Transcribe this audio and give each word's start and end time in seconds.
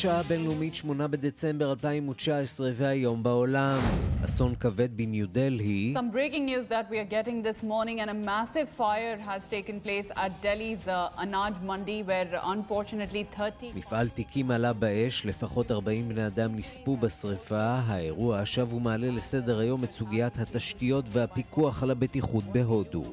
השעה 0.00 0.20
הבינלאומית 0.20 0.74
8 0.74 1.06
בדצמבר 1.06 1.70
2019 1.72 2.70
והיום 2.76 3.22
בעולם. 3.22 3.78
אסון 4.24 4.54
כבד 4.54 4.96
בניו 4.96 5.26
דלהי. 5.28 5.94
Some 5.96 6.14
breaking 6.14 6.46
news 6.46 6.66
that 6.70 6.90
we 6.90 6.96
are 6.96 7.10
getting 7.10 7.42
this 7.42 7.62
morning 7.62 8.00
and 8.00 8.10
a 8.10 8.26
massive 8.26 8.68
fire 8.78 9.18
has 9.18 9.42
taken 9.48 9.78
place 9.86 10.08
at 10.16 10.32
Delhi's 10.42 10.88
uh, 10.88 11.22
Anaj 11.24 11.54
Mandi 11.66 12.02
where 12.02 12.40
unfortunately 12.42 13.24
30... 13.36 13.72
מפעל 13.74 14.08
תיקים 14.08 14.50
עלה 14.50 14.72
באש, 14.72 15.26
לפחות 15.26 15.70
40 15.70 16.08
בני 16.08 16.26
אדם 16.26 16.56
נספו 16.56 16.96
בשרפה. 16.96 17.80
האירוע 17.86 18.46
שב 18.46 18.72
ומעלה 18.72 19.10
לסדר 19.10 19.58
היום 19.58 19.84
את 19.84 19.92
סוגיית 19.92 20.38
התשתיות 20.38 21.04
והפיקוח 21.08 21.82
על 21.82 21.90
הבטיחות 21.90 22.44
בהודו. 22.44 23.04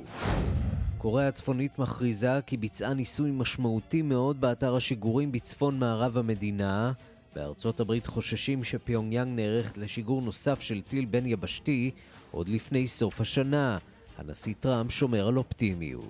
קוריאה 1.08 1.28
הצפונית 1.28 1.80
מכריזה 1.80 2.40
כי 2.46 2.58
ביצעה 2.58 2.94
ניסוי 2.94 3.32
משמעותי 3.32 4.02
מאוד 4.02 4.42
באתר 4.42 4.76
השיגורים 4.76 5.32
בצפון 5.32 5.80
מערב 5.80 6.18
המדינה. 6.18 6.92
בארצות 7.36 7.80
הברית 7.80 8.08
חוששים 8.08 8.64
שפיונגיאנג 8.64 9.40
נערכת 9.40 9.78
לשיגור 9.78 10.22
נוסף 10.22 10.62
של 10.62 10.82
טיל 10.82 11.06
בין 11.06 11.26
יבשתי 11.26 11.92
עוד 12.32 12.50
לפני 12.50 12.88
סוף 12.88 13.22
השנה. 13.22 13.78
הנשיא 14.18 14.54
טראמפ 14.60 14.92
שומר 14.92 15.28
על 15.28 15.38
אופטימיות. 15.38 16.06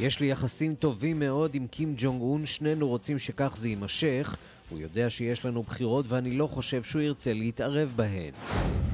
יש 0.00 0.20
לי 0.20 0.30
יחסים 0.30 0.74
טובים 0.74 1.18
מאוד 1.18 1.54
עם 1.54 1.66
קים 1.66 1.94
ג'ונג 1.96 2.22
און, 2.22 2.46
שנינו 2.46 2.88
רוצים 2.88 3.18
שכך 3.18 3.54
זה 3.56 3.68
יימשך. 3.68 4.36
הוא 4.70 4.78
יודע 4.78 5.10
שיש 5.10 5.44
לנו 5.44 5.62
בחירות 5.62 6.04
ואני 6.08 6.30
לא 6.30 6.46
חושב 6.46 6.82
שהוא 6.82 7.02
ירצה 7.02 7.32
להתערב 7.32 7.92
בהן. 7.96 8.32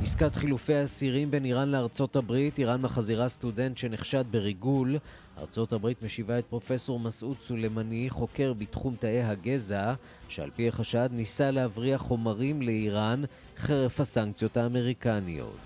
עסקת 0.03 0.35
חילופי 0.35 0.75
האסירים 0.75 1.31
בין 1.31 1.45
איראן 1.45 1.69
לארצות 1.69 2.17
הברית, 2.17 2.59
איראן 2.59 2.81
מחזירה 2.81 3.29
סטודנט 3.29 3.77
שנחשד 3.77 4.25
בריגול. 4.31 4.97
ארצות 5.39 5.73
הברית 5.73 6.03
משיבה 6.03 6.39
את 6.39 6.45
פרופסור 6.45 7.01
מסעוד 7.01 7.37
סולימני, 7.41 8.11
חוקר 8.11 8.53
בתחום 8.53 8.97
תאי 8.99 9.23
הגזע, 9.23 9.95
שעל 10.29 10.51
פי 10.51 10.69
החשד 10.69 11.09
ניסה 11.13 11.51
להבריח 11.51 12.01
חומרים 12.01 12.63
לאיראן 12.63 13.23
חרף 13.59 14.01
הסנקציות 14.01 14.57
האמריקניות. 14.57 15.57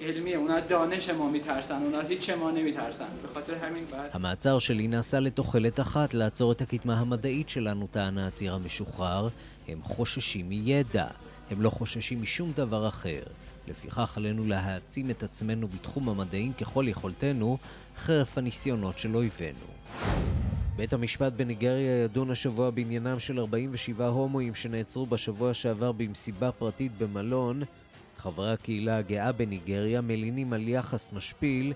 علمیه 0.00 0.36
اونا 0.36 0.60
دانش 0.60 1.10
ما 1.10 1.28
میترسن 1.28 1.82
اونا 1.82 2.00
هیچ 2.00 2.30
ما 2.30 2.50
نمیترسن 2.50 3.08
به 3.22 3.28
خاطر 3.34 3.54
همین 3.54 3.84
بعد 3.84 4.10
המעצר 4.12 4.58
שלי 4.58 4.88
נעשה 4.88 5.20
לתוחלת 5.20 5.80
אחת 5.80 6.14
לעצור 6.14 6.52
את 6.52 6.62
הקדמה 6.62 7.00
המדעית 7.00 7.48
שלנו, 7.48 7.86
טען 7.90 8.18
העציר 8.18 8.54
המשוחרר. 8.54 9.28
הם 9.68 9.82
חוששים 9.82 10.48
מידע, 10.48 11.06
הם 11.50 11.62
לא 11.62 11.70
חוששים 11.70 12.22
משום 12.22 12.52
דבר 12.56 12.88
אחר. 12.88 13.22
לפיכך 13.68 14.16
עלינו 14.16 14.46
להעצים 14.46 15.10
את 15.10 15.22
עצמנו 15.22 15.68
בתחום 15.68 16.08
המדעים 16.08 16.52
ככל 16.52 16.84
יכולתנו, 16.88 17.58
חרף 17.96 18.38
הניסיונות 18.38 18.98
של 18.98 19.16
אויבינו. 19.16 19.66
בית 20.76 20.92
המשפט 20.92 21.32
בניגריה 21.32 22.02
ידון 22.04 22.30
השבוע 22.30 22.70
בעניינם 22.70 23.18
של 23.18 23.38
47 23.38 24.06
הומואים 24.06 24.54
שנעצרו 24.54 25.06
בשבוע 25.06 25.54
שעבר 25.54 25.92
במסיבה 25.92 26.52
פרטית 26.52 26.92
במלון. 26.98 27.62
חברי 28.21 28.51
הקהילה 28.51 28.97
הגאה 28.97 29.31
בניגריה 29.31 30.01
מלינים 30.01 30.53
על 30.53 30.67
יחס 30.67 31.09
משפיל 31.13 31.73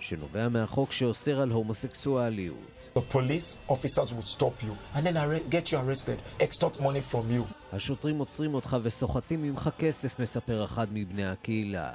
שנובע 0.00 0.48
מהחוק 0.48 0.92
שאוסר 0.92 1.40
על 1.40 1.50
הומוסקסואליות. 1.50 2.58
השוטרים 7.72 8.18
עוצרים 8.18 8.54
אותך 8.54 8.76
וסוחטים 8.82 9.42
ממך 9.42 9.70
כסף, 9.78 10.20
מספר 10.20 10.64
אחד 10.64 10.86
מבני 10.92 11.26
הקהילה. 11.26 11.90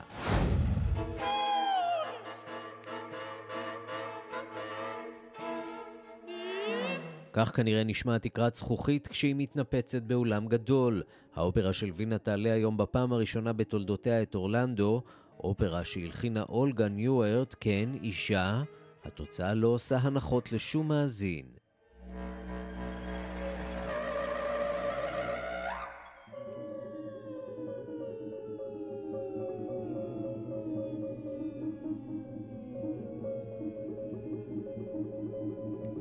כך 7.33 7.55
כנראה 7.55 7.83
נשמע 7.83 8.17
תקרת 8.17 8.55
זכוכית 8.55 9.07
כשהיא 9.07 9.35
מתנפצת 9.37 10.01
באולם 10.01 10.47
גדול. 10.47 11.03
האופרה 11.35 11.73
של 11.73 11.91
וינה 11.95 12.17
תעלה 12.17 12.53
היום 12.53 12.77
בפעם 12.77 13.13
הראשונה 13.13 13.53
בתולדותיה 13.53 14.21
את 14.21 14.35
אורלנדו, 14.35 15.01
אופרה 15.39 15.83
שהלחינה 15.83 16.43
אולגה 16.49 16.87
ניוארט, 16.87 17.55
כן, 17.59 17.89
אישה. 18.03 18.63
התוצאה 19.03 19.53
לא 19.53 19.67
עושה 19.67 19.97
הנחות 19.97 20.51
לשום 20.51 20.87
מאזין. 20.87 21.45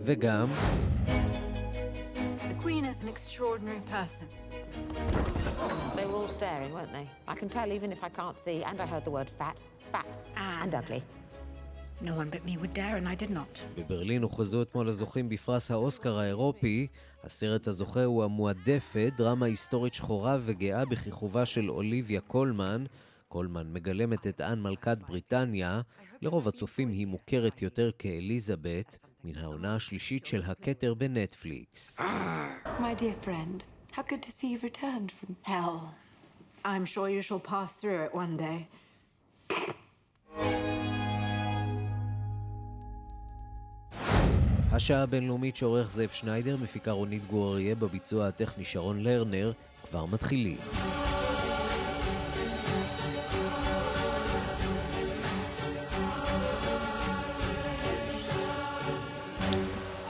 וגם 0.02 0.48
extraordinary 3.40 3.82
person. 3.96 4.26
They 5.96 6.04
were 6.08 6.18
all 6.20 6.32
staring, 6.38 6.72
weren't 6.76 6.92
they? 6.98 7.06
I 7.32 7.34
can 7.40 7.48
tell 7.56 7.68
even 7.76 7.90
if 7.96 8.00
I 8.08 8.10
can't 8.20 8.38
see, 8.46 8.58
and 8.68 8.76
I 8.84 8.86
heard 8.92 9.04
the 9.08 9.14
word 9.18 9.30
fat, 9.40 9.56
fat, 9.92 10.12
and, 10.36 10.62
and 10.64 10.74
ugly. 10.80 11.02
No 12.08 12.14
one 12.20 12.28
but 12.34 12.42
me 12.48 12.54
would 12.60 12.74
dare, 12.74 12.96
and 13.00 13.06
I 13.08 13.14
did 13.14 13.30
not. 13.30 13.64
בברלין 13.76 14.22
הוכרזו 14.22 14.62
אתמול 14.62 14.88
הזוכים 14.88 15.28
בפרס 15.28 15.70
האוסקר 15.70 16.18
האירופי. 16.18 16.86
הסרט 17.24 17.68
הזוכה 17.68 18.04
הוא 18.04 18.24
המועדפת, 18.24 19.12
דרמה 19.16 19.46
היסטורית 19.46 19.94
שחורה 19.94 20.38
וגאה 20.42 20.84
בכיכובה 20.84 21.46
של 21.46 21.70
אוליביה 21.70 22.20
קולמן. 22.20 22.84
קולמן 23.28 23.72
מגלמת 23.72 24.26
את 24.26 24.40
אן 24.40 24.62
מלכת 24.62 24.98
בריטניה. 25.08 25.80
לרוב 26.22 26.48
הצופים 26.48 26.88
היא 26.88 27.06
מוכרת 27.06 27.62
יותר 27.62 27.90
כאליזבת. 27.98 28.98
מן 29.24 29.38
העונה 29.38 29.76
השלישית 29.76 30.26
של 30.26 30.42
הכתר 30.46 30.94
בנטפליקס. 30.94 31.96
My 32.64 32.94
dear 32.98 33.26
friend, 33.26 33.64
how 33.92 34.02
good 34.02 34.22
to 34.22 34.30
see 34.30 34.48
you've 34.52 34.62
returned 34.62 35.10
from 35.20 35.36
hell. 35.42 35.94
I'm 36.64 36.84
sure 36.86 37.08
you 37.08 37.22
shall 37.22 37.40
pass 37.52 37.70
through 37.80 38.00
it 38.06 38.14
one 38.14 38.36
day. 38.36 38.66
השעה 44.72 45.02
הבינלאומית 45.02 45.56
שעורך 45.56 45.90
זאב 45.90 46.08
שניידר, 46.08 46.56
מפיקה 46.56 46.90
רונית 46.90 47.26
גור 47.26 47.56
בביצוע 47.78 48.28
הטכני 48.28 48.64
שרון 48.64 49.02
לרנר, 49.02 49.52
כבר 49.84 50.06
מתחילים. 50.06 50.58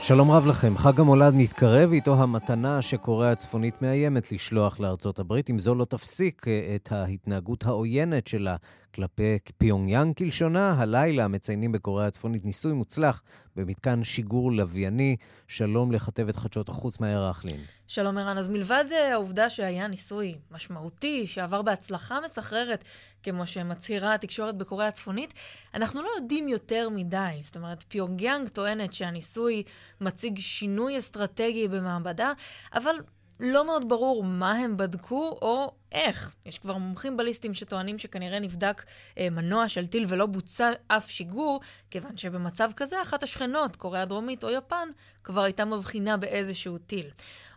שלום 0.03 0.31
רב 0.31 0.45
לכם, 0.45 0.77
חג 0.77 0.99
המולד 0.99 1.33
מתקרב, 1.33 1.91
איתו 1.91 2.23
המתנה 2.23 2.81
שקוריאה 2.81 3.31
הצפונית 3.31 3.81
מאיימת 3.81 4.31
לשלוח 4.31 4.79
לארצות 4.79 5.19
הברית. 5.19 5.49
אם 5.49 5.59
זו 5.59 5.75
לא 5.75 5.85
תפסיק 5.85 6.47
אה, 6.47 6.75
את 6.75 6.91
ההתנהגות 6.91 7.65
העוינת 7.65 8.27
שלה 8.27 8.55
כלפי 8.95 9.37
פיונגיאנג 9.57 10.17
כלשונה, 10.17 10.75
הלילה 10.77 11.27
מציינים 11.27 11.71
בקוריאה 11.71 12.07
הצפונית 12.07 12.45
ניסוי 12.45 12.73
מוצלח 12.73 13.23
במתקן 13.55 14.03
שיגור 14.03 14.51
לווייני. 14.51 15.15
שלום 15.47 15.91
לכתבת 15.91 16.35
חדשות 16.35 16.69
החוץ 16.69 16.99
מאיה 16.99 17.29
רכלין. 17.29 17.57
שלום 17.87 18.17
ערן, 18.17 18.37
אז 18.37 18.49
מלבד 18.49 18.85
אה, 18.91 19.13
העובדה 19.13 19.49
שהיה 19.49 19.87
ניסוי 19.87 20.35
משמעותי, 20.51 21.27
שעבר 21.27 21.61
בהצלחה 21.61 22.19
מסחררת, 22.25 22.83
כמו 23.23 23.47
שמצהירה 23.47 24.13
התקשורת 24.13 24.57
בקוריאה 24.57 24.87
הצפונית, 24.87 25.33
אנחנו 25.73 26.01
לא 26.01 26.09
יודעים 26.15 26.47
יותר 26.47 26.89
מדי. 26.89 27.37
זאת 27.41 27.55
אומרת, 27.55 27.83
פיונגיאנג 27.87 28.47
טוענת 28.47 28.93
שהניסוי 28.93 29.63
מציג 30.01 30.39
שינוי 30.39 30.97
אסטרטגי 30.97 31.67
במעבדה, 31.67 32.33
אבל 32.73 32.95
לא 33.41 33.65
מאוד 33.65 33.89
ברור 33.89 34.23
מה 34.23 34.51
הם 34.51 34.77
בדקו 34.77 35.37
או 35.41 35.71
איך? 35.91 36.35
יש 36.45 36.59
כבר 36.59 36.77
מומחים 36.77 37.17
בליסטים 37.17 37.53
שטוענים 37.53 37.97
שכנראה 37.97 38.39
נבדק 38.39 38.83
אה, 39.17 39.27
מנוע 39.29 39.69
של 39.69 39.87
טיל 39.87 40.05
ולא 40.07 40.25
בוצע 40.25 40.71
אף 40.87 41.09
שיגור, 41.09 41.59
כיוון 41.91 42.17
שבמצב 42.17 42.71
כזה 42.75 43.01
אחת 43.01 43.23
השכנות, 43.23 43.75
קוריאה 43.75 44.03
הדרומית 44.03 44.43
או 44.43 44.49
יפן, 44.49 44.89
כבר 45.23 45.41
הייתה 45.41 45.65
מבחינה 45.65 46.17
באיזשהו 46.17 46.77
טיל. 46.77 47.09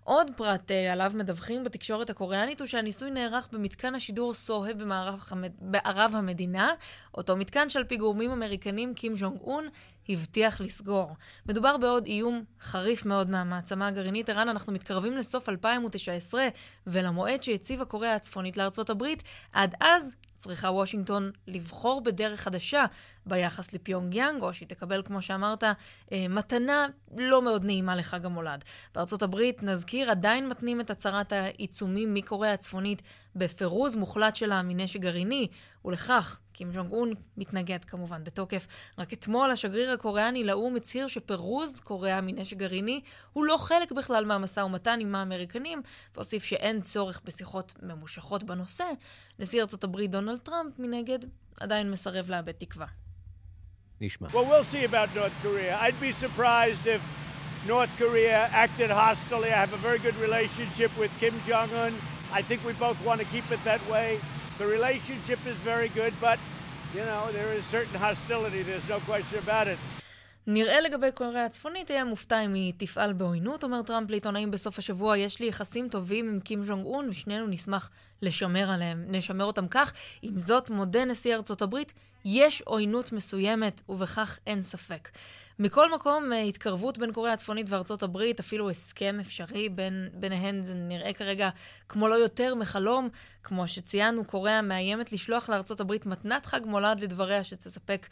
עוד 0.05 0.31
פרט 0.37 0.71
uh, 0.71 0.93
עליו 0.93 1.13
מדווחים 1.15 1.65
בתקשורת 1.65 2.11
הקוריאנית 2.11 2.61
הוא 2.61 2.67
שהניסוי 2.67 3.11
נערך 3.11 3.49
במתקן 3.53 3.95
השידור 3.95 4.35
סוהה 4.35 4.73
בערב 5.61 6.13
המדינה, 6.15 6.73
אותו 7.15 7.37
מתקן 7.37 7.69
שעל 7.69 7.85
פי 7.85 7.97
גורמים 7.97 8.31
אמריקנים 8.31 8.95
קים 8.95 9.17
ז'ונג 9.17 9.41
און 9.41 9.69
הבטיח 10.09 10.61
לסגור. 10.61 11.17
מדובר 11.47 11.77
בעוד 11.77 12.06
איום 12.06 12.45
חריף 12.61 13.06
מאוד 13.06 13.31
מהמעצמה 13.31 13.87
הגרעינית. 13.87 14.31
ערן, 14.31 14.49
אנחנו 14.49 14.73
מתקרבים 14.73 15.17
לסוף 15.17 15.49
2019 15.49 16.49
ולמועד 16.87 17.43
שהציבה 17.43 17.85
קוריאה 17.85 18.15
הצפונית 18.15 18.56
לארצות 18.56 18.91
הברית. 18.91 19.23
עד 19.53 19.75
אז 19.81 20.15
צריכה 20.37 20.71
וושינגטון 20.71 21.31
לבחור 21.47 22.01
בדרך 22.01 22.41
חדשה 22.41 22.85
ביחס 23.27 23.73
לפיונג 23.73 24.15
יאנג, 24.15 24.43
או 24.43 24.55
שהיא 24.55 24.69
תקבל, 24.69 25.03
כמו 25.05 25.23
שאמרת, 25.23 25.65
אה, 25.65 26.27
מתנה 26.29 26.87
לא 27.19 27.43
מאוד 27.43 27.65
נעימה 27.65 27.97
לחג 27.97 28.25
המולד. 28.25 28.65
בארצות 28.95 29.23
הברית, 29.23 29.62
נזכיר, 29.62 30.11
עדיין 30.11 30.49
מתנים 30.49 30.81
את 30.81 30.91
הצהרת 30.91 31.33
העיצומים 31.33 32.15
מקוריאה 32.15 32.53
הצפונית 32.53 33.03
בפירוז 33.37 33.95
מוחלט 33.95 34.37
שלה 34.37 34.62
מנשק 34.62 35.01
גרעיני, 35.01 35.49
ולכך 35.85 36.39
קים 36.55 36.71
ג'ונג 36.73 36.93
און 36.93 37.12
מתנגד 37.37 37.85
כמובן 37.85 38.25
בתוקף. 38.25 38.67
רק 38.99 39.12
אתמול 39.12 39.51
השגריר 39.51 39.91
הקוריאני 39.91 40.45
לאו"ם 40.45 40.77
הצהיר 40.77 41.06
שפירוז 41.06 41.81
קוריאה 41.81 42.21
מנשק 42.21 42.56
גרעיני 42.56 43.01
הוא 43.33 43.45
לא 43.45 43.56
חלק 43.56 43.93
בכלל 43.93 44.25
מהמשא 44.25 44.61
ומתן 44.61 44.99
עם 45.01 45.15
האמריקנים, 45.15 45.83
והוסיף 46.15 46.45
שאין 46.45 46.81
צורך 46.81 47.21
בשיחות 47.25 47.73
ממושכות 47.83 48.45
בנושא. 48.45 48.85
נשיא 49.39 49.61
ארצות 49.61 49.85
הברית 49.85 50.11
דונלד 50.11 50.39
טראמפ, 50.39 50.79
מנגד, 50.79 51.19
עדיין 51.61 51.91
מסרב 51.91 52.31
לאבד 52.31 52.53
תקווה. 52.53 52.87
נשמע. 54.01 54.29
Well, 54.29 54.45
we'll 54.45 54.65
see 54.75 54.85
about 54.85 55.09
North 55.15 55.37
Korea. 55.43 55.79
I'd 55.81 56.01
be 56.01 56.12
surprised 56.25 56.87
if 56.87 57.01
North 57.67 57.93
Korea 57.99 58.41
acted 58.65 58.91
hostilely. 58.91 59.51
I 59.56 59.61
have 59.65 59.75
a 59.81 59.83
very 59.89 60.01
good 60.06 60.17
relationship 60.27 60.91
with 61.01 61.11
Kim 61.21 61.35
Jong-un. 61.49 61.93
I 62.39 62.43
think 62.49 62.59
we 62.69 62.73
both 62.87 62.99
want 63.09 63.19
to 63.23 63.27
keep 63.35 63.47
it 63.55 63.61
that 63.71 63.83
way. 63.95 64.09
The 64.59 64.67
relationship 64.67 65.41
is 65.53 65.59
very 65.73 65.89
good, 65.89 66.15
but, 66.21 66.39
you 66.97 67.05
know, 67.11 67.23
there 67.39 67.53
is 67.59 67.65
certain 67.77 67.99
hostility. 68.06 68.62
There's 68.62 68.89
no 68.89 69.01
question 69.11 69.39
about 69.47 69.67
it. 69.67 69.79
נראה 70.47 70.81
לגבי 70.81 71.12
קוריאה 71.15 71.45
הצפונית, 71.45 71.91
היה 71.91 72.05
מופתע 72.05 72.41
אם 72.45 72.55
היא 72.55 72.73
תפעל 72.77 73.12
בעוינות, 73.12 73.65
אומר 73.65 73.83
טראמפ 73.83 74.11
לעיתונאים 74.11 74.51
בסוף 74.51 74.79
השבוע, 74.79 75.19
יש 75.19 75.41
לי 75.41 75.47
יחסים 75.47 75.89
טובים 75.89 76.29
עם 76.29 76.41
קים 76.41 76.65
ז'ונג 76.65 76.87
און, 76.87 77.09
ושנינו 77.09 77.47
נשמח 77.47 77.91
לשמר 78.23 78.71
עליהם, 78.71 79.05
נשמר 79.09 79.45
אותם 79.45 79.69
כך. 79.69 79.93
עם 80.23 80.41
זאת, 80.41 80.71
מודה 80.71 81.05
נשיא 81.05 81.35
ארצות 81.35 81.62
הברית, 81.62 81.93
יש 82.25 82.62
עוינות 82.62 83.12
מסוימת, 83.12 83.81
ובכך 83.89 84.39
אין 84.47 84.62
ספק. 84.62 85.09
מכל 85.59 85.95
מקום, 85.95 86.33
אה, 86.33 86.41
התקרבות 86.41 86.99
בין 86.99 87.12
קוריאה 87.12 87.35
הצפונית 87.35 87.67
וארצות 87.71 88.03
הברית, 88.03 88.41
אפילו 88.41 88.71
הסכם 88.71 89.17
אפשרי 89.21 89.69
בין, 89.69 90.09
ביניהן, 90.15 90.62
זה 90.62 90.75
נראה 90.75 91.12
כרגע 91.12 91.51
כמו 91.89 92.09
לא 92.09 92.15
יותר 92.15 92.55
מחלום. 92.55 93.09
כמו 93.43 93.69
שציינו, 93.69 94.25
קוריאה 94.25 94.62
מאיימת 94.62 95.12
לשלוח 95.12 95.51
לארצות 95.51 95.81
הברית 95.81 96.06
מתנת 96.06 96.47
חג 96.47 96.61
מולד 96.67 97.01
לדבריה 97.01 97.45
שתספק 97.45 98.06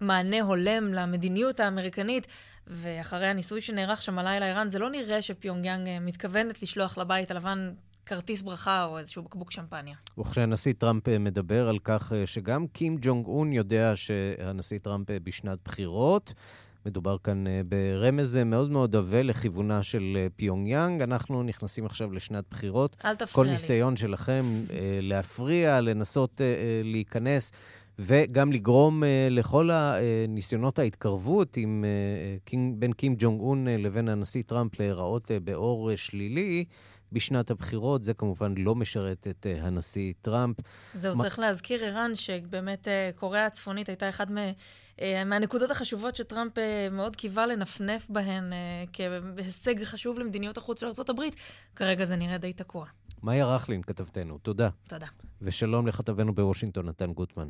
מענה 0.00 0.40
הולם 0.40 0.94
למדיניות 0.94 1.60
האמריקנית. 1.60 2.26
ואחרי 2.66 3.26
הניסוי 3.26 3.60
שנערך 3.60 4.02
שם 4.02 4.18
הלילה 4.18 4.46
אירן, 4.46 4.70
זה 4.70 4.78
לא 4.78 4.90
נראה 4.90 5.22
שפיונגיאנג 5.22 5.88
אה, 5.88 6.00
מתכוונת 6.00 6.62
לשלוח 6.62 6.98
לבית 6.98 7.30
הלבן 7.30 7.72
כרטיס 8.06 8.42
ברכה 8.42 8.84
או 8.84 8.98
איזשהו 8.98 9.22
בקבוק 9.22 9.50
שמפניה. 9.50 9.96
וכשהנשיא 10.18 10.72
טראמפ 10.78 11.08
אה, 11.08 11.18
מדבר 11.18 11.68
על 11.68 11.78
כך 11.84 12.12
שגם 12.24 12.66
קים 12.66 12.96
ג'ונג 13.00 13.26
און 13.26 13.52
יודע 13.52 13.92
שהנשיא 13.96 14.78
טראמפ 14.78 15.10
בשנת 15.10 15.58
בחירות, 15.64 16.34
מדובר 16.88 17.16
כאן 17.24 17.46
אה, 17.46 17.60
ברמז 17.68 18.36
אה, 18.36 18.44
מאוד 18.44 18.70
מאוד 18.70 18.96
עבה 18.96 19.22
לכיוונה 19.22 19.82
של 19.82 20.16
אה, 20.16 20.26
פיונג 20.36 20.68
יאנג. 20.68 21.02
אנחנו 21.02 21.42
נכנסים 21.42 21.86
עכשיו 21.86 22.12
לשנת 22.12 22.44
בחירות. 22.50 22.96
אל 23.04 23.14
תפריע 23.14 23.44
לי. 23.44 23.48
כל 23.48 23.52
ניסיון 23.52 23.96
שלכם 23.96 24.44
להפריע, 25.02 25.80
לנסות 25.80 26.40
להיכנס 26.84 27.52
וגם 27.98 28.52
לגרום 28.52 29.02
לכל 29.30 29.70
הניסיונות 29.72 30.78
ההתקרבות 30.78 31.56
עם, 31.56 31.84
בין 32.78 32.92
קים 32.92 33.14
ג'ונג 33.18 33.40
און 33.40 33.68
לבין 33.68 34.08
הנשיא 34.08 34.42
טראמפ 34.46 34.80
להיראות 34.80 35.30
באור 35.44 35.96
שלילי. 35.96 36.64
בשנת 37.12 37.50
הבחירות. 37.50 38.02
זה 38.02 38.14
כמובן 38.14 38.54
לא 38.58 38.74
משרת 38.74 39.26
את 39.30 39.46
uh, 39.46 39.64
הנשיא 39.64 40.12
טראמפ. 40.20 40.56
זהו, 40.94 41.16
מה... 41.16 41.22
צריך 41.22 41.38
להזכיר, 41.38 41.84
ערן, 41.84 42.14
שבאמת 42.14 42.88
uh, 42.88 43.18
קוריאה 43.18 43.46
הצפונית 43.46 43.88
הייתה 43.88 44.08
אחד 44.08 44.32
מ... 44.32 44.36
אה, 45.00 45.24
מהנקודות 45.24 45.70
החשובות 45.70 46.16
שטראמפ 46.16 46.52
מאוד 46.90 47.16
קיווה 47.16 47.46
לנפנף 47.46 48.10
בהן 48.10 48.52
כהישג 48.92 49.84
חשוב 49.84 50.18
למדיניות 50.18 50.56
החוץ 50.56 50.80
של 50.80 50.86
ארה"ב, 50.86 51.22
כרגע 51.76 52.04
זה 52.04 52.16
נראה 52.16 52.38
די 52.38 52.52
תקוע. 52.52 52.86
מאיה 53.22 53.46
רכלין, 53.54 53.82
כתבתנו, 53.82 54.38
תודה. 54.38 54.68
תודה. 54.88 55.06
ושלום 55.42 55.86
לכתבנו 55.86 56.34
בוושינגטון, 56.34 56.88
נתן 56.88 57.12
גוטמן. 57.12 57.48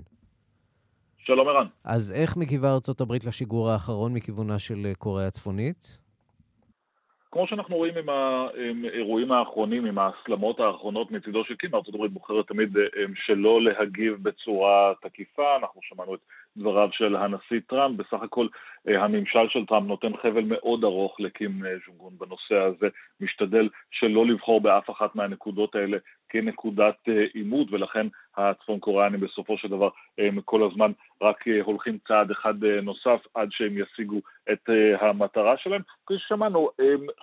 שלום 1.18 1.48
ערן. 1.48 1.66
אז 1.84 2.12
איך 2.12 2.36
מגיבה 2.36 2.72
ארצות 2.72 3.00
הברית 3.00 3.24
לשיגור 3.24 3.70
האחרון 3.70 4.14
מכיוונה 4.14 4.58
של 4.58 4.92
קוריאה 4.98 5.28
הצפונית? 5.28 5.98
כמו 7.30 7.46
שאנחנו 7.46 7.76
רואים 7.76 7.94
עם 7.96 8.08
האירועים 8.08 9.32
האחרונים, 9.32 9.84
עם 9.84 9.98
ההסלמות 9.98 10.60
האחרונות 10.60 11.10
מצידו 11.10 11.44
של 11.44 11.56
קים, 11.56 11.74
ארה"ב 11.74 12.06
בוחרת 12.06 12.46
תמיד 12.46 12.76
אה, 12.76 12.82
שלא 13.14 13.62
להגיב 13.62 14.14
בצורה 14.22 14.92
תקיפה, 15.02 15.56
אנחנו 15.56 15.80
שמענו 15.82 16.14
את 16.14 16.20
דבריו 16.56 16.88
של 16.92 17.16
הנשיא 17.16 17.60
טראמפ, 17.66 17.96
בסך 17.96 18.22
הכל 18.22 18.46
אה, 18.88 19.04
הממשל 19.04 19.48
של 19.48 19.66
טראמפ 19.66 19.86
נותן 19.86 20.16
חבל 20.22 20.44
מאוד 20.44 20.84
ארוך 20.84 21.20
לקים 21.20 21.66
אה, 21.66 21.74
ז'ונגון 21.86 22.12
בנושא 22.18 22.54
הזה, 22.54 22.88
משתדל 23.20 23.68
שלא 23.90 24.26
לבחור 24.26 24.60
באף 24.60 24.90
אחת 24.90 25.14
מהנקודות 25.14 25.74
האלה 25.74 25.98
כנקודת 26.28 27.08
עימות, 27.34 27.72
ולכן 27.72 28.06
הצפון 28.36 28.78
קוריאנים 28.78 29.20
בסופו 29.20 29.58
של 29.58 29.68
דבר 29.68 29.88
הם 30.18 30.40
כל 30.40 30.70
הזמן 30.70 30.92
רק 31.22 31.44
הולכים 31.62 31.98
צעד 32.08 32.30
אחד 32.30 32.64
נוסף 32.64 33.26
עד 33.34 33.48
שהם 33.50 33.78
ישיגו 33.78 34.20
את 34.52 34.70
המטרה 35.00 35.56
שלהם. 35.56 35.82
כפי 36.06 36.18
ששמענו, 36.18 36.70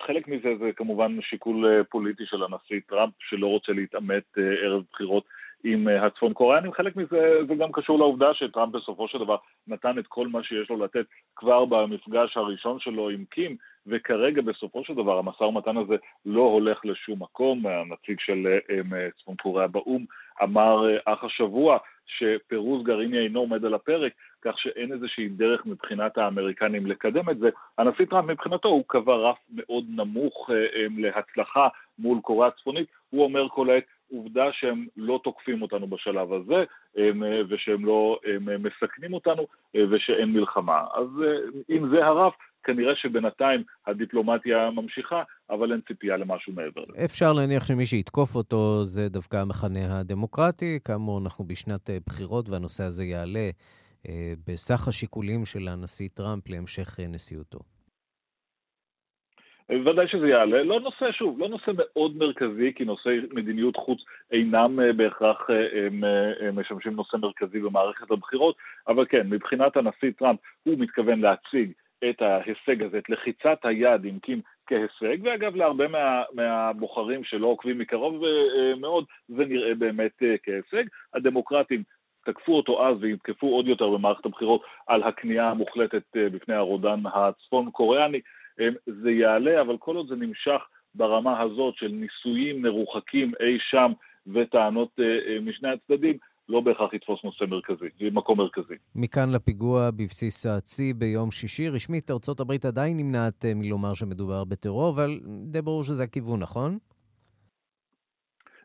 חלק 0.06 0.28
מזה 0.28 0.48
זה 0.60 0.72
כמובן 0.76 1.18
שיקול 1.20 1.82
פוליטי 1.90 2.26
של 2.26 2.42
הנשיא 2.42 2.80
טראמפ, 2.88 3.12
שלא 3.18 3.46
רוצה 3.46 3.72
להתעמת 3.72 4.38
ערב 4.62 4.82
בחירות 4.92 5.24
עם 5.64 5.88
אה, 5.88 6.06
הצפון 6.06 6.32
קוריאנים. 6.32 6.72
חלק 6.72 6.96
מזה 6.96 7.38
זה 7.48 7.54
גם 7.54 7.72
קשור 7.72 7.98
לעובדה 7.98 8.34
שטראמפ 8.34 8.72
בסופו 8.72 9.08
של 9.08 9.18
דבר 9.18 9.36
נתן 9.66 9.98
את 9.98 10.06
כל 10.06 10.28
מה 10.28 10.42
שיש 10.42 10.70
לו 10.70 10.84
לתת 10.84 11.06
כבר 11.36 11.64
במפגש 11.64 12.36
הראשון 12.36 12.80
שלו 12.80 13.10
עם 13.10 13.24
קים, 13.30 13.56
וכרגע 13.86 14.42
בסופו 14.42 14.84
של 14.84 14.94
דבר 14.94 15.18
המשא 15.18 15.42
ומתן 15.42 15.76
הזה 15.76 15.96
לא 16.26 16.40
הולך 16.40 16.80
לשום 16.84 17.22
מקום. 17.22 17.66
הנציג 17.66 18.20
של 18.20 18.46
אה, 18.46 18.80
אה, 18.98 19.08
צפון 19.18 19.34
קוריאה 19.36 19.66
באו"ם 19.66 20.04
אמר 20.42 20.86
אך 21.04 21.24
השבוע 21.24 21.78
שפירוז 22.06 22.84
גרעיני 22.84 23.18
אינו 23.18 23.40
עומד 23.40 23.64
על 23.64 23.74
הפרק, 23.74 24.12
כך 24.42 24.58
שאין 24.58 24.92
איזושהי 24.92 25.28
דרך 25.28 25.66
מבחינת 25.66 26.18
האמריקנים 26.18 26.86
לקדם 26.86 27.30
את 27.30 27.38
זה. 27.38 27.48
הנשיא 27.78 28.04
טראמפ 28.04 28.30
מבחינתו 28.30 28.68
הוא 28.68 28.84
קבע 28.86 29.14
רף 29.14 29.38
מאוד 29.54 29.84
נמוך 29.88 30.50
להצלחה 30.96 31.68
מול 31.98 32.20
קוריאה 32.20 32.48
הצפונית, 32.48 32.86
הוא 33.10 33.24
אומר 33.24 33.48
כל 33.48 33.70
העת 33.70 33.84
עובדה 34.12 34.52
שהם 34.52 34.86
לא 34.96 35.20
תוקפים 35.24 35.62
אותנו 35.62 35.86
בשלב 35.86 36.32
הזה, 36.32 36.64
הם, 36.96 37.22
ושהם 37.48 37.84
לא 37.84 38.18
הם 38.24 38.62
מסכנים 38.62 39.14
אותנו, 39.14 39.46
ושאין 39.90 40.32
מלחמה. 40.32 40.84
אז 40.94 41.08
אם 41.70 41.88
זה 41.88 42.06
הרף, 42.06 42.34
כנראה 42.66 42.96
שבינתיים 42.96 43.62
הדיפלומטיה 43.86 44.70
ממשיכה, 44.70 45.22
אבל 45.50 45.72
אין 45.72 45.80
ציפייה 45.88 46.16
למשהו 46.16 46.52
מעבר 46.52 46.82
לזה. 46.88 47.04
אפשר 47.04 47.32
להניח 47.32 47.66
שמי 47.66 47.86
שיתקוף 47.86 48.34
אותו 48.34 48.84
זה 48.84 49.08
דווקא 49.08 49.36
המחנה 49.36 50.00
הדמוקרטי. 50.00 50.78
כאמור, 50.84 51.20
אנחנו 51.24 51.44
בשנת 51.44 51.90
אה, 51.90 51.98
בחירות 52.06 52.48
והנושא 52.48 52.84
הזה 52.84 53.04
יעלה 53.04 53.48
אה, 54.08 54.32
בסך 54.46 54.88
השיקולים 54.88 55.44
של 55.44 55.68
הנשיא 55.68 56.08
טראמפ 56.14 56.48
להמשך 56.48 57.00
אה, 57.00 57.06
נשיאותו. 57.06 57.58
ודאי 59.70 60.08
שזה 60.08 60.28
יעלה. 60.28 60.62
לא 60.62 60.80
נושא, 60.80 61.12
שוב, 61.12 61.38
לא 61.38 61.48
נושא 61.48 61.70
מאוד 61.76 62.16
מרכזי, 62.16 62.72
כי 62.74 62.84
נושאי 62.84 63.20
מדיניות 63.32 63.76
חוץ 63.76 63.98
אינם 64.32 64.78
בהכרח 64.96 65.46
הם, 65.86 66.04
הם 66.40 66.58
משמשים 66.60 66.92
נושא 66.92 67.16
מרכזי 67.16 67.60
במערכת 67.60 68.10
הבחירות, 68.10 68.56
אבל 68.88 69.06
כן, 69.08 69.26
מבחינת 69.30 69.76
הנשיא 69.76 70.10
טראמפ, 70.18 70.38
הוא 70.62 70.78
מתכוון 70.78 71.20
להציג 71.20 71.72
את 72.10 72.22
ההישג 72.22 72.82
הזה, 72.82 72.98
את 72.98 73.10
לחיצת 73.10 73.58
היד 73.62 74.04
עם 74.04 74.18
קים 74.18 74.40
כהישג, 74.66 75.18
ואגב 75.22 75.56
להרבה 75.56 75.88
מה, 75.88 76.22
מהבוחרים 76.32 77.24
שלא 77.24 77.46
עוקבים 77.46 77.78
מקרוב 77.78 78.22
מאוד, 78.76 79.04
זה 79.28 79.44
נראה 79.44 79.74
באמת 79.74 80.22
כהישג. 80.42 80.84
הדמוקרטים 81.14 81.82
תקפו 82.24 82.56
אותו 82.56 82.86
אז 82.86 82.96
ויתקפו 83.00 83.46
עוד 83.46 83.68
יותר 83.68 83.90
במערכת 83.90 84.26
הבחירות 84.26 84.62
על 84.86 85.02
הכניעה 85.02 85.50
המוחלטת 85.50 86.02
בפני 86.14 86.54
הרודן 86.54 87.00
הצפון 87.14 87.70
קוריאני. 87.70 88.20
זה 88.86 89.10
יעלה, 89.10 89.60
אבל 89.60 89.76
כל 89.78 89.96
עוד 89.96 90.08
זה 90.08 90.16
נמשך 90.16 90.62
ברמה 90.94 91.40
הזאת 91.40 91.74
של 91.76 91.88
ניסויים 91.88 92.62
מרוחקים 92.62 93.32
אי 93.40 93.58
שם 93.60 93.92
וטענות 94.26 94.98
משני 95.42 95.68
הצדדים, 95.68 96.16
לא 96.48 96.60
בהכרח 96.60 96.94
יתפוס 96.94 97.24
נושא 97.24 97.44
מרכזי, 97.44 97.86
מקום 98.12 98.38
מרכזי. 98.38 98.74
מכאן 98.94 99.32
לפיגוע 99.34 99.90
בבסיס 99.90 100.46
הצי 100.46 100.92
ביום 100.92 101.30
שישי. 101.30 101.68
רשמית, 101.68 102.10
ארצות 102.10 102.40
הברית 102.40 102.64
עדיין 102.64 102.96
נמנעת 102.96 103.44
מלומר 103.54 103.94
שמדובר 103.94 104.44
בטרור, 104.44 104.88
אבל 104.88 105.20
די 105.24 105.62
ברור 105.62 105.82
שזה 105.82 106.04
הכיוון, 106.04 106.40
נכון? 106.40 106.78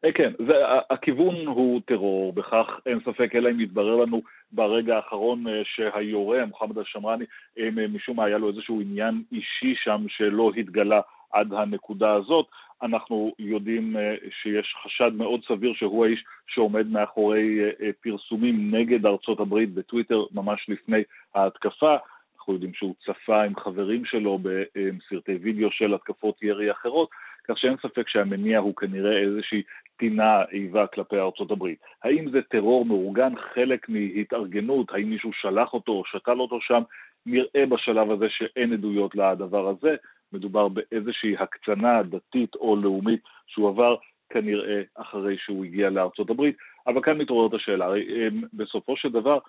אה, 0.06 0.12
כן, 0.12 0.32
זה, 0.48 0.54
הכיוון 0.90 1.36
הוא 1.48 1.82
טרור, 1.86 2.34
בכך 2.34 2.68
אין 2.86 3.00
ספק, 3.00 3.36
אלא 3.36 3.50
אם 3.50 3.60
יתברר 3.60 3.96
לנו 3.96 4.22
ברגע 4.52 4.96
האחרון 4.96 5.48
אה, 5.48 5.62
שהיורה, 5.64 6.46
מוחמד 6.46 6.78
אל-שמרני, 6.78 7.26
אה, 7.60 7.70
משום 7.88 8.18
מה 8.18 8.26
היה 8.26 8.38
לו 8.38 8.50
איזשהו 8.50 8.82
עניין 8.82 9.24
אישי 9.32 9.74
שם 9.84 10.06
שלא 10.10 10.52
התגלה 10.58 11.02
עד 11.32 11.54
הנקודה 11.54 12.14
הזאת. 12.14 12.46
אנחנו 12.84 13.34
יודעים 13.40 13.96
שיש 14.42 14.76
חשד 14.84 15.12
מאוד 15.14 15.42
סביר 15.48 15.74
שהוא 15.74 16.06
האיש 16.06 16.24
שעומד 16.48 16.88
מאחורי 16.88 17.60
פרסומים 18.02 18.76
נגד 18.76 19.06
ארצות 19.06 19.40
הברית 19.40 19.74
בטוויטר 19.74 20.24
ממש 20.32 20.66
לפני 20.70 21.04
ההתקפה. 21.36 21.96
אנחנו 22.38 22.54
יודעים 22.54 22.74
שהוא 22.74 22.96
צפה 23.06 23.44
עם 23.44 23.56
חברים 23.56 24.06
שלו 24.06 24.40
בסרטי 24.42 25.36
וידאו 25.36 25.72
של 25.72 25.94
התקפות 25.94 26.44
ירי 26.44 26.72
אחרות, 26.72 27.10
כך 27.48 27.58
שאין 27.58 27.76
ספק 27.78 28.10
שהמניע 28.10 28.60
הוא 28.60 28.76
כנראה 28.76 29.18
איזושהי 29.20 29.62
טינה 29.98 30.44
איבה 30.52 30.88
כלפי 30.88 31.18
ארצות 31.18 31.52
הברית. 31.52 31.80
האם 32.04 32.30
זה 32.30 32.42
טרור 32.42 32.86
מאורגן 32.86 33.34
חלק 33.54 33.90
מהתארגנות, 33.90 34.92
האם 34.92 35.10
מישהו 35.10 35.34
שלח 35.34 35.74
אותו 35.74 35.92
או 35.92 36.04
שתל 36.06 36.40
אותו 36.40 36.62
שם, 36.62 36.82
נראה 37.26 37.66
בשלב 37.70 38.12
הזה 38.12 38.26
שאין 38.30 38.74
עדויות 38.74 39.16
לדבר 39.16 39.68
הזה, 39.68 39.96
מדובר 40.34 40.68
באיזושהי 40.68 41.36
הקצנה 41.38 42.04
דתית 42.04 42.56
או 42.56 42.76
לאומית 42.76 43.22
שהוא 43.48 43.70
עבר 43.70 43.96
כנראה 44.30 44.82
אחרי 44.96 45.38
שהוא 45.38 45.66
הגיע 45.66 45.90
לארצות 45.90 46.30
הברית, 46.30 46.58
אבל 46.88 47.02
כאן 47.02 47.18
מתעוררת 47.18 47.54
השאלה, 47.54 47.86
הרי 47.86 48.30
בסופו 48.54 48.98
של 48.98 49.10
דבר 49.10 49.40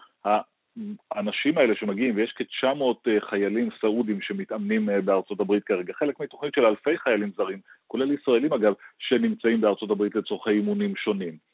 האנשים 1.11 1.59
האלה 1.59 1.75
שמגיעים, 1.75 2.17
ויש 2.17 2.35
כ-900 2.37 3.09
אה, 3.09 3.21
חיילים 3.21 3.69
סעודים 3.81 4.21
שמתאמנים 4.21 4.91
אה, 4.91 5.01
בארצות 5.01 5.41
הברית 5.41 5.65
כרגע, 5.65 5.93
חלק 5.93 6.21
מתוכנית 6.21 6.55
של 6.55 6.65
אלפי 6.67 6.99
חיילים 6.99 7.31
זרים, 7.37 7.59
כולל 7.87 8.13
ישראלים 8.13 8.53
אגב, 8.53 8.73
שנמצאים 8.99 9.61
בארצות 9.61 9.91
הברית 9.91 10.15
לצורכי 10.15 10.51
אימונים 10.51 10.97
שונים. 10.97 11.52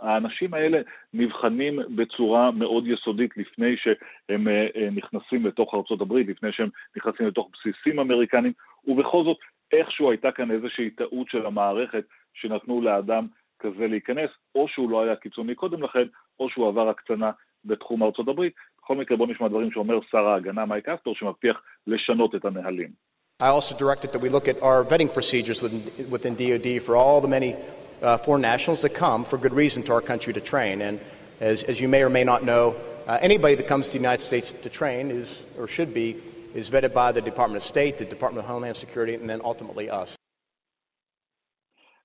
האנשים 0.00 0.54
האלה 0.54 0.80
נבחנים 1.14 1.78
בצורה 1.96 2.50
מאוד 2.50 2.86
יסודית 2.86 3.36
לפני 3.36 3.76
שהם 3.76 4.48
אה, 4.48 4.90
נכנסים 4.90 5.46
לתוך 5.46 5.74
הברית, 6.00 6.28
לפני 6.28 6.52
שהם 6.52 6.68
נכנסים 6.96 7.26
לתוך 7.26 7.48
בסיסים 7.52 8.00
אמריקנים, 8.00 8.52
ובכל 8.86 9.24
זאת 9.24 9.36
איכשהו 9.72 10.10
הייתה 10.10 10.32
כאן 10.32 10.50
איזושהי 10.50 10.90
טעות 10.90 11.28
של 11.30 11.46
המערכת 11.46 12.04
שנתנו 12.34 12.82
לאדם 12.82 13.26
כזה 13.58 13.86
להיכנס, 13.86 14.30
או 14.54 14.68
שהוא 14.68 14.90
לא 14.90 15.02
היה 15.02 15.16
קיצוני 15.16 15.54
קודם 15.54 15.82
לכן, 15.82 16.04
או 16.40 16.50
שהוא 16.50 16.68
עבר 16.68 16.88
הקצנה 16.88 17.30
בתחום 17.64 18.02
ארצות 18.02 18.28
הברית. 18.28 18.52
בכל 18.82 18.96
מקרה 18.96 19.16
בוא 19.16 19.26
נשמע 19.26 19.48
דברים 19.48 19.70
שאומר 19.72 19.98
שר 20.10 20.26
ההגנה 20.26 20.66
מייק 20.66 20.88
אסטור 20.88 21.14
שמבטיח 21.14 21.62
לשנות 21.86 22.34
את 22.34 22.44
הנהלים. 22.44 23.12
I 23.42 23.46
also 23.46 23.74
directed 23.74 24.12
that 24.12 24.20
we 24.20 24.28
look 24.28 24.46
at 24.46 24.62
our 24.62 24.84
vetting 24.84 25.12
procedures 25.12 25.60
within, 25.62 25.82
within 26.14 26.34
DoD 26.36 26.68
for 26.86 26.94
all 26.94 27.20
the 27.20 27.32
many 27.36 27.56
uh, 28.01 28.17
foreign 28.17 28.41
nationals 28.41 28.81
that 28.81 28.93
come 28.93 29.25
for 29.25 29.37
good 29.37 29.53
reason 29.53 29.83
to 29.83 29.93
our 29.93 30.01
country 30.01 30.33
to 30.33 30.41
train. 30.41 30.81
And 30.81 30.99
as, 31.39 31.63
as 31.63 31.79
you 31.79 31.87
may 31.87 32.03
or 32.03 32.09
may 32.09 32.23
not 32.23 32.43
know, 32.43 32.75
uh, 33.07 33.17
anybody 33.21 33.55
that 33.55 33.67
comes 33.67 33.87
to 33.87 33.93
the 33.93 33.99
United 33.99 34.21
States 34.21 34.51
to 34.51 34.69
train 34.69 35.11
is, 35.11 35.45
or 35.57 35.67
should 35.67 35.93
be, 35.93 36.17
is 36.53 36.69
vetted 36.69 36.93
by 36.93 37.11
the 37.11 37.21
Department 37.21 37.57
of 37.57 37.63
State, 37.63 37.97
the 37.97 38.05
Department 38.05 38.43
of 38.43 38.49
Homeland 38.51 38.75
Security, 38.75 39.15
and 39.15 39.29
then 39.29 39.41
ultimately 39.43 39.89
us. 39.89 40.17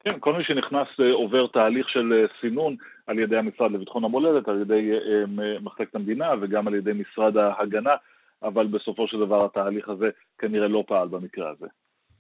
כן, 0.05 0.19
כל 0.21 0.33
מי 0.33 0.45
שנכנס 0.45 0.89
עובר 1.13 1.47
תהליך 1.47 1.89
של 1.89 2.27
סינון 2.41 2.77
על 3.07 3.19
ידי 3.19 3.37
המשרד 3.37 3.73
לביטחון 3.73 4.05
המולדת, 4.05 4.49
על 4.49 4.61
ידי 4.61 4.91
מחלקת 5.61 5.95
המדינה 5.95 6.35
וגם 6.41 6.69
על 6.69 6.75
ידי 6.75 6.91
משרד 6.93 7.37
ההגנה, 7.37 7.95
אבל 8.43 8.67
בסופו 8.67 9.09
של 9.09 9.19
דבר 9.19 9.45
התהליך 9.45 9.89
הזה 9.89 10.11
כנראה 10.39 10.69
לא 10.69 10.85
פעל 10.87 11.09
במקרה 11.09 11.51
הזה. 11.51 11.67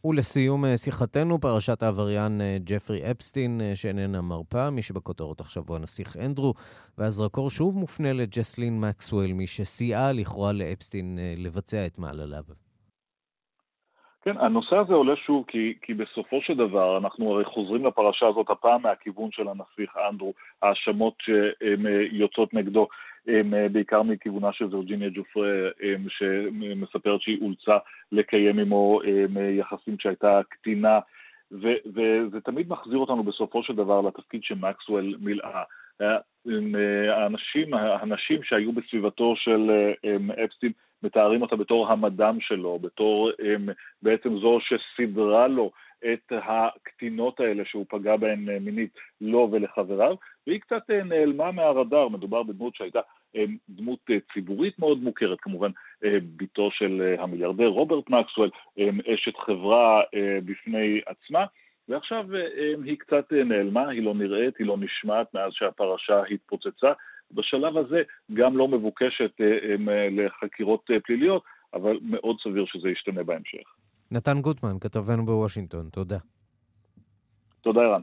ולסיום 0.09 0.63
שיחתנו, 0.75 1.39
פרשת 1.39 1.83
העבריין 1.83 2.41
ג'פרי 2.63 3.11
אפסטין, 3.11 3.61
שאיננה 3.75 4.21
מרפה, 4.21 4.69
מי 4.69 4.81
שבכותרות 4.81 5.39
עכשיו 5.39 5.63
הוא 5.67 5.75
הנסיך 5.75 6.17
אנדרו, 6.25 6.53
והזרקור 6.97 7.49
שוב 7.49 7.75
מופנה 7.77 8.13
לג'סלין 8.13 8.79
מקסוול, 8.79 9.33
מי 9.33 9.47
שסייעה 9.47 10.11
לכאורה 10.11 10.51
לאפסטין 10.53 11.19
לבצע 11.37 11.85
את 11.85 11.99
מעלליו. 11.99 12.43
כן, 14.21 14.37
הנושא 14.37 14.75
הזה 14.75 14.93
עולה 14.93 15.15
שוב 15.15 15.45
כי, 15.47 15.73
כי 15.81 15.93
בסופו 15.93 16.39
של 16.41 16.53
דבר 16.55 16.97
אנחנו 16.97 17.31
הרי 17.33 17.45
חוזרים 17.45 17.85
לפרשה 17.85 18.27
הזאת 18.27 18.49
הפעם 18.49 18.81
מהכיוון 18.81 19.29
של 19.31 19.47
הנסיך 19.47 19.97
אנדרו, 20.09 20.33
האשמות 20.61 21.13
שיוצאות 21.21 22.53
נגדו, 22.53 22.87
בעיקר 23.71 24.03
מכיוונה 24.03 24.53
של 24.53 24.65
וירג'יניה 24.65 25.09
ג'ופרה, 25.09 25.69
שמספרת 26.09 27.21
שהיא 27.21 27.41
אולצה 27.41 27.77
לקיים 28.11 28.59
עמו 28.59 28.99
יחסים 29.57 29.97
כשהייתה 29.97 30.41
קטינה, 30.49 30.99
וזה 31.51 32.41
תמיד 32.43 32.69
מחזיר 32.69 32.97
אותנו 32.97 33.23
בסופו 33.23 33.63
של 33.63 33.75
דבר 33.75 34.01
לתפקיד 34.01 34.43
שמקסוול 34.43 35.15
מילאה. 35.19 35.63
האנשים, 37.09 37.73
האנשים 37.73 38.43
שהיו 38.43 38.71
בסביבתו 38.71 39.35
של 39.35 39.71
אפסטין 40.45 40.71
מתארים 41.03 41.41
אותה 41.41 41.55
בתור 41.55 41.91
המדם 41.91 42.37
שלו, 42.39 42.79
בתור 42.79 43.31
בעצם 44.01 44.37
זו 44.37 44.59
שסידרה 44.61 45.47
לו 45.47 45.71
את 46.13 46.31
הקטינות 46.31 47.39
האלה 47.39 47.65
שהוא 47.65 47.85
פגע 47.89 48.15
בהן 48.15 48.49
uh, 48.49 48.59
מינית 48.59 48.91
לו 49.21 49.49
ולחבריו, 49.51 50.15
והיא 50.47 50.61
קצת 50.61 50.89
uh, 50.89 51.03
נעלמה 51.03 51.51
מהרדאר, 51.51 52.07
מדובר 52.07 52.43
בדמות 52.43 52.75
שהייתה 52.75 52.99
um, 53.35 53.39
דמות 53.69 53.99
ציבורית 54.33 54.79
מאוד 54.79 55.03
מוכרת, 55.03 55.39
כמובן 55.41 55.71
בתו 56.37 56.69
של 56.71 57.15
המיליארדר 57.19 57.67
רוברט 57.67 58.09
מקסוול, 58.09 58.49
um, 58.79 59.13
אשת 59.13 59.37
חברה 59.37 60.01
בפני 60.45 61.01
עצמה. 61.05 61.45
ועכשיו 61.89 62.25
היא 62.83 62.97
קצת 62.97 63.31
נעלמה, 63.31 63.89
היא 63.89 64.03
לא 64.03 64.13
נראית, 64.13 64.57
היא 64.57 64.67
לא 64.67 64.77
נשמעת 64.79 65.33
מאז 65.33 65.53
שהפרשה 65.53 66.23
התפוצצה, 66.23 66.91
בשלב 67.31 67.77
הזה 67.77 68.01
גם 68.33 68.57
לא 68.57 68.67
מבוקשת 68.67 69.31
אה, 69.41 69.45
אה, 69.89 70.07
לחקירות 70.11 70.91
אה, 70.91 70.99
פליליות, 70.99 71.43
אבל 71.73 71.97
מאוד 72.01 72.37
סביר 72.43 72.65
שזה 72.65 72.89
ישתנה 72.89 73.23
בהמשך. 73.23 73.73
נתן 74.11 74.41
גוטמן, 74.41 74.79
כתבנו 74.79 75.25
בוושינגטון, 75.25 75.89
תודה. 75.89 76.17
תודה, 77.61 77.81
ערן. 77.81 78.01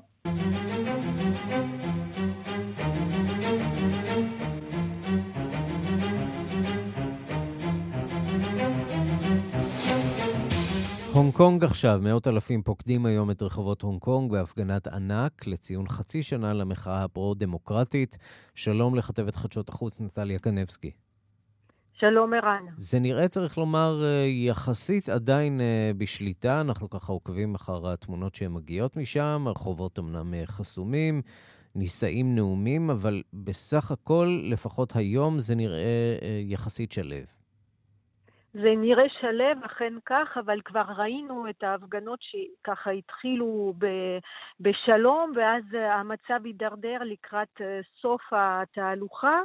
הונג 11.12 11.32
קונג 11.34 11.64
עכשיו, 11.64 11.98
מאות 12.02 12.26
אלפים 12.26 12.62
פוקדים 12.62 13.06
היום 13.06 13.30
את 13.30 13.42
רחובות 13.42 13.82
הונג 13.82 14.00
קונג 14.00 14.32
בהפגנת 14.32 14.86
ענק 14.86 15.46
לציון 15.46 15.88
חצי 15.88 16.22
שנה 16.22 16.52
למחאה 16.52 17.04
הפרו-דמוקרטית. 17.04 18.18
שלום 18.54 18.94
לכתבת 18.94 19.34
חדשות 19.34 19.68
החוץ 19.68 20.00
נטליה 20.00 20.38
קנבסקי. 20.38 20.90
שלום 22.04 22.34
ערן. 22.34 22.64
זה 22.76 23.00
נראה, 23.00 23.28
צריך 23.28 23.58
לומר, 23.58 23.92
אה, 24.04 24.24
יחסית 24.26 25.08
עדיין 25.08 25.60
אה, 25.60 25.90
בשליטה. 25.98 26.60
אנחנו 26.60 26.90
ככה 26.90 27.12
עוקבים 27.12 27.54
אחר 27.54 27.92
התמונות 27.92 28.34
שהן 28.34 28.52
מגיעות 28.52 28.96
משם. 28.96 29.44
הרחובות 29.46 29.98
אמנם 29.98 30.34
אה, 30.34 30.42
חסומים, 30.46 31.22
נישאים 31.74 32.34
נאומים, 32.34 32.90
אבל 32.90 33.22
בסך 33.32 33.90
הכל, 33.90 34.40
לפחות 34.50 34.96
היום, 34.96 35.38
זה 35.38 35.54
נראה 35.54 36.16
יחסית 36.44 36.92
שלב. 36.92 37.24
זה 38.52 38.70
נראה 38.76 39.08
שלב, 39.20 39.64
אכן 39.64 39.92
כך, 40.06 40.38
אבל 40.44 40.60
כבר 40.64 40.84
ראינו 40.96 41.50
את 41.50 41.62
ההפגנות 41.62 42.18
שככה 42.22 42.90
התחילו 42.90 43.74
ב- 43.78 44.18
בשלום, 44.60 45.32
ואז 45.36 45.64
המצב 45.72 46.44
הידרדר 46.44 46.98
לקראת 47.04 47.60
סוף 48.00 48.22
התהלוכה. 48.32 49.38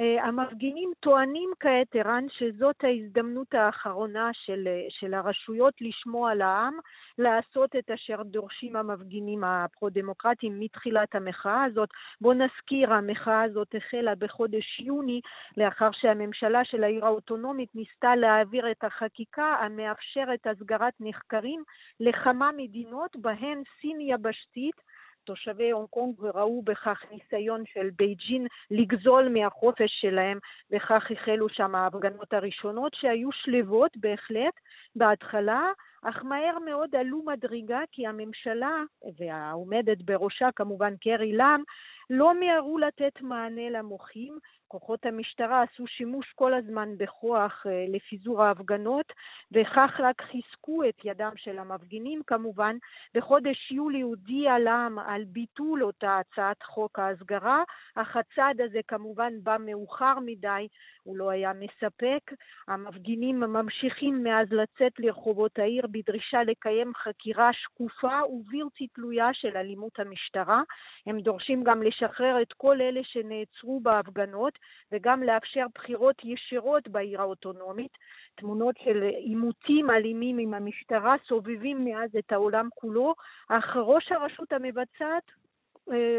אה, 0.00 0.24
המפגינים 0.24 0.92
טוענים 1.00 1.50
כעת, 1.60 1.96
ערן, 1.96 2.26
שזאת 2.30 2.84
ההזדמנות 2.84 3.54
האחרונה 3.54 4.30
של, 4.32 4.68
של 4.88 5.14
הרשויות 5.14 5.74
לשמוע 5.80 6.34
לעם, 6.34 6.78
לעשות 7.18 7.76
את 7.76 7.90
אשר 7.90 8.22
דורשים 8.22 8.76
המפגינים 8.76 9.44
הפרו-דמוקרטיים 9.44 10.60
מתחילת 10.60 11.14
המחאה 11.14 11.64
הזאת. 11.64 11.88
בואו 12.20 12.34
נזכיר, 12.34 12.92
המחאה 12.92 13.42
הזאת 13.42 13.74
החלה 13.74 14.14
בחודש 14.14 14.80
יוני, 14.80 15.20
לאחר 15.56 15.90
שהממשלה 15.92 16.64
של 16.64 16.84
העיר 16.84 17.06
האוטונומית 17.06 17.74
ניסתה 17.74 18.16
להעביר 18.16 18.70
את 18.70 18.84
החקיקה 18.84 19.56
המאפשרת 19.60 20.46
הסגרת 20.46 20.92
נחקרים 21.00 21.62
לכמה 22.00 22.50
מדינות, 22.56 23.16
בהן 23.16 23.62
סין 23.80 24.00
יבשתית, 24.00 24.91
תושבי 25.24 25.70
הונג 25.70 25.88
קונג 25.90 26.20
וראו 26.20 26.62
בכך 26.62 27.02
ניסיון 27.10 27.62
של 27.72 27.90
בייג'ין 27.98 28.46
לגזול 28.70 29.28
מהחופש 29.28 29.90
שלהם, 30.00 30.38
וכך 30.70 31.10
החלו 31.10 31.48
שם 31.48 31.74
ההפגנות 31.74 32.32
הראשונות 32.32 32.94
שהיו 32.94 33.32
שלוות 33.32 33.96
בהחלט. 33.96 34.54
בהתחלה, 34.96 35.72
אך 36.02 36.24
מהר 36.24 36.58
מאוד 36.64 36.96
עלו 36.96 37.22
מדרגה 37.22 37.80
כי 37.92 38.06
הממשלה, 38.06 38.82
והעומדת 39.18 40.02
בראשה 40.02 40.48
כמובן 40.56 40.96
קרי 40.96 41.36
לאם, 41.36 41.62
לא 42.10 42.34
מיהרו 42.40 42.78
לתת 42.78 43.20
מענה 43.20 43.70
למוחים, 43.70 44.38
כוחות 44.72 45.06
המשטרה 45.06 45.62
עשו 45.62 45.86
שימוש 45.86 46.32
כל 46.34 46.54
הזמן 46.54 46.88
בכוח 46.98 47.66
אה, 47.66 47.84
לפיזור 47.88 48.42
ההפגנות, 48.42 49.12
וכך 49.52 49.90
רק 49.98 50.22
חיזקו 50.22 50.84
את 50.88 51.04
ידם 51.04 51.32
של 51.36 51.58
המפגינים 51.58 52.22
כמובן. 52.26 52.76
בחודש 53.14 53.72
יולי 53.72 54.00
הודיע 54.00 54.58
לעם 54.58 54.98
על 54.98 55.24
ביטול 55.24 55.84
אותה 55.84 56.18
הצעת 56.18 56.62
חוק 56.62 56.98
ההסגרה, 56.98 57.62
אך 57.94 58.16
הצעד 58.16 58.60
הזה 58.60 58.80
כמובן 58.88 59.32
בא 59.42 59.56
מאוחר 59.60 60.14
מדי, 60.24 60.68
הוא 61.02 61.16
לא 61.16 61.30
היה 61.30 61.52
מספק. 61.52 62.32
המפגינים 62.68 63.40
ממשיכים 63.40 64.22
מאז 64.22 64.52
לצאת 64.52 64.92
לרחובות 64.98 65.58
העיר 65.58 65.86
בדרישה 65.86 66.42
לקיים 66.42 66.92
חקירה 66.94 67.50
שקופה 67.52 68.20
ובלתי 68.28 68.86
תלויה 68.86 69.28
של 69.32 69.56
אלימות 69.56 69.98
המשטרה. 69.98 70.62
הם 71.06 71.20
דורשים 71.20 71.64
גם 71.64 71.82
לשחרר 71.82 72.42
את 72.42 72.52
כל 72.52 72.80
אלה 72.80 73.00
שנעצרו 73.04 73.80
בהפגנות 73.80 74.58
וגם 74.92 75.22
לאפשר 75.22 75.66
בחירות 75.74 76.16
ישירות 76.24 76.88
בעיר 76.88 77.20
האוטונומית. 77.20 77.92
תמונות 78.34 78.74
של 78.84 79.02
עימותים 79.02 79.90
אלימים 79.90 80.38
עם 80.38 80.54
המשטרה 80.54 81.14
סובבים 81.28 81.84
מאז 81.84 82.10
את 82.18 82.32
העולם 82.32 82.68
כולו, 82.74 83.14
אך 83.48 83.76
ראש 83.76 84.12
הרשות 84.12 84.52
המבצעת 84.52 85.41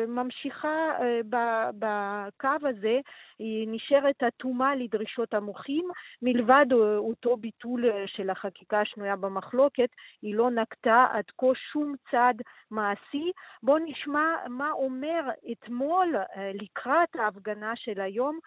ממשיכה 0.08 0.92
אה, 1.02 1.20
בקו 1.80 2.68
הזה, 2.70 3.00
היא 3.40 3.68
נשארת 3.72 4.24
אטומה 4.24 4.76
לדרישות 4.76 5.34
המוחים, 5.34 5.86
מלבד 6.22 6.66
אה, 6.72 6.98
אותו 6.98 7.38
ביטול 7.38 7.86
של 8.06 8.30
החקיקה 8.30 8.82
השנויה 8.82 9.16
במחלוקת, 9.16 9.90
היא 10.22 10.36
לא 10.36 10.52
נקטה 10.52 11.08
עד 11.12 11.26
כה 11.38 11.48
שום 11.72 11.94
צעד 12.12 12.42
מעשי. 12.72 13.32
בואו 13.64 13.78
נשמע 13.78 14.28
מה 14.50 14.72
אומר 14.72 15.22
אתמול 15.52 16.16
לקראת 16.54 17.16
ההפגנה 17.16 17.74
של 17.76 18.02
היום 18.02 18.40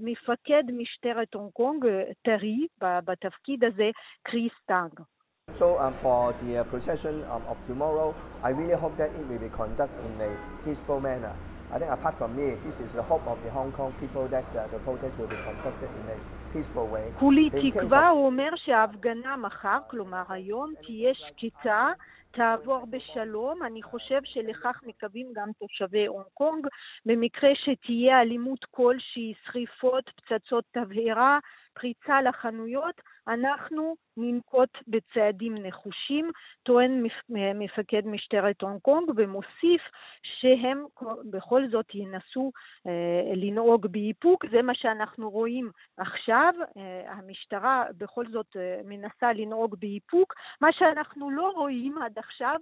מפקד 0.00 0.62
משטרת 0.72 1.34
הונג 1.34 1.50
קונג, 1.52 1.86
טרי, 2.22 2.66
בתפקיד 2.80 3.64
הזה, 3.64 3.90
קריס 4.22 4.52
טאנג. 4.66 5.13
So 5.58 5.78
um, 5.78 5.94
for 6.02 6.34
the 6.42 6.58
uh, 6.58 6.64
procession 6.64 7.22
um, 7.30 7.42
of 7.46 7.56
tomorrow, 7.68 8.14
I 8.42 8.48
really 8.48 8.74
hope 8.74 8.96
that 8.96 9.10
it 9.10 9.28
will 9.28 9.38
be 9.38 9.50
conducted 9.50 10.04
in 10.04 10.20
a 10.20 10.30
peaceful 10.64 11.00
manner. 11.00 11.32
I 11.70 11.78
think 11.78 11.90
apart 11.92 12.18
from 12.18 12.34
me, 12.36 12.56
this 12.66 12.74
is 12.84 12.90
the 12.94 13.02
hope 13.02 13.24
of 13.26 13.38
the 13.44 13.50
Hong 13.50 13.70
Kong 13.72 13.94
people 14.00 14.26
that 14.28 14.44
uh, 14.56 14.66
the 14.72 14.78
protest 14.80 15.16
will 15.18 15.28
be 15.28 15.36
conducted 15.46 15.90
in 16.00 16.04
a 16.10 16.18
peaceful 16.52 16.86
way. 16.88 17.12
כולי 17.18 17.50
תקווה, 17.70 18.08
הוא 18.08 18.26
אומר 18.26 18.50
שההפגנה 18.56 19.36
מחר, 19.36 19.78
כלומר 19.90 20.22
היום, 20.28 20.72
תהיה 20.86 21.14
שקטה. 21.14 21.92
תעבור 22.30 22.86
בשלום. 22.90 23.62
אני 23.62 23.82
חושב 23.82 24.20
שלכך 24.24 24.80
מקווים 24.86 25.26
גם 25.34 25.48
תושבי 25.58 26.06
הונג 26.06 26.26
קונג. 26.34 26.66
במקרה 27.06 27.50
שתהיה 27.54 28.20
אלימות 28.20 28.64
כלשהי, 28.70 29.34
שריפות, 29.44 30.10
פצצות 30.16 30.64
תבערה, 30.72 31.38
פריצה 31.74 32.22
לחנויות, 32.22 33.00
אנחנו 33.28 33.94
ננקוט 34.16 34.68
בצעדים 34.88 35.54
נחושים, 35.54 36.30
טוען 36.62 37.06
מפקד 37.54 38.06
משטרת 38.06 38.62
הונג 38.62 38.80
קונג 38.80 39.10
ומוסיף 39.16 39.82
שהם 40.22 40.84
בכל 41.30 41.62
זאת 41.70 41.94
ינסו 41.94 42.52
אה, 42.86 43.34
לנהוג 43.36 43.86
באיפוק, 43.86 44.44
זה 44.50 44.62
מה 44.62 44.74
שאנחנו 44.74 45.30
רואים 45.30 45.70
עכשיו, 45.96 46.52
אה, 46.76 47.12
המשטרה 47.12 47.84
בכל 47.98 48.24
זאת 48.30 48.56
אה, 48.56 48.80
מנסה 48.84 49.32
לנהוג 49.32 49.76
באיפוק, 49.78 50.34
מה 50.60 50.72
שאנחנו 50.72 51.30
לא 51.30 51.50
רואים 51.54 51.98
עד 51.98 52.18
עכשיו 52.18 52.58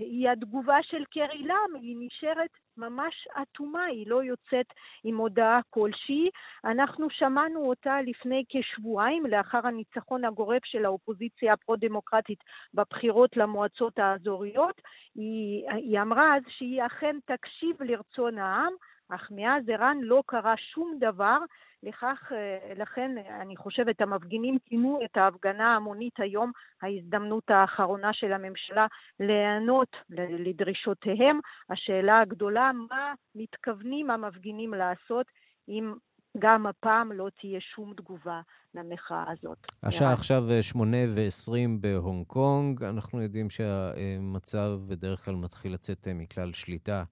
היא 0.00 0.28
התגובה 0.30 0.76
של 0.82 1.04
קרי 1.04 1.42
לאם, 1.42 1.82
היא 1.82 1.96
נשארת 2.00 2.50
ממש 2.76 3.28
אטומה, 3.42 3.84
היא 3.84 4.06
לא 4.08 4.22
יוצאת 4.22 4.66
עם 5.04 5.16
הודעה 5.16 5.60
כלשהי. 5.70 6.24
אנחנו 6.64 7.10
שמענו 7.10 7.68
אותה 7.68 8.02
לפני 8.02 8.44
כשבועיים, 8.48 9.26
לאחר 9.36 9.66
הניצחון 9.66 10.24
הגורף 10.24 10.64
של 10.64 10.84
האופוזיציה 10.84 11.52
הפרו-דמוקרטית 11.52 12.38
בבחירות 12.74 13.36
למועצות 13.36 13.98
האזוריות. 13.98 14.80
היא, 15.14 15.70
היא 15.70 16.00
אמרה 16.00 16.36
אז 16.36 16.42
שהיא 16.48 16.86
אכן 16.86 17.16
תקשיב 17.26 17.82
לרצון 17.82 18.38
העם, 18.38 18.72
אך 19.08 19.28
מאז 19.30 19.68
ערן 19.68 19.98
לא 20.02 20.22
קרה 20.26 20.54
שום 20.56 20.96
דבר. 20.98 21.38
לכך, 21.82 22.32
אה, 22.32 22.72
לכן 22.76 23.10
אני 23.40 23.56
חושבת 23.56 24.00
המפגינים 24.00 24.58
כינו 24.64 24.98
את 25.04 25.16
ההפגנה 25.16 25.72
ההמונית 25.72 26.20
היום 26.20 26.52
ההזדמנות 26.82 27.50
האחרונה 27.50 28.12
של 28.12 28.32
הממשלה 28.32 28.86
להיענות 29.20 29.96
לדרישותיהם. 30.10 31.40
השאלה 31.70 32.20
הגדולה, 32.20 32.70
מה 32.88 33.14
מתכוונים 33.34 34.10
המפגינים 34.10 34.74
לעשות 34.74 35.26
אם 35.68 35.94
גם 36.38 36.66
הפעם 36.66 37.12
לא 37.12 37.28
תהיה 37.40 37.60
שום 37.60 37.92
תגובה 37.96 38.40
למחאה 38.74 39.24
הזאת. 39.32 39.66
השעה 39.82 40.12
עכשיו 40.12 40.50
אה, 40.50 40.62
שמונה 40.62 40.96
ועשרים 41.14 41.80
בהונג 41.80 42.26
קונג. 42.26 42.82
אנחנו 42.82 43.22
יודעים 43.22 43.50
שהמצב 43.50 44.78
בדרך 44.86 45.24
כלל 45.24 45.34
מתחיל 45.34 45.72
לצאת 45.72 46.08
אה, 46.08 46.14
מכלל 46.14 46.52
שליטה. 46.52 47.04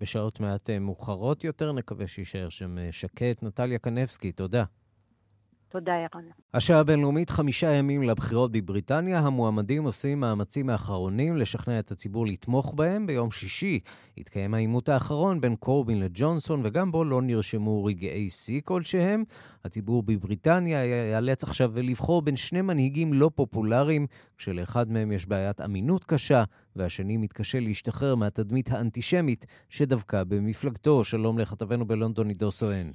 בשעות 0.00 0.40
מעט 0.40 0.70
אה, 0.70 0.78
מאוחרות 0.78 1.44
יותר. 1.44 1.72
נקווה 1.72 2.06
שיישאר 2.06 2.48
שם 2.48 2.78
אה, 2.78 2.88
שקט. 2.92 3.42
נטליה 3.42 3.78
קנבסקי, 3.78 4.32
תודה. 4.32 4.64
תודה, 5.70 5.92
ירון. 5.92 6.24
השעה 6.54 6.80
הבינלאומית, 6.80 7.30
חמישה 7.30 7.72
ימים 7.72 8.02
לבחירות 8.02 8.52
בבריטניה. 8.52 9.18
המועמדים 9.18 9.84
עושים 9.84 10.20
מאמצים 10.20 10.70
האחרונים 10.70 11.36
לשכנע 11.36 11.78
את 11.78 11.90
הציבור 11.90 12.26
לתמוך 12.26 12.74
בהם. 12.74 13.06
ביום 13.06 13.30
שישי 13.30 13.80
התקיים 14.18 14.54
העימות 14.54 14.88
האחרון 14.88 15.40
בין 15.40 15.56
קורבין 15.56 16.00
לג'ונסון, 16.00 16.60
וגם 16.64 16.92
בו 16.92 17.04
לא 17.04 17.22
נרשמו 17.22 17.84
רגעי 17.84 18.30
שיא 18.30 18.60
כלשהם. 18.64 19.24
הציבור 19.64 20.02
בבריטניה 20.02 20.84
ייאלץ 20.84 21.44
עכשיו 21.44 21.72
לבחור 21.76 22.22
בין 22.22 22.36
שני 22.36 22.62
מנהיגים 22.62 23.12
לא 23.12 23.30
פופולריים, 23.34 24.06
כשלאחד 24.36 24.90
מהם 24.90 25.12
יש 25.12 25.26
בעיית 25.26 25.60
אמינות 25.60 26.04
קשה, 26.04 26.44
והשני 26.76 27.16
מתקשה 27.16 27.60
להשתחרר 27.60 28.14
מהתדמית 28.14 28.70
האנטישמית 28.70 29.46
שדבקה 29.68 30.24
במפלגתו. 30.24 31.04
שלום 31.04 31.38
לכתבנו 31.38 31.86
בלונדון, 31.86 32.28
עידו 32.28 32.50
סואן. 32.50 32.90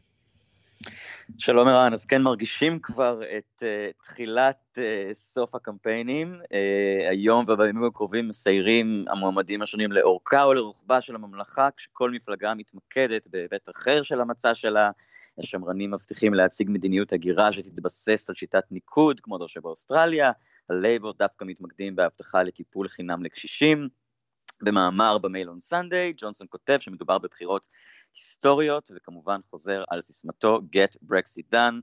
שלום 1.38 1.68
ערן, 1.68 1.94
אז 1.94 2.06
כן 2.06 2.22
מרגישים 2.22 2.80
כבר 2.80 3.22
את 3.38 3.64
uh, 3.64 4.04
תחילת 4.04 4.78
uh, 4.78 5.14
סוף 5.14 5.56
הקמפיינים. 5.56 6.34
Uh, 6.34 6.48
היום 7.10 7.46
ובימים 7.48 7.84
הקרובים 7.84 8.28
מסיירים 8.28 9.06
המועמדים 9.10 9.62
השונים 9.62 9.92
לאורכה 9.92 10.44
או 10.44 10.54
לרוחבה 10.54 11.02
של 11.02 11.16
הממלכה, 11.16 11.70
כשכל 11.78 12.12
מפלגה 12.12 12.54
מתמקדת 12.54 13.28
בהיבט 13.28 13.70
אחר 13.70 14.04
של 14.04 14.22
המצע 14.22 14.56
שלה. 14.56 14.90
השמרנים 15.40 15.92
מבטיחים 15.92 16.34
להציג 16.34 16.70
מדיניות 16.70 17.14
הגירה 17.14 17.52
שתתבסס 17.52 18.30
על 18.30 18.36
שיטת 18.36 18.64
ניקוד, 18.72 19.20
כמו 19.20 19.40
זו 19.40 19.48
שבאוסטרליה. 19.48 20.32
הלייבור 20.70 21.14
דווקא 21.20 21.46
מתמקדים 21.46 21.96
בהבטחה 21.96 22.44
לקיפול 22.44 22.88
חינם 22.88 23.24
לקשישים. 23.24 23.88
במאמר 24.64 25.18
במייל 25.18 25.50
און 25.50 25.60
סנדיי, 25.60 26.14
ג'ונסון 26.18 26.48
כותב 26.50 26.78
שמדובר 26.80 27.18
בבחירות 27.18 27.68
היסטוריות, 28.16 28.92
וכמובן 28.96 29.40
חוזר 29.50 29.84
על 29.90 30.02
סיסמתו 30.02 30.60
Get 30.76 31.12
Brexit 31.12 31.54
Done, 31.54 31.76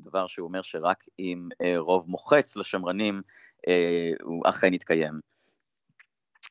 דבר 0.00 0.26
שהוא 0.26 0.46
אומר 0.46 0.62
שרק 0.62 1.04
עם 1.18 1.48
אה, 1.62 1.78
רוב 1.78 2.04
מוחץ 2.08 2.56
לשמרנים 2.56 3.22
אה, 3.68 4.12
הוא 4.22 4.42
אכן 4.46 4.74
יתקיים. 4.74 5.20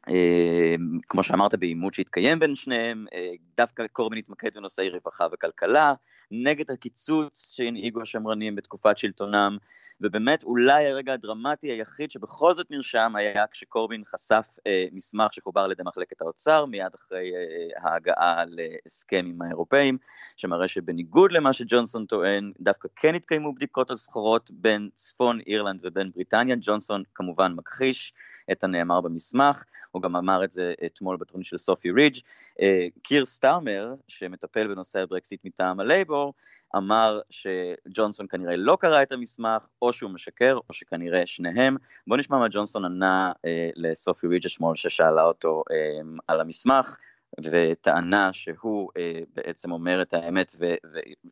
אה, 0.09 0.75
כמו 1.09 1.23
שאמרת, 1.23 1.55
בעימות 1.55 1.93
שהתקיים 1.93 2.39
בין 2.39 2.55
שניהם, 2.55 3.05
אה, 3.13 3.31
דווקא 3.57 3.87
קורבין 3.87 4.19
התמקד 4.19 4.53
בנושאי 4.55 4.89
רווחה 4.89 5.27
וכלכלה, 5.33 5.93
נגד 6.31 6.71
הקיצוץ 6.71 7.53
שהנהיגו 7.55 8.01
השמרנים 8.01 8.55
בתקופת 8.55 8.97
שלטונם, 8.97 9.57
ובאמת 10.01 10.43
אולי 10.43 10.87
הרגע 10.87 11.13
הדרמטי 11.13 11.71
היחיד 11.71 12.11
שבכל 12.11 12.53
זאת 12.53 12.71
נרשם 12.71 13.13
היה 13.15 13.47
כשקורבין 13.51 14.03
חשף 14.05 14.47
אה, 14.67 14.85
מסמך 14.91 15.33
שחובר 15.33 15.61
על 15.61 15.71
ידי 15.71 15.83
מחלקת 15.85 16.21
האוצר, 16.21 16.65
מיד 16.65 16.95
אחרי 16.95 17.31
אה, 17.35 17.89
ההגעה 17.89 18.43
להסכם 18.47 19.25
עם 19.25 19.41
האירופאים, 19.41 19.97
שמראה 20.37 20.67
שבניגוד 20.67 21.31
למה 21.31 21.53
שג'ונסון 21.53 22.05
טוען, 22.05 22.51
דווקא 22.59 22.87
כן 22.95 23.15
התקיימו 23.15 23.53
בדיקות 23.53 23.89
על 23.89 23.95
סחורות 23.95 24.51
בין 24.53 24.89
צפון 24.93 25.39
אירלנד 25.47 25.81
ובין 25.83 26.11
בריטניה, 26.15 26.55
ג'ונסון 26.61 27.03
כמובן 27.15 27.53
מכחיש 27.53 28.13
את 28.51 28.63
הנאמר 28.63 29.01
במסמך, 29.01 29.63
הוא 29.95 30.01
גם 30.01 30.15
אמר 30.15 30.43
את 30.43 30.51
זה 30.51 30.73
אתמול 30.85 31.17
בתוכנית 31.17 31.45
של 31.45 31.57
סופי 31.57 31.91
רידג'. 31.91 32.19
אה, 32.61 32.87
קיר 33.03 33.25
סטארמר, 33.25 33.93
שמטפל 34.07 34.67
בנושא 34.67 34.99
הברקסיט 34.99 35.45
מטעם 35.45 35.79
הלייבור, 35.79 36.33
אמר 36.75 37.19
שג'ונסון 37.29 38.27
כנראה 38.27 38.55
לא 38.55 38.77
קרא 38.79 39.03
את 39.03 39.11
המסמך, 39.11 39.67
או 39.81 39.93
שהוא 39.93 40.11
משקר, 40.11 40.57
או 40.69 40.73
שכנראה 40.73 41.25
שניהם. 41.25 41.75
בואו 42.07 42.19
נשמע 42.19 42.37
מה 42.37 42.47
ג'ונסון 42.51 42.85
ענה 42.85 43.31
אה, 43.45 43.69
לסופי 43.75 44.27
רידג' 44.27 44.45
אתמול, 44.45 44.75
ששאלה 44.75 45.23
אותו 45.23 45.63
אה, 45.71 46.01
על 46.27 46.41
המסמך. 46.41 46.97
וטענה 47.43 48.33
שהוא 48.33 48.91
אה, 48.97 49.19
בעצם 49.33 49.71
אומר 49.71 50.01
את 50.01 50.13
האמת 50.13 50.55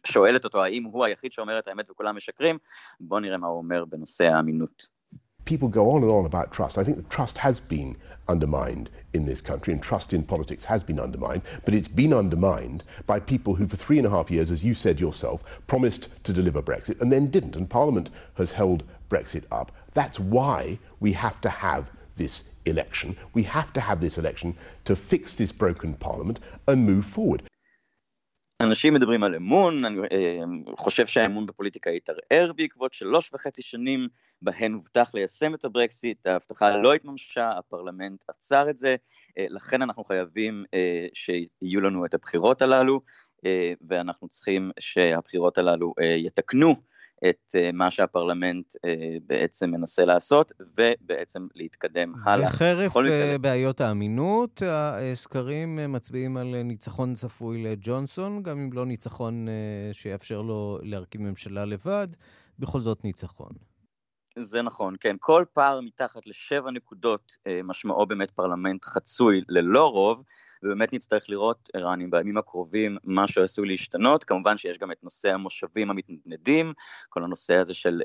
ושואלת 0.04 0.43
אותו 0.43 0.63
האם 0.63 0.84
הוא 0.84 1.06
היחיד 1.06 1.32
שאומר 1.32 1.60
את 1.60 1.67
האמת 1.67 1.89
וכולם 1.89 2.15
משקרים, 2.15 2.58
בואו 2.99 3.19
נראה 3.19 3.38
מה 3.38 3.47
הוא 3.47 3.58
אומר 3.58 3.86
בנושא 3.86 4.23
האמינות. 4.23 5.03
People 5.45 5.67
go 5.67 5.91
on 5.91 6.03
and 6.03 6.12
on 6.12 6.25
about 6.25 6.51
trust. 6.51 6.77
I 6.77 6.84
think 6.84 6.97
the 6.97 7.03
trust 7.03 7.38
has 7.39 7.60
been 7.60 7.95
undermined 8.27 8.89
in 9.13 9.25
this 9.25 9.41
country, 9.41 9.73
and 9.73 9.82
trust 9.82 10.13
in 10.13 10.23
politics 10.23 10.63
has 10.65 10.82
been 10.84 10.99
undermined, 10.99 11.41
but 11.65 11.73
it's 11.73 11.88
been 11.88 12.13
undermined 12.13 12.84
by 13.06 13.19
people 13.19 13.56
who, 13.56 13.67
for 13.67 13.75
three 13.75 13.97
and 13.97 14.08
a 14.08 14.10
half 14.10 14.32
years, 14.32 14.49
as 14.49 14.63
you 14.63 14.73
said 14.73 14.99
yourself, 14.99 15.43
promised 15.67 16.08
to 16.23 16.34
deliver 16.34 16.62
Brexit 16.62 16.99
and 17.01 17.12
then 17.12 17.29
didn't. 17.29 17.56
And 17.56 17.69
Parliament 17.69 18.10
has 18.36 18.51
held 18.51 18.84
Brexit 19.10 19.43
up. 19.51 19.71
That's 19.93 20.19
why 20.19 20.79
we 20.99 21.12
have 21.13 21.39
to 21.41 21.49
have 21.49 21.91
this 22.15 22.53
election. 22.65 23.17
We 23.34 23.43
have 23.43 23.73
to 23.73 23.82
have 23.82 23.99
this 23.99 24.17
election 24.17 24.56
to 24.86 24.95
fix 24.95 25.36
this 25.36 25.51
broken 25.51 25.95
Parliament 25.95 26.39
and 26.67 26.86
move 26.86 27.06
forward. 27.06 27.43
אנשים 28.63 28.93
מדברים 28.93 29.23
על 29.23 29.36
אמון, 29.36 29.86
אני 29.86 29.97
חושב 30.78 31.08
שהאמון 31.08 31.45
בפוליטיקה 31.45 31.89
יתערער 31.89 32.54
בעקבות 32.54 32.93
שלוש 32.93 33.34
וחצי 33.34 33.62
שנים 33.62 34.08
בהן 34.41 34.73
הובטח 34.73 35.12
ליישם 35.15 35.54
את 35.54 35.65
הברקסיט, 35.65 36.28
ההבטחה 36.28 36.78
לא 36.78 36.93
התממשה, 36.93 37.52
הפרלמנט 37.58 38.23
עצר 38.28 38.69
את 38.69 38.78
זה, 38.78 38.95
לכן 39.38 39.82
אנחנו 39.82 40.04
חייבים 40.04 40.63
שיהיו 41.13 41.82
לנו 41.82 42.06
את 42.06 42.13
הבחירות 42.13 42.62
הללו, 42.62 43.02
ואנחנו 43.88 44.28
צריכים 44.28 44.71
שהבחירות 44.80 45.58
הללו 45.58 45.93
יתקנו 46.26 46.76
את 47.30 47.56
מה 47.73 47.91
שהפרלמנט 47.91 48.73
בעצם 49.28 49.71
מנסה 49.71 50.06
לעשות, 50.06 50.52
ובעצם 50.60 51.47
להתקדם 51.56 52.13
הלאה. 52.26 52.47
וחרף 52.47 52.93
בעיות 53.41 53.82
האמינות, 53.82 54.62
הסקרים 54.65 55.80
מצביעים 55.93 56.38
על 56.38 56.62
ניצחון 56.63 57.13
צפוי 57.13 57.63
לג'ונסון, 57.63 58.43
גם 58.43 58.60
אם 58.60 58.73
לא 58.73 58.86
ניצחון 58.86 59.47
שיאפשר 59.93 60.41
לו 60.41 60.80
להרכיב 60.82 61.21
ממשלה 61.21 61.65
לבד, 61.65 62.08
בכל 62.60 62.80
זאת 62.82 63.04
ניצחון. 63.04 63.73
זה 64.36 64.62
נכון, 64.62 64.96
כן. 65.00 65.15
כל 65.19 65.46
פער 65.54 65.82
מתחת 65.82 66.28
לשבע 66.28 66.72
נקודות 66.72 67.38
משמעו 67.63 68.06
באמת 68.06 68.32
פרלמנט 68.32 68.86
חצוי 68.86 69.41
ללא 69.50 69.88
רוב, 69.88 70.24
ובאמת 70.63 70.93
נצטרך 70.93 71.30
לראות, 71.30 71.69
ערנים, 71.74 72.12
בימים 72.12 72.38
הקרובים 72.38 72.98
מה 73.04 73.28
שעשוי 73.28 73.67
להשתנות. 73.67 74.24
כמובן 74.24 74.58
שיש 74.58 74.78
גם 74.78 74.91
את 74.91 75.04
נושא 75.04 75.30
המושבים 75.30 75.89
המתנדנדים, 75.89 76.74
כל 77.10 77.24
הנושא 77.24 77.56
הזה 77.56 77.74
של, 77.74 78.02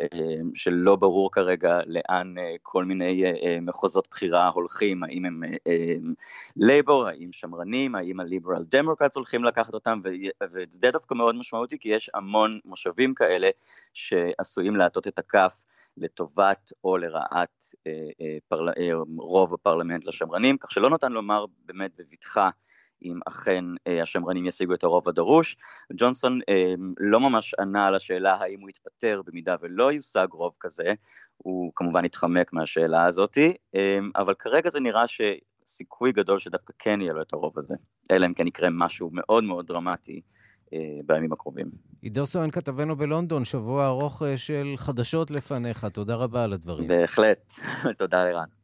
של 0.55 0.71
לא 0.71 0.97
ברור 0.97 1.33
כרגע 1.33 1.81
לאן 1.87 2.35
כל 2.62 2.85
מיני 2.85 3.25
מחוזות 3.62 4.09
בחירה 4.11 4.49
הולכים, 4.49 5.05
האם 5.05 5.25
הם 5.25 5.43
לייבור, 6.57 7.07
האם 7.07 7.33
שמרנים, 7.33 7.95
האם 7.95 8.21
הליברל 8.21 8.64
דמוקרטס 8.71 9.17
הולכים 9.17 9.45
לקחת 9.45 9.75
אותם, 9.75 10.01
וזה 10.51 10.81
דווקא 10.93 11.14
מאוד 11.14 11.35
משמעותי, 11.35 11.79
כי 11.79 11.88
יש 11.88 12.11
המון 12.14 12.61
מושבים 12.64 13.14
כאלה 13.14 13.49
שעשויים 13.95 14.77
להטות 14.77 15.09
את 15.09 15.19
הכף 15.19 15.64
לטובת 16.19 16.73
או 16.85 16.97
לרעת 16.97 17.65
פרל... 18.49 18.69
רוב 19.19 19.55
הפרלמנט 19.55 20.05
לשמרנים, 20.05 20.59
כך 20.59 20.73
שלא 20.73 20.91
ניתן 20.91 21.13
לומר 21.13 21.45
באמת 21.65 21.91
בבטחה 21.99 22.51
אם 23.03 23.19
אכן 23.29 23.65
השמרנים 24.03 24.47
ישיגו 24.47 24.75
את 24.75 24.85
הרוב 24.85 25.09
הדרוש. 25.09 25.57
ג'ונסון 25.97 26.41
לא 27.01 27.21
ממש 27.21 27.55
ענה 27.55 27.87
על 27.87 27.95
השאלה 27.95 28.35
האם 28.35 28.61
הוא 28.61 28.69
יתפטר 28.69 29.23
במידה 29.27 29.57
ולא 29.61 29.93
יושג 29.93 30.27
רוב 30.33 30.57
כזה, 30.61 30.93
הוא 31.37 31.73
כמובן 31.75 32.05
התחמק 32.05 32.53
מהשאלה 32.53 33.07
הזאת, 33.07 33.39
אבל 34.17 34.35
כרגע 34.35 34.71
זה 34.71 34.81
נראה 34.81 35.05
שסיכוי 35.07 36.13
גדול 36.13 36.39
שדווקא 36.39 36.73
כן 36.79 37.01
יהיה 37.01 37.13
לו 37.13 37.23
את 37.23 37.33
הרוב 37.33 37.59
הזה, 37.59 37.75
אלא 38.11 38.27
אם 38.27 38.35
כן 38.35 38.47
יקרה 38.47 38.69
משהו 38.73 39.11
מאוד 39.13 39.45
מאוד 39.45 39.67
דרמטי 39.67 40.21
בימים 41.07 41.33
הקרובים. 41.33 41.67
עידו 42.03 42.27
סואן, 42.27 42.51
כתבנו 42.51 42.97
בלונדון, 42.97 43.45
שבוע 43.45 43.87
ארוך 43.87 44.23
של 44.37 44.75
חדשות 44.77 45.31
לפניך. 45.31 45.85
תודה 45.85 46.15
רבה 46.15 46.45
על 46.45 46.53
הדברים. 46.53 46.89
בהחלט. 46.89 47.53
תודה, 47.99 48.23
ערן. 48.23 48.58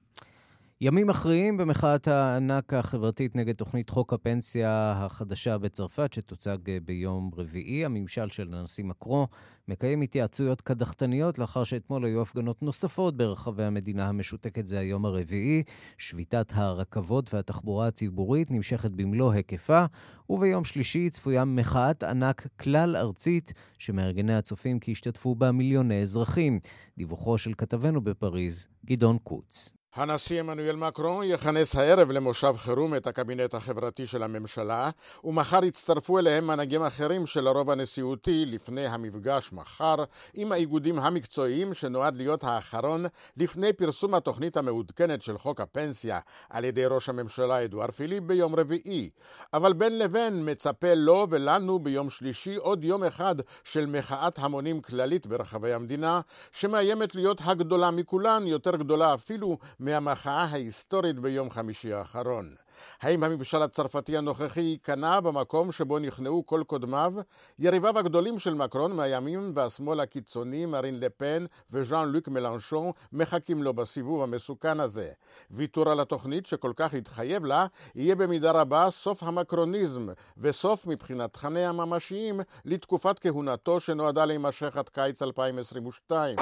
ימים 0.87 1.07
מכריעים 1.07 1.57
במחאת 1.57 2.09
הענק 2.09 2.75
החברתית 2.75 3.37
נגד 3.37 3.55
תוכנית 3.55 3.91
חוק 3.91 4.13
הפנסיה 4.13 4.95
החדשה 4.97 5.59
בצרפת, 5.59 6.13
שתוצג 6.13 6.59
ביום 6.85 7.31
רביעי. 7.37 7.85
הממשל 7.85 8.29
של 8.29 8.55
הנשיא 8.55 8.85
מקרו 8.85 9.29
מקיים 9.69 10.01
התייעצויות 10.01 10.61
קדחתניות 10.61 11.39
לאחר 11.39 11.65
שאתמול 11.65 12.05
היו 12.05 12.23
הפגנות 12.23 12.63
נוספות 12.63 13.17
ברחבי 13.17 13.65
המדינה 13.65 14.09
המשותקת 14.09 14.67
זה 14.67 14.79
היום 14.79 15.05
הרביעי. 15.05 15.63
שביתת 15.99 16.53
הרכבות 16.55 17.35
והתחבורה 17.35 17.87
הציבורית 17.87 18.51
נמשכת 18.51 18.91
במלוא 18.91 19.33
היקפה, 19.33 19.85
וביום 20.31 20.65
שלישי 20.65 21.11
צפויה 21.11 21.45
מחאת 21.45 22.03
ענק 22.03 22.47
כלל 22.57 22.97
ארצית 22.97 23.53
שמארגני 23.79 24.35
הצופים 24.35 24.79
כי 24.79 24.93
השתתפו 24.93 25.35
בה 25.35 25.53
מיליוני 25.53 26.03
אזרחים. 26.03 26.61
דיווחו 26.99 27.39
של 27.39 27.53
כתבנו 27.59 28.01
בפריז, 28.01 28.67
גדעון 28.87 29.19
קוץ. 29.19 29.84
הנשיא 29.97 30.41
עמנואל 30.41 30.77
מקרון 30.77 31.25
יכנס 31.25 31.77
הערב 31.77 32.11
למושב 32.11 32.55
חירום 32.57 32.95
את 32.97 33.07
הקבינט 33.07 33.55
החברתי 33.55 34.07
של 34.07 34.23
הממשלה, 34.23 34.91
ומחר 35.25 35.65
יצטרפו 35.65 36.19
אליהם 36.19 36.47
מנהיגים 36.47 36.83
אחרים 36.83 37.27
של 37.27 37.47
הרוב 37.47 37.71
הנשיאותי 37.71 38.45
לפני 38.47 38.87
המפגש 38.87 39.53
מחר 39.53 39.95
עם 40.35 40.53
האיגודים 40.53 40.99
המקצועיים 40.99 41.75
שנועד 41.75 42.17
להיות 42.17 42.45
האחרון 42.45 43.05
לפני 43.37 43.73
פרסום 43.73 44.15
התוכנית 44.15 44.57
המעודכנת 44.57 45.23
של 45.23 45.39
חוק 45.39 45.61
הפנסיה 45.61 46.21
על 46.51 46.65
ידי 46.65 46.87
ראש 46.87 47.09
הממשלה 47.09 47.65
אדואר 47.65 47.91
פיליפ 47.91 48.23
ביום 48.25 48.55
רביעי. 48.55 49.11
אבל 49.53 49.73
בין 49.73 49.99
לבין 49.99 50.51
מצפה 50.51 50.95
לו 50.95 51.27
ולנו 51.31 51.79
ביום 51.79 52.11
שלישי 52.11 52.57
עוד 52.57 52.85
יום 52.85 53.05
אחד 53.05 53.35
של 53.65 53.87
מחאת 53.87 54.39
המונים 54.39 54.81
כללית 54.81 55.27
ברחבי 55.27 55.73
המדינה, 55.73 56.21
שמאיימת 56.53 57.15
להיות 57.15 57.41
הגדולה 57.45 57.91
מכולן, 57.91 58.47
יותר 58.47 58.77
גדולה 58.77 59.15
אפילו 59.15 59.59
מהמחאה 59.85 60.45
ההיסטורית 60.45 61.19
ביום 61.19 61.51
חמישי 61.51 61.93
האחרון. 61.93 62.55
האם 63.03 63.25
הממשל 63.25 63.63
הצרפתי 63.63 64.17
הנוכחי 64.17 64.61
ייכנע 64.61 65.21
במקום 65.21 65.73
שבו 65.73 65.99
נכנעו 65.99 66.47
כל 66.47 66.63
קודמיו? 66.67 67.13
יריביו 67.59 67.99
הגדולים 67.99 68.39
של 68.39 68.55
מקרון 68.55 68.97
מהימין 68.97 69.53
והשמאל 69.55 70.01
הקיצוני, 70.01 70.67
מרין 70.67 71.01
לפן 71.01 71.45
וז'אן 71.71 72.09
לוק 72.09 72.29
מלנשון, 72.29 72.91
מחכים 73.13 73.63
לו 73.63 73.75
בסיבוב 73.75 74.23
המסוכן 74.23 74.81
הזה. 74.81 75.09
ויתור 75.51 75.91
על 75.91 76.01
התוכנית 76.01 76.47
שכל 76.47 76.73
כך 76.77 76.95
התחייב 76.95 77.45
לה, 77.45 77.67
יהיה 77.95 78.17
במידה 78.17 78.51
רבה 78.51 78.91
סוף 78.91 79.23
המקרוניזם, 79.23 80.07
וסוף 80.39 80.87
מבחינת 80.87 81.33
תכניה 81.33 81.69
הממשיים 81.69 82.41
לתקופת 82.65 83.19
כהונתו 83.19 83.81
שנועדה 83.81 84.25
להימשך 84.25 84.77
עד 84.77 84.89
קיץ 84.89 85.23
2022. 85.23 86.37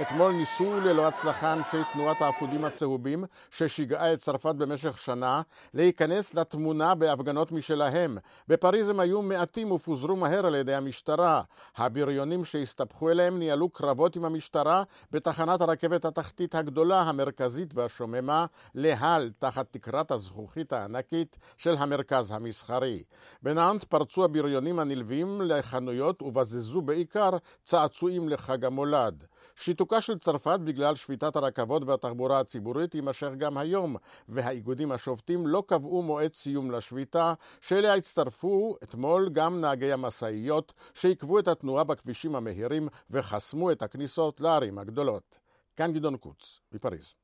אתמול 0.00 0.32
ניסו 0.32 0.80
ללא 0.80 1.06
הצלחה 1.06 1.52
אנשי 1.52 1.76
תנועת 1.92 2.22
האפודים 2.22 2.64
הצהובים, 2.64 3.24
ששיגעה 3.50 4.12
את 4.12 4.18
צרפת 4.18 4.54
במשך 4.54 4.98
שנה, 4.98 5.42
להיכנס 5.74 6.34
לתמונה 6.34 6.94
בהפגנות 6.94 7.52
משלהם. 7.52 8.18
בפריז 8.48 8.88
הם 8.88 9.00
היו 9.00 9.22
מעטים 9.22 9.72
ופוזרו 9.72 10.16
מהר 10.16 10.46
על 10.46 10.54
ידי 10.54 10.74
המשטרה. 10.74 11.42
הבריונים 11.76 12.44
שהסתבכו 12.44 13.10
אליהם 13.10 13.38
ניהלו 13.38 13.68
קרבות 13.68 14.16
עם 14.16 14.24
המשטרה 14.24 14.82
בתחנת 15.10 15.60
הרכבת 15.60 16.04
התחתית 16.04 16.54
הגדולה, 16.54 17.02
המרכזית 17.02 17.74
והשוממה, 17.74 18.46
להל, 18.74 19.30
תחת 19.38 19.66
תקרת 19.70 20.10
הזכוכית 20.10 20.72
הענקית 20.72 21.36
של 21.56 21.76
המרכז 21.78 22.30
המסחרי. 22.30 23.02
בנאנט 23.42 23.84
פרצו 23.84 24.24
הבריונים 24.24 24.78
הנלווים 24.78 25.40
לחנויות 25.44 26.22
ובזזו 26.22 26.80
בעיקר 26.82 27.30
צעצועים 27.64 28.28
לחג 28.28 28.64
המולד. 28.64 29.24
שיתוקה 29.56 30.00
של 30.00 30.18
צרפת 30.18 30.60
בגלל 30.64 30.94
שביתת 30.94 31.36
הרכבות 31.36 31.82
והתחבורה 31.86 32.40
הציבורית 32.40 32.94
יימשך 32.94 33.30
גם 33.38 33.58
היום, 33.58 33.96
והאיגודים 34.28 34.92
השובתים 34.92 35.46
לא 35.46 35.62
קבעו 35.66 36.02
מועד 36.02 36.34
סיום 36.34 36.70
לשביתה, 36.70 37.34
שאליה 37.60 37.94
הצטרפו 37.94 38.76
אתמול 38.82 39.28
גם 39.32 39.60
נהגי 39.60 39.92
המשאיות, 39.92 40.72
שעיכבו 40.94 41.38
את 41.38 41.48
התנועה 41.48 41.84
בכבישים 41.84 42.36
המהירים 42.36 42.88
וחסמו 43.10 43.72
את 43.72 43.82
הכניסות 43.82 44.40
לערים 44.40 44.78
הגדולות. 44.78 45.38
כאן 45.76 45.92
גדעון 45.92 46.16
קוץ, 46.16 46.60
מפריז. 46.72 47.14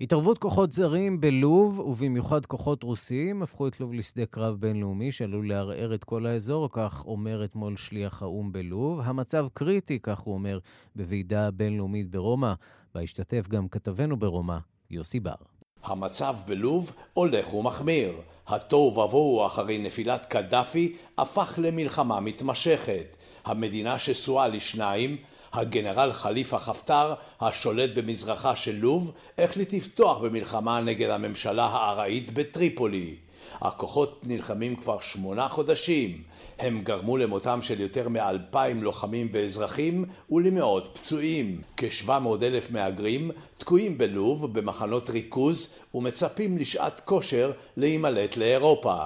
התערבות 0.00 0.38
כוחות 0.38 0.72
זרים 0.72 1.20
בלוב, 1.20 1.78
ובמיוחד 1.78 2.46
כוחות 2.46 2.82
רוסיים, 2.82 3.42
הפכו 3.42 3.68
את 3.68 3.80
לוב 3.80 3.94
לשדה 3.94 4.26
קרב 4.26 4.56
בינלאומי 4.60 5.12
שעלול 5.12 5.48
לערער 5.48 5.94
את 5.94 6.04
כל 6.04 6.26
האזור, 6.26 6.68
כך 6.72 7.04
אומר 7.06 7.44
אתמול 7.44 7.76
שליח 7.76 8.22
האו"ם 8.22 8.52
בלוב. 8.52 9.00
המצב 9.04 9.46
קריטי, 9.54 9.98
כך 10.02 10.18
הוא 10.18 10.34
אומר, 10.34 10.58
בוועידה 10.96 11.50
בינלאומית 11.50 12.10
ברומא, 12.10 12.52
בה 12.94 13.00
השתתף 13.00 13.48
גם 13.48 13.68
כתבנו 13.68 14.16
ברומא, 14.16 14.58
יוסי 14.90 15.20
בר. 15.20 15.32
המצב 15.82 16.34
בלוב 16.46 16.92
הולך 17.12 17.54
ומחמיר. 17.54 18.12
התוהו 18.46 18.98
ובוהו 18.98 19.46
אחרי 19.46 19.78
נפילת 19.78 20.26
קדאפי 20.26 20.96
הפך 21.18 21.58
למלחמה 21.62 22.20
מתמשכת. 22.20 23.16
המדינה 23.44 23.98
שסועה 23.98 24.48
לשניים, 24.48 25.16
הגנרל 25.52 26.12
חליפה 26.12 26.58
חפטר, 26.58 27.14
השולט 27.40 27.90
במזרחה 27.94 28.56
של 28.56 28.76
לוב, 28.76 29.12
החליט 29.38 29.72
לפתוח 29.72 30.18
במלחמה 30.18 30.80
נגד 30.80 31.10
הממשלה 31.10 31.64
הארעית 31.64 32.34
בטריפולי. 32.34 33.16
הכוחות 33.60 34.20
נלחמים 34.26 34.76
כבר 34.76 35.00
שמונה 35.00 35.48
חודשים. 35.48 36.22
הם 36.58 36.82
גרמו 36.82 37.16
למותם 37.16 37.62
של 37.62 37.80
יותר 37.80 38.08
מאלפיים 38.08 38.82
לוחמים 38.82 39.28
ואזרחים 39.32 40.04
ולמאות 40.30 40.90
פצועים. 40.92 41.60
כשבע 41.76 42.18
אלף 42.42 42.70
מהגרים 42.70 43.30
תקועים 43.58 43.98
בלוב 43.98 44.58
במחנות 44.58 45.10
ריכוז 45.10 45.74
ומצפים 45.94 46.58
לשעת 46.58 47.00
כושר 47.04 47.52
להימלט 47.76 48.36
לאירופה. 48.36 48.96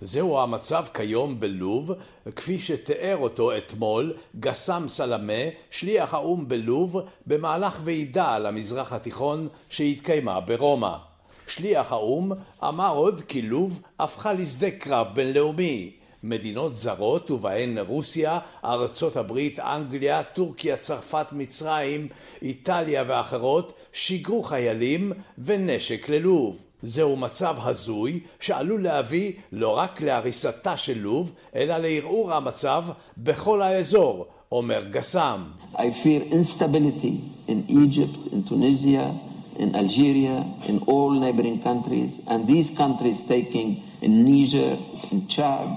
זהו 0.00 0.38
המצב 0.38 0.84
כיום 0.94 1.40
בלוב, 1.40 1.92
כפי 2.36 2.58
שתיאר 2.58 3.16
אותו 3.16 3.56
אתמול 3.56 4.12
גסם 4.40 4.84
סלמה, 4.88 5.42
שליח 5.70 6.14
האו"ם 6.14 6.48
בלוב, 6.48 7.00
במהלך 7.26 7.80
ועידה 7.84 8.34
על 8.34 8.46
המזרח 8.46 8.92
התיכון 8.92 9.48
שהתקיימה 9.68 10.40
ברומא. 10.40 11.09
שליח 11.50 11.92
האו"ם 11.92 12.32
אמר 12.64 12.94
עוד 12.94 13.20
כי 13.20 13.42
לוב 13.42 13.80
הפכה 13.98 14.32
לשדה 14.32 14.70
קרב 14.70 15.06
בינלאומי. 15.14 15.90
מדינות 16.22 16.76
זרות, 16.76 17.30
ובהן 17.30 17.78
רוסיה, 17.78 18.38
ארצות 18.64 19.16
הברית, 19.16 19.58
אנגליה, 19.58 20.22
טורקיה, 20.22 20.76
צרפת, 20.76 21.26
מצרים, 21.32 22.08
איטליה 22.42 23.04
ואחרות, 23.06 23.72
שיגרו 23.92 24.42
חיילים 24.42 25.12
ונשק 25.38 26.08
ללוב. 26.08 26.62
זהו 26.82 27.16
מצב 27.16 27.56
הזוי 27.58 28.20
שעלול 28.40 28.82
להביא 28.82 29.32
לא 29.52 29.76
רק 29.76 30.00
להריסתה 30.00 30.76
של 30.76 30.98
לוב, 30.98 31.32
אלא 31.54 31.76
לערעור 31.76 32.32
המצב 32.32 32.84
בכל 33.18 33.62
האזור, 33.62 34.26
אומר 34.52 34.84
גסם. 34.90 35.44
I 35.74 35.78
fear 35.78 36.22
instability 36.32 37.14
in 37.48 37.64
Egypt, 37.68 38.32
in 38.32 38.44
Tunisia, 38.48 39.29
in 39.62 39.70
Algeria, 39.82 40.36
in 40.70 40.76
all 40.90 41.10
neighboring 41.24 41.58
countries, 41.68 42.12
and 42.30 42.40
these 42.52 42.70
countries 42.82 43.18
taking 43.34 43.68
in 44.04 44.12
Niger, 44.24 44.72
in 45.12 45.28
Chad, 45.28 45.68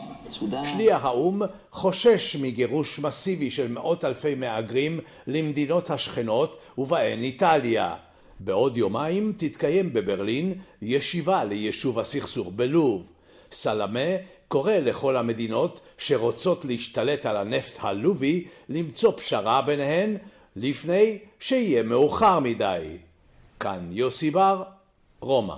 שליח 0.63 1.05
האו"ם 1.05 1.41
חושש 1.71 2.35
מגירוש 2.35 2.99
מסיבי 2.99 3.51
של 3.51 3.71
מאות 3.71 4.05
אלפי 4.05 4.35
מהגרים 4.35 4.99
למדינות 5.27 5.89
השכנות 5.89 6.55
ובהן 6.77 7.23
איטליה. 7.23 7.95
בעוד 8.39 8.77
יומיים 8.77 9.33
תתקיים 9.37 9.93
בברלין 9.93 10.53
ישיבה 10.81 11.43
ליישוב 11.43 11.99
הסכסוך 11.99 12.49
בלוב. 12.55 13.07
סלמה 13.51 14.09
קורא 14.47 14.73
לכל 14.73 15.17
המדינות 15.17 15.79
שרוצות 15.97 16.65
להשתלט 16.65 17.25
על 17.25 17.37
הנפט 17.37 17.77
הלובי 17.81 18.45
למצוא 18.69 19.11
פשרה 19.11 19.61
ביניהן 19.61 20.17
לפני 20.55 21.17
שיהיה 21.39 21.83
מאוחר 21.83 22.39
מדי. 22.39 22.97
כאן 23.63 23.89
יוסי 23.91 24.31
בר, 24.31 24.63
רומא. 25.19 25.55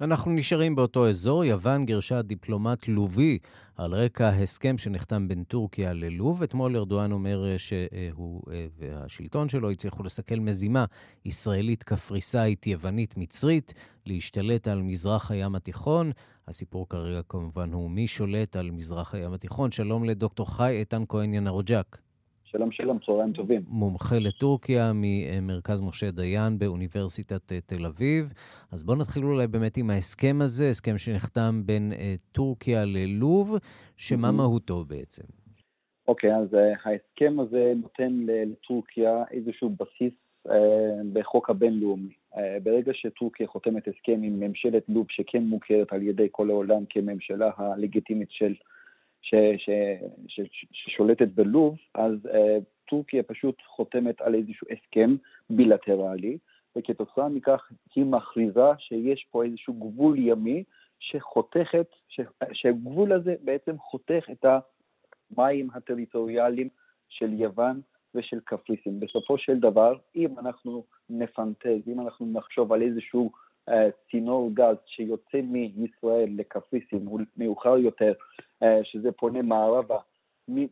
אנחנו 0.00 0.32
נשארים 0.32 0.76
באותו 0.76 1.08
אזור. 1.08 1.44
יוון 1.44 1.86
גירשה 1.86 2.22
דיפלומט 2.22 2.88
לובי 2.88 3.38
על 3.76 3.94
רקע 3.94 4.28
הסכם 4.28 4.78
שנחתם 4.78 5.28
בין 5.28 5.44
טורקיה 5.44 5.92
ללוב. 5.92 6.42
אתמול 6.42 6.76
ארדואן 6.76 7.12
אומר 7.12 7.56
שהוא 7.56 8.42
אה, 8.52 8.66
והשלטון 8.78 9.48
שלו 9.48 9.70
הצליחו 9.70 10.02
לסכל 10.02 10.34
מזימה 10.34 10.84
ישראלית, 11.24 11.82
קפריסאית, 11.82 12.66
יוונית, 12.66 13.16
מצרית, 13.16 13.74
להשתלט 14.06 14.68
על 14.68 14.82
מזרח 14.82 15.30
הים 15.30 15.54
התיכון. 15.54 16.12
הסיפור 16.48 16.88
כרגע 16.88 17.20
כמובן 17.28 17.72
הוא 17.72 17.90
מי 17.90 18.08
שולט 18.08 18.56
על 18.56 18.70
מזרח 18.70 19.14
הים 19.14 19.32
התיכון. 19.32 19.70
שלום 19.70 20.04
לדוקטור 20.04 20.56
חי 20.56 20.70
איתן 20.70 21.02
כהן 21.08 21.34
ינרוג'ק. 21.34 21.98
שלום 22.52 22.70
שלום, 22.72 22.98
צהריים 23.06 23.32
טובים. 23.32 23.62
מומחה 23.68 24.16
לטורקיה 24.20 24.92
ממרכז 24.94 25.80
משה 25.80 26.10
דיין 26.10 26.58
באוניברסיטת 26.58 27.52
אה, 27.52 27.60
תל 27.60 27.86
אביב. 27.86 28.32
אז 28.72 28.84
בואו 28.84 28.98
נתחיל 28.98 29.24
אולי 29.24 29.46
באמת 29.46 29.76
עם 29.76 29.90
ההסכם 29.90 30.36
הזה, 30.40 30.70
הסכם 30.70 30.98
שנחתם 30.98 31.62
בין 31.66 31.92
uh, 31.92 31.96
טורקיה 32.32 32.84
ללוב, 32.84 33.58
שמה 33.96 34.28
mm-hmm. 34.28 34.32
מהותו 34.32 34.84
בעצם? 34.84 35.24
אוקיי, 36.08 36.32
okay, 36.32 36.36
אז 36.36 36.54
uh, 36.54 36.58
ההסכם 36.84 37.40
הזה 37.40 37.72
נותן 37.76 38.12
לטורקיה 38.26 39.24
איזשהו 39.30 39.70
בסיס 39.70 40.12
בחוק 41.12 41.50
הבינלאומי. 41.50 42.12
ברגע 42.62 42.92
שטורקיה 42.94 43.46
חותמת 43.46 43.88
הסכם 43.88 44.22
עם 44.22 44.40
ממשלת 44.40 44.82
לוב, 44.88 45.06
שכן 45.10 45.42
מוכרת 45.42 45.92
על 45.92 46.02
ידי 46.02 46.28
כל 46.30 46.50
העולם 46.50 46.82
כממשלה 46.90 47.50
הלגיטימית 47.56 48.28
של 48.30 48.54
ש, 49.22 49.34
ש, 49.56 49.70
ש, 50.28 50.40
ש, 50.52 50.66
ששולטת 50.72 51.28
בלוב, 51.28 51.76
אז 51.94 52.12
uh, 52.26 52.64
טורקיה 52.88 53.22
פשוט 53.22 53.54
חותמת 53.66 54.20
על 54.20 54.34
איזשהו 54.34 54.66
הסכם 54.70 55.16
בילטרלי, 55.50 56.38
וכתוצאה 56.76 57.28
מכך 57.28 57.72
היא 57.94 58.04
מכריזה 58.04 58.70
שיש 58.78 59.26
פה 59.30 59.44
איזשהו 59.44 59.74
גבול 59.74 60.18
ימי 60.18 60.64
שחותכת, 61.00 61.86
ש, 62.08 62.20
שהגבול 62.52 63.12
הזה 63.12 63.34
בעצם 63.44 63.78
חותך 63.78 64.24
את 64.32 64.44
המים 65.36 65.68
הטריטוריאליים 65.74 66.68
של 67.08 67.32
יוון 67.32 67.80
ושל 68.14 68.40
קפריסין. 68.44 69.00
בסופו 69.00 69.38
של 69.38 69.60
דבר, 69.60 69.96
אם 70.16 70.38
אנחנו 70.38 70.84
נפנטז, 71.10 71.88
אם 71.88 72.00
אנחנו 72.00 72.26
נחשוב 72.32 72.72
על 72.72 72.82
איזשהו 72.82 73.30
אה, 73.68 73.88
צינור 74.10 74.50
גז 74.54 74.76
שיוצא 74.86 75.40
מישראל 75.42 76.28
לקפריסין, 76.36 77.08
מאוחר 77.36 77.78
יותר, 77.78 78.12
שזה 78.82 79.12
פונה 79.12 79.42
מערבה 79.42 79.98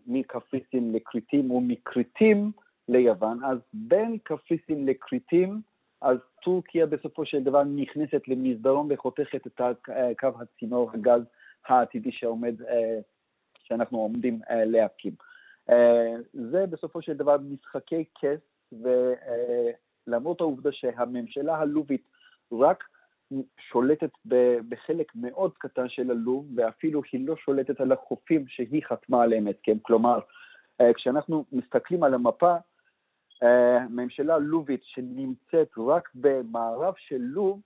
מקפריסין 0.07 0.92
לכריתים 0.92 1.51
ומכריתים 1.51 2.53
ליוון, 2.88 3.44
אז 3.44 3.59
בין 3.72 4.18
קפריסין 4.22 4.87
לכריתים, 4.87 5.61
אז 6.01 6.18
טורקיה 6.42 6.87
בסופו 6.87 7.27
של 7.27 7.42
דבר 7.42 7.64
נכנסת 7.64 8.29
למסדרון 8.29 8.88
וחותכת 8.90 9.46
את 9.46 9.61
אה, 9.61 10.14
קו 10.18 10.29
הצינור 10.40 10.90
הגז 10.94 11.22
העתידי 11.66 12.12
שעומד, 12.12 12.55
שאנחנו 13.59 13.98
עומדים 13.98 14.40
להקים. 14.51 15.12
זה 16.33 16.66
בסופו 16.70 17.03
של 17.03 17.16
דבר 17.16 17.37
משחקי 17.38 18.05
כס, 18.20 18.72
ולמרות 20.07 20.40
העובדה 20.40 20.72
שהממשלה 20.72 21.57
הלובית 21.57 22.03
רק 22.53 22.85
שולטת 23.58 24.10
בחלק 24.68 25.12
מאוד 25.14 25.52
קטן 25.58 25.88
של 25.88 26.10
הלוב, 26.10 26.46
ואפילו 26.54 27.02
היא 27.12 27.26
לא 27.26 27.36
שולטת 27.36 27.80
על 27.80 27.92
החופים 27.92 28.44
שהיא 28.48 28.82
חתמה 28.84 29.22
עליהם 29.22 29.48
הסכם. 29.48 29.78
כלומר, 29.82 30.20
אה, 30.80 30.94
כשאנחנו 30.94 31.44
מסתכלים 31.52 32.02
על 32.02 32.14
המפה, 32.14 32.56
אה, 33.42 33.88
ממשלה 33.90 34.38
לובית 34.38 34.80
שנמצאת 34.84 35.68
רק 35.78 36.08
במערב 36.14 36.94
של 36.96 37.18
לוב, 37.18 37.60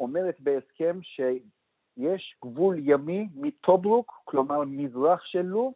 אומרת 0.00 0.40
בהסכם 0.40 0.98
שיש 1.02 2.36
גבול 2.44 2.76
ימי 2.78 3.28
מטוברוק, 3.34 4.22
כלומר 4.24 4.64
מזרח 4.66 5.24
של 5.24 5.42
לוב, 5.42 5.72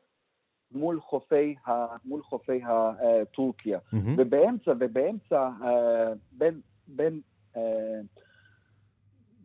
מול 0.73 1.01
חופי, 1.01 1.55
ה, 1.67 1.97
מול 2.05 2.23
חופי 2.23 2.61
הטורקיה. 2.65 3.79
אה, 3.79 3.99
mm-hmm. 3.99 4.13
ובאמצע, 4.17 4.73
ובאמצע, 4.79 5.51
בין, 6.33 6.61
בין 6.87 7.21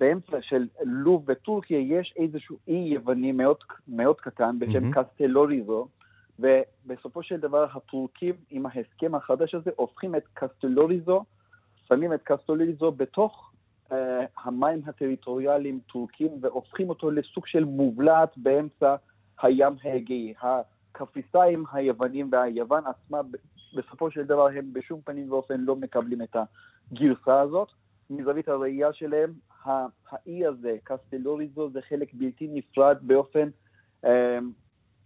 באמצע 0.03 0.37
של 0.41 0.67
לוב 0.83 1.23
וטורקיה 1.27 1.79
יש 1.79 2.13
איזשהו 2.17 2.57
אי 2.67 2.73
יווני 2.93 3.31
מאוד, 3.31 3.57
מאוד 3.87 4.21
קטן 4.21 4.59
בשם 4.59 4.91
mm-hmm. 4.91 5.03
קסטלוריזו, 5.03 5.87
ובסופו 6.39 7.23
של 7.23 7.39
דבר 7.39 7.65
הטורקים 7.73 8.35
עם 8.49 8.65
ההסכם 8.65 9.15
החדש 9.15 9.55
הזה 9.55 9.71
הופכים 9.75 10.15
את 10.15 10.23
קסטלוריזו, 10.33 11.23
שמים 11.87 12.13
את 12.13 12.19
קסטלוריזו 12.23 12.91
בתוך 12.91 13.51
uh, 13.89 13.93
המים 14.43 14.81
הטריטוריאליים 14.85 15.79
טורקים 15.87 16.31
והופכים 16.41 16.89
אותו 16.89 17.11
לסוג 17.11 17.47
של 17.47 17.63
מובלעת 17.63 18.37
באמצע 18.37 18.95
הים 19.41 19.73
האגאי. 19.83 20.33
הקפריסאים 20.41 21.63
היוונים 21.73 22.29
והיוון 22.31 22.83
עצמה 22.87 23.21
בסופו 23.75 24.11
של 24.11 24.23
דבר 24.23 24.47
הם 24.47 24.73
בשום 24.73 25.01
פנים 25.01 25.31
ואופן 25.31 25.59
לא 25.59 25.75
מקבלים 25.75 26.21
את 26.21 26.35
הגרסה 26.91 27.41
הזאת. 27.41 27.67
מזווית 28.09 28.47
הראייה 28.47 28.93
שלהם, 28.93 29.33
האי 29.65 30.45
הזה, 30.45 30.78
קסטלוריזו, 30.84 31.69
זה 31.69 31.82
חלק 31.89 32.13
בלתי 32.13 32.47
נפרד 32.54 32.97
באופן, 33.02 33.49
אה, 34.06 34.39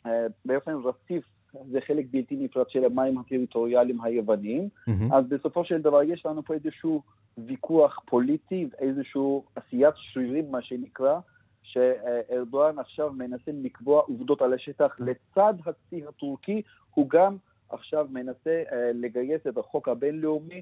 אה, 0.05 0.27
באופן 0.45 0.73
רציף, 0.83 1.23
זה 1.71 1.81
חלק 1.81 2.05
בלתי 2.11 2.35
נפרד 2.35 2.69
של 2.69 2.85
המים 2.85 3.17
הטריטוריאליים 3.17 4.01
היווניים. 4.01 4.69
Mm-hmm. 4.69 5.15
אז 5.15 5.25
בסופו 5.29 5.65
של 5.65 5.81
דבר 5.81 6.03
יש 6.03 6.25
לנו 6.25 6.43
פה 6.43 6.53
איזשהו 6.53 7.01
ויכוח 7.37 7.99
פוליטי, 8.05 8.69
איזשהו 8.79 9.45
עשיית 9.55 9.93
שרירים, 9.95 10.51
מה 10.51 10.61
שנקרא, 10.61 11.19
שארדואן 11.63 12.79
עכשיו 12.79 13.13
מנסה 13.13 13.51
לקבוע 13.51 14.01
עובדות 14.01 14.41
על 14.41 14.53
השטח 14.53 14.95
לצד 14.99 15.53
הצי 15.65 16.07
הטורקי, 16.07 16.61
הוא 16.93 17.09
גם 17.09 17.37
עכשיו 17.69 18.07
מנסה 18.09 18.63
uh, 18.69 18.73
לגייס 18.93 19.41
את 19.47 19.57
החוק 19.57 19.89
הבינלאומי 19.89 20.61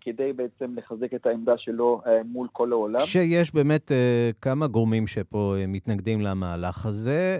כדי 0.00 0.32
בעצם 0.32 0.74
לחזק 0.76 1.14
את 1.14 1.26
העמדה 1.26 1.52
שלו 1.58 2.00
מול 2.24 2.48
כל 2.52 2.72
העולם. 2.72 3.00
שיש 3.00 3.54
באמת 3.54 3.92
כמה 4.40 4.66
גורמים 4.66 5.06
שפה 5.06 5.54
מתנגדים 5.68 6.20
למהלך 6.20 6.86
הזה, 6.86 7.38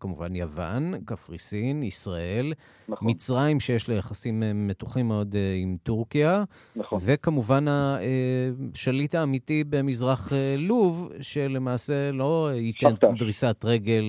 כמובן 0.00 0.34
יוון, 0.36 0.94
קפריסין, 1.04 1.82
ישראל, 1.82 2.52
נכון. 2.88 3.10
מצרים 3.10 3.60
שיש 3.60 3.88
לה 3.88 3.94
יחסים 3.94 4.42
מתוחים 4.54 5.08
מאוד 5.08 5.34
עם 5.62 5.76
טורקיה, 5.82 6.44
נכון. 6.76 6.98
וכמובן 7.04 7.64
השליט 7.68 9.14
האמיתי 9.14 9.64
במזרח 9.64 10.32
לוב, 10.58 11.12
שלמעשה 11.20 12.12
לא 12.12 12.50
ייתן 12.54 12.90
שפטש. 12.90 13.18
דריסת 13.18 13.64
רגל, 13.64 14.04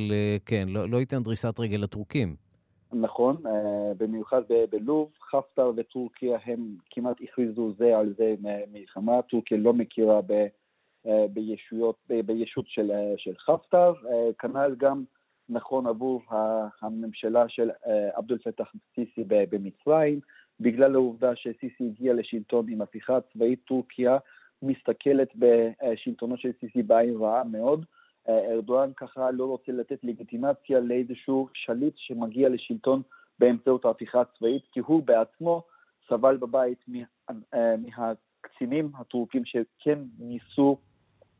כן, 0.46 0.68
לא, 0.70 0.90
לא 0.90 0.98
ייתן 0.98 1.24
דריסת 1.24 1.60
רגל 1.60 1.78
לטורקים. 1.78 2.47
נכון, 2.94 3.44
במיוחד 3.98 4.42
בלוב, 4.70 5.12
חפטר 5.32 5.72
וטורקיה 5.76 6.38
הם 6.46 6.76
כמעט 6.90 7.18
הכריזו 7.22 7.74
זה 7.78 7.98
על 7.98 8.14
זה 8.18 8.36
מלחמה, 8.72 9.22
טורקיה 9.22 9.58
לא 9.58 9.74
מכירה 9.74 10.20
ב, 10.28 10.48
בישויות, 11.34 11.96
בישות 12.26 12.66
של, 12.68 12.92
של 13.18 13.38
חפטר, 13.38 13.94
כנ"ל 14.40 14.76
גם 14.78 15.04
נכון 15.50 15.88
עבור 15.88 16.22
הממשלה 16.82 17.50
של 17.50 17.70
עבדול 18.14 18.38
פתח 18.38 18.72
סיסי 18.96 19.24
במצרים, 19.28 20.20
בגלל 20.60 20.96
העובדה 20.96 21.36
שסיסי 21.36 21.86
הגיע 21.86 22.14
לשלטון 22.14 22.70
עם 22.70 22.82
הפיכה 22.82 23.22
צבאית, 23.34 23.60
טורקיה 23.66 24.18
מסתכלת 24.62 25.30
בשלטונו 25.36 26.38
של 26.38 26.52
סיסי 26.60 26.84
בעין 26.84 27.16
רעה 27.18 27.44
מאוד. 27.44 27.86
ארדואן 28.30 28.92
ככה 28.98 29.32
לא 29.32 29.46
רוצה 29.46 29.72
לתת 29.72 30.00
לגיטימציה 30.04 30.80
לאיזשהו 30.80 31.50
שליט 31.54 31.94
שמגיע 31.98 32.50
לשלטון 32.50 33.02
באמצעות 33.40 33.86
ההפיכה 33.86 34.22
הצבאית, 34.22 34.64
כי 34.72 34.80
הוא 34.80 35.04
בעצמו 35.04 35.64
סבל 36.10 36.38
בבית 36.38 36.86
אה, 37.54 37.76
מהקצינים 37.78 38.92
הטורקים 39.00 39.46
שכן 39.46 40.00
ניסו 40.20 40.78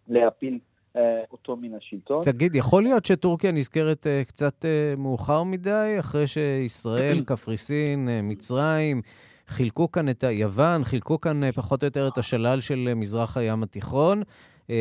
להפיל 0.08 0.60
אה, 0.96 1.24
אותו 1.32 1.56
מן 1.56 1.74
השלטון. 1.76 2.24
תגיד, 2.24 2.56
יכול 2.56 2.84
להיות 2.84 3.06
שטורקיה 3.06 3.52
נזכרת 3.52 4.08
אה, 4.08 4.22
קצת 4.28 4.66
מאוחר 4.98 5.44
מדי, 5.44 5.96
אחרי 6.00 6.28
שישראל, 6.28 7.22
קפריסין, 7.28 8.10
מצרים, 8.24 9.02
חילקו 9.48 9.92
כאן 9.92 10.10
את 10.10 10.24
היוון, 10.24 10.84
חילקו 10.84 11.22
כאן 11.22 11.52
פחות 11.52 11.84
או 11.84 11.88
יותר 11.88 12.08
את 12.08 12.18
השלל 12.18 12.62
של 12.62 12.94
מזרח 12.96 13.38
הים 13.38 13.64
התיכון. 13.64 14.24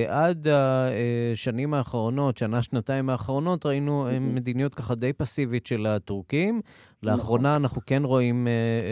עד 0.08 0.46
השנים 0.48 1.74
האחרונות, 1.74 2.36
שנה-שנתיים 2.36 3.10
האחרונות, 3.10 3.66
ראינו 3.66 4.06
מדיניות 4.20 4.74
ככה 4.74 4.94
די 4.94 5.12
פסיבית 5.12 5.66
של 5.66 5.86
הטורקים. 5.86 6.60
לאחרונה 7.02 7.48
נכון. 7.48 7.62
אנחנו 7.62 7.82
כן 7.86 8.02
רואים 8.04 8.46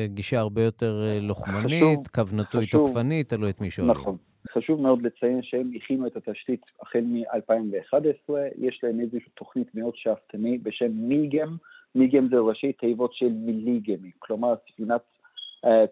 גישה 0.06 0.38
הרבה 0.38 0.62
יותר 0.62 1.02
לוחמנית, 1.20 2.08
קו 2.14 2.22
נטוי 2.36 2.66
תוקפנית, 2.66 3.28
תלוי 3.28 3.50
את 3.50 3.60
מי 3.60 3.70
שואלים. 3.70 3.96
נכון. 3.96 4.16
חשוב 4.52 4.80
מאוד 4.80 5.02
לציין 5.02 5.42
שהם 5.42 5.70
הכינו 5.76 6.06
את 6.06 6.16
התשתית 6.16 6.60
החל 6.82 7.00
מ-2011, 7.00 8.32
יש 8.58 8.80
להם 8.82 9.00
איזושהי 9.00 9.30
תוכנית 9.34 9.74
מאוד 9.74 9.92
שאפתני 9.96 10.58
בשם 10.58 10.90
מיגם, 10.92 11.56
מיגם 11.94 12.28
זה 12.28 12.36
ראשי 12.36 12.72
תיבות 12.72 13.14
של 13.14 13.32
מיליגמי, 13.32 14.10
כלומר 14.18 14.54
ספינת 14.70 15.00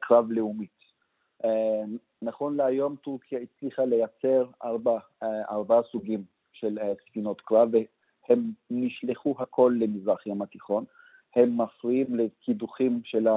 קרב 0.00 0.30
לאומית. 0.30 0.82
נכון 2.22 2.56
להיום 2.56 2.96
טורקיה 2.96 3.38
הצליחה 3.38 3.84
לייצר 3.84 4.46
ארבע, 4.64 4.98
אה, 5.22 5.42
ארבעה 5.50 5.82
סוגים 5.82 6.24
של 6.52 6.78
אה, 6.78 6.92
ספינות 7.08 7.40
קרב, 7.40 7.68
והם 8.28 8.50
נשלחו 8.70 9.34
הכל 9.38 9.74
למזרח 9.80 10.26
ים 10.26 10.42
התיכון. 10.42 10.84
הם 11.36 11.60
מפריעים 11.60 12.16
לקידוחים 12.16 13.00
של 13.04 13.28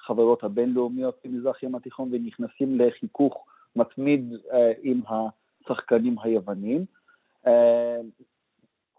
החברות 0.00 0.44
הבינלאומיות 0.44 1.20
במזרח 1.24 1.62
ים 1.62 1.74
התיכון 1.74 2.08
ונכנסים 2.12 2.80
לחיכוך 2.80 3.46
מתמיד 3.76 4.32
אה, 4.52 4.72
עם 4.82 5.00
השחקנים 5.08 6.16
היוונים. 6.22 6.84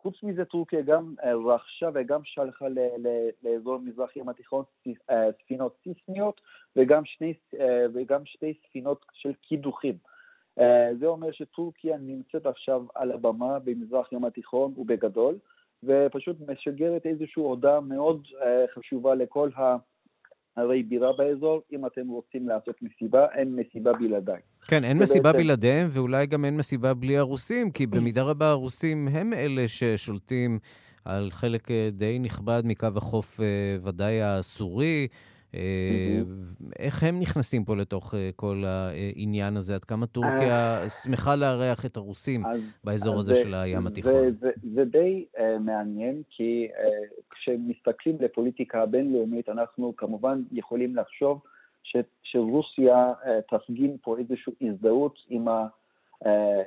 חוץ 0.02 0.24
מזה 0.24 0.46
טורקיה 0.46 0.82
גם 0.82 1.16
רכשה 1.46 1.90
וגם 1.94 2.22
שלחה 2.24 2.66
לאזור 3.44 3.78
מזרח 3.78 4.16
ים 4.16 4.30
התיכון 4.30 4.64
ספינות 5.44 5.78
סיסמיות 5.84 6.42
וגם 6.76 7.06
שני, 7.06 7.34
אה, 7.60 7.86
וגם 7.94 8.26
שתי 8.26 8.54
ספינות 8.68 9.06
של 9.14 9.32
קידוחים. 9.48 9.96
אה, 10.60 10.90
זה 11.00 11.06
אומר 11.06 11.32
שטורקיה 11.32 11.98
נמצאת 11.98 12.46
עכשיו 12.46 12.86
על 12.96 13.12
הבמה 13.12 13.60
במזרח 13.60 14.12
ים 14.12 14.26
התיכון 14.26 14.74
ובגדול, 14.78 15.36
ופשוט 15.84 16.38
משגרת 16.48 17.06
איזושהי 17.06 17.44
הודעה 17.44 17.80
מאוד 17.80 18.28
אה, 18.42 18.66
חשובה 18.76 19.16
לכל 19.16 19.50
הערי 19.56 20.84
בירה 20.84 21.14
באזור, 21.14 21.62
אם 21.72 21.86
אתם 21.86 22.08
רוצים 22.08 22.50
לעשות 22.50 22.76
מסיבה, 22.82 23.26
אין 23.36 23.56
מסיבה 23.56 23.94
בלעדיי. 23.94 24.42
כן, 24.70 24.84
אין 24.84 24.98
מסיבה 24.98 25.32
בעצם... 25.32 25.44
בלעדיהם, 25.44 25.88
ואולי 25.92 26.26
גם 26.26 26.46
אין 26.46 26.58
מסיבה 26.58 26.94
בלי 26.94 27.18
הרוסים, 27.18 27.72
כי 27.72 27.88
במידה 27.88 28.24
רבה 28.24 28.50
הרוסים 28.50 29.08
הם 29.08 29.34
אלה 29.34 29.68
ששולטים 29.68 30.60
על 31.06 31.30
חלק 31.32 31.72
די 31.92 32.20
נכבד 32.20 32.62
מקו 32.66 32.88
החוף, 32.96 33.40
ודאי 33.84 34.22
הסורי. 34.22 35.08
אה, 35.56 36.22
איך 36.80 37.04
הם 37.04 37.20
נכנסים 37.20 37.66
פה 37.66 37.76
לתוך 37.76 38.14
אה, 38.16 38.30
כל 38.36 38.64
העניין 38.66 39.58
הזה? 39.58 39.76
עד 39.76 39.84
כמה 39.84 40.08
טורקיה 40.08 40.82
אה, 40.82 40.90
שמחה 40.90 41.36
לארח 41.36 41.86
את 41.86 41.98
הרוסים 41.98 42.44
באזור 42.84 43.20
הזה 43.20 43.36
של 43.36 43.54
הים 43.54 43.88
התיכון? 43.88 44.12
זה 44.76 44.86
די 44.86 45.26
מעניין, 45.60 46.22
כי 46.30 46.68
כשמסתכלים 47.30 48.18
לפוליטיקה 48.20 48.82
הבינלאומית, 48.82 49.50
אנחנו 49.50 49.94
כמובן 49.98 50.42
יכולים 50.52 50.96
לחשוב 50.96 51.42
שרוסיה 52.24 53.14
תפגין 53.50 53.98
פה 54.02 54.18
איזושהי 54.18 54.54
הזדהות 54.62 55.20
עם 55.30 55.48
ה... 55.48 55.68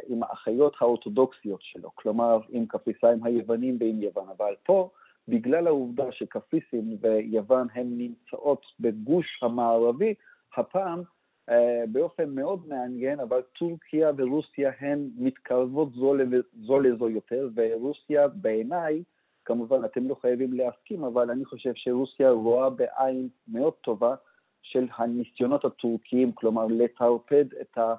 עם 0.09 0.23
האחיות 0.23 0.75
האורתודוקסיות 0.81 1.61
שלו, 1.63 1.91
כלומר 1.95 2.41
עם 2.51 2.67
קפריסאים 2.67 3.25
היוונים 3.25 3.77
ועם 3.81 4.03
יוון, 4.03 4.29
אבל 4.37 4.55
פה 4.63 4.91
בגלל 5.29 5.67
העובדה 5.67 6.13
שקפריסין 6.13 6.97
ויוון 7.01 7.67
הן 7.75 7.87
נמצאות 7.99 8.67
בגוש 8.81 9.39
המערבי, 9.43 10.15
הפעם 10.57 11.03
אה, 11.49 11.85
באופן 11.93 12.31
מאוד 12.31 12.69
מעניין, 12.69 13.21
אבל 13.21 13.41
טורקיה 13.59 14.11
ורוסיה 14.17 14.73
הן 14.81 15.09
מתקרבות 15.19 15.93
זו, 15.93 16.15
זו 16.63 16.81
לזו 16.81 17.09
יותר, 17.09 17.49
ורוסיה 17.55 18.29
בעיניי, 18.29 19.03
כמובן 19.45 19.85
אתם 19.85 20.09
לא 20.09 20.15
חייבים 20.21 20.53
להסכים, 20.53 21.05
אבל 21.05 21.31
אני 21.31 21.45
חושב 21.45 21.73
שרוסיה 21.75 22.31
רואה 22.31 22.71
בעין 22.71 23.29
מאוד 23.49 23.73
טובה 23.73 24.15
של 24.63 24.87
הניסיונות 24.97 25.65
הטורקיים, 25.65 26.33
כלומר 26.33 26.67
לטרפד 26.67 27.45
את 27.61 27.79
ה... 27.79 27.95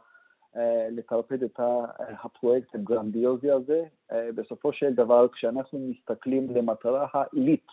אה, 0.57 0.87
לטרפד 0.91 1.43
את 1.43 1.59
הפרויקט 2.23 2.75
הגרנדיוזי 2.75 3.51
הזה. 3.51 3.83
אה, 4.11 4.29
בסופו 4.35 4.73
של 4.73 4.93
דבר, 4.93 5.27
כשאנחנו 5.27 5.79
מסתכלים 5.79 6.55
למטרה 6.55 7.07
העילית 7.13 7.67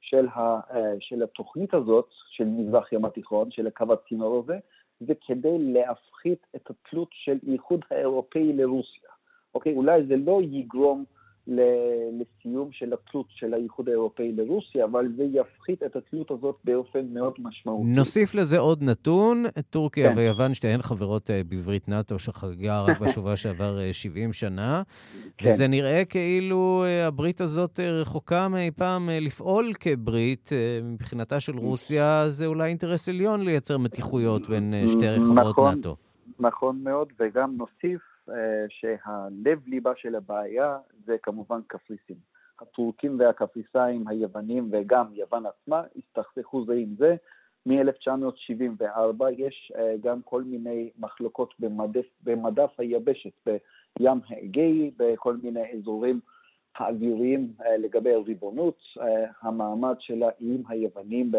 של, 0.00 0.28
ה, 0.28 0.60
אה, 0.74 0.94
של 1.00 1.22
התוכנית 1.22 1.74
הזאת, 1.74 2.08
של 2.30 2.44
מזרח 2.44 2.92
ים 2.92 3.04
התיכון, 3.04 3.50
של 3.50 3.66
הקו 3.66 3.92
הצינור 3.92 4.42
הזה, 4.44 4.58
זה 5.00 5.12
כדי 5.26 5.58
להפחית 5.58 6.46
את 6.56 6.70
התלות 6.70 7.08
של 7.12 7.38
האיחוד 7.48 7.84
האירופאי 7.90 8.52
לרוסיה. 8.52 9.10
אוקיי, 9.54 9.74
אולי 9.74 10.06
זה 10.06 10.16
לא 10.16 10.40
יגרום 10.42 11.04
לסיום 11.46 12.68
של 12.72 12.92
התלות 12.92 13.26
של 13.28 13.54
האיחוד 13.54 13.88
האירופאי 13.88 14.32
לרוסיה, 14.32 14.84
אבל 14.84 15.08
זה 15.16 15.22
יפחית 15.22 15.82
את 15.82 15.96
התלות 15.96 16.30
הזאת 16.30 16.56
באופן 16.64 17.06
מאוד 17.12 17.32
משמעותי. 17.38 17.88
נוסיף 17.88 18.34
לזה 18.34 18.58
עוד 18.58 18.82
נתון, 18.82 19.44
טורקיה 19.70 20.10
כן. 20.10 20.18
ויוון 20.18 20.54
שתיהן 20.54 20.82
חברות 20.82 21.30
אה, 21.30 21.40
בברית 21.48 21.88
נאט"ו 21.88 22.18
שחגגה 22.18 22.82
רק 22.82 23.00
בשבוע 23.02 23.36
שעבר 23.36 23.92
70 23.92 24.28
אה, 24.28 24.32
שנה, 24.32 24.82
כן. 25.38 25.48
וזה 25.48 25.68
נראה 25.68 26.04
כאילו 26.04 26.84
אה, 26.86 27.06
הברית 27.06 27.40
הזאת 27.40 27.80
רחוקה 27.80 28.48
מאי 28.48 28.70
פעם 28.70 29.08
לפעול 29.20 29.72
כברית. 29.80 30.50
מבחינתה 30.82 31.40
של 31.40 31.58
רוסיה 31.58 32.24
זה 32.28 32.46
אולי 32.46 32.68
אינטרס 32.68 33.08
עליון 33.08 33.40
לייצר 33.40 33.78
מתיחויות 33.78 34.48
בין 34.48 34.74
שתי 34.86 35.06
חברות 35.16 35.36
נכון, 35.36 35.74
נאט"ו. 35.74 35.96
נכון 36.40 36.80
מאוד, 36.82 37.08
וגם 37.20 37.56
נוסיף 37.56 38.11
שהלב 38.68 39.66
ליבה 39.66 39.92
של 39.96 40.14
הבעיה 40.14 40.78
זה 41.04 41.16
כמובן 41.22 41.60
קפריסין. 41.66 42.16
הטורקים 42.62 43.20
והקפריסאים, 43.20 44.08
היוונים 44.08 44.68
וגם 44.72 45.06
יוון 45.14 45.46
עצמה 45.46 45.82
הסתכסכו 45.96 46.64
זה 46.64 46.74
עם 46.74 46.94
זה. 46.98 47.16
מ-1974 47.66 49.24
יש 49.36 49.72
אה, 49.76 49.94
גם 50.00 50.22
כל 50.22 50.42
מיני 50.42 50.90
מחלוקות 50.98 51.54
במדף, 51.58 52.06
במדף 52.22 52.70
היבשת, 52.78 53.48
בים 53.98 54.20
האגאי, 54.28 54.90
בכל 54.96 55.36
מיני 55.42 55.72
אזורים 55.72 56.20
האוויריים 56.76 57.52
אה, 57.64 57.76
לגבי 57.76 58.14
הריבונות, 58.14 58.78
המעמד 59.42 59.94
של 59.98 60.22
האיים 60.22 60.62
היוונים 60.68 61.32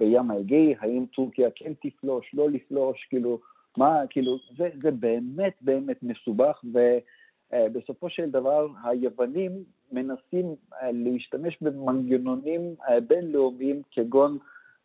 בים 0.00 0.30
האגאי, 0.30 0.74
האם 0.80 1.04
טורקיה 1.14 1.48
כן 1.54 1.72
תפלוש, 1.82 2.34
לא 2.34 2.50
לפלוש, 2.50 3.06
כאילו 3.10 3.40
מה, 3.76 4.02
כאילו, 4.10 4.38
זה, 4.56 4.68
זה 4.82 4.90
באמת 4.90 5.52
באמת 5.60 6.02
מסובך, 6.02 6.64
ובסופו 6.64 8.10
של 8.10 8.30
דבר 8.30 8.68
היוונים 8.84 9.64
מנסים 9.92 10.54
אה, 10.72 10.90
להשתמש 10.92 11.62
במנגנונים 11.62 12.74
אה, 12.88 13.00
בינלאומיים 13.00 13.82
כגון 13.90 14.38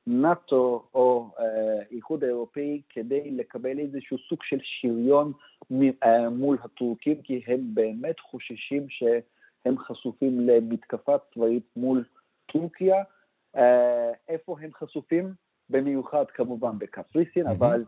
נאט"ו 0.07 0.83
או 0.93 1.29
האיחוד 1.37 2.23
האירופאי 2.23 2.81
כדי 2.89 3.31
לקבל 3.31 3.79
איזשהו 3.79 4.17
סוג 4.29 4.39
של 4.43 4.57
שריון 4.61 5.31
מול 6.31 6.57
הטורקים, 6.63 7.21
כי 7.21 7.41
הם 7.47 7.59
באמת 7.73 8.19
חוששים 8.19 8.85
שהם 8.89 9.77
חשופים 9.77 10.39
למתקפה 10.39 11.15
צבאית 11.33 11.63
מול 11.75 12.03
טורקיה. 12.45 13.03
איפה 14.29 14.55
הם 14.61 14.69
חשופים? 14.73 15.33
במיוחד 15.69 16.25
כמובן 16.33 16.79
בקפריסין. 16.79 17.47
אבל 17.47 17.83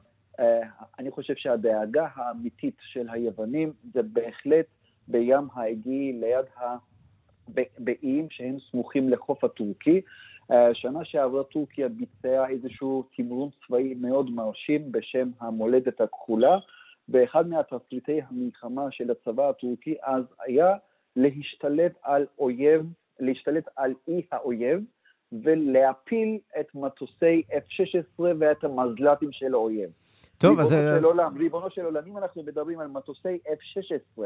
אני 0.99 1.11
חושב 1.11 1.35
שהדאגה 1.35 2.07
האמיתית 2.15 2.75
של 2.81 3.09
היוונים 3.09 3.73
זה 3.93 4.01
בהחלט 4.03 4.65
בים 5.07 5.47
האגי 5.53 6.13
ליד 6.13 6.45
ה... 6.57 6.75
באיים 7.79 8.27
שהם 8.29 8.57
סמוכים 8.71 9.09
לחוף 9.09 9.43
הטורקי. 9.43 10.01
Uh, 10.51 10.53
שנה 10.73 11.05
שעברה 11.05 11.43
טורקיה 11.43 11.89
ביצעה 11.89 12.49
איזשהו 12.49 13.03
תמרון 13.15 13.49
צבאי 13.67 13.93
מאוד 13.93 14.31
מרשים 14.31 14.91
בשם 14.91 15.29
המולדת 15.39 16.01
הכחולה, 16.01 16.57
ואחד 17.09 17.47
מהתפריטי 17.47 18.21
המלחמה 18.29 18.91
של 18.91 19.11
הצבא 19.11 19.49
הטורקי 19.49 19.95
אז 20.03 20.23
היה 20.47 20.75
להשתלט 21.15 21.91
על 22.03 22.25
אויב, 22.39 22.85
להשתלט 23.19 23.67
על 23.75 23.93
אי 24.07 24.21
האויב, 24.31 24.83
ולהפיל 25.32 26.38
את 26.59 26.75
מטוסי 26.75 27.43
F-16 27.51 28.23
ואת 28.39 28.63
המזל"טים 28.63 29.32
של 29.32 29.53
האויב. 29.53 29.89
טוב, 30.38 30.59
אז... 30.59 30.75
ריבונו 31.38 31.69
של 31.69 31.82
עולם, 31.82 32.03
אם 32.07 32.17
אנחנו 32.17 32.43
מדברים 32.43 32.80
על 32.80 32.88
מטוסי 32.88 33.38
F-16, 33.47 34.21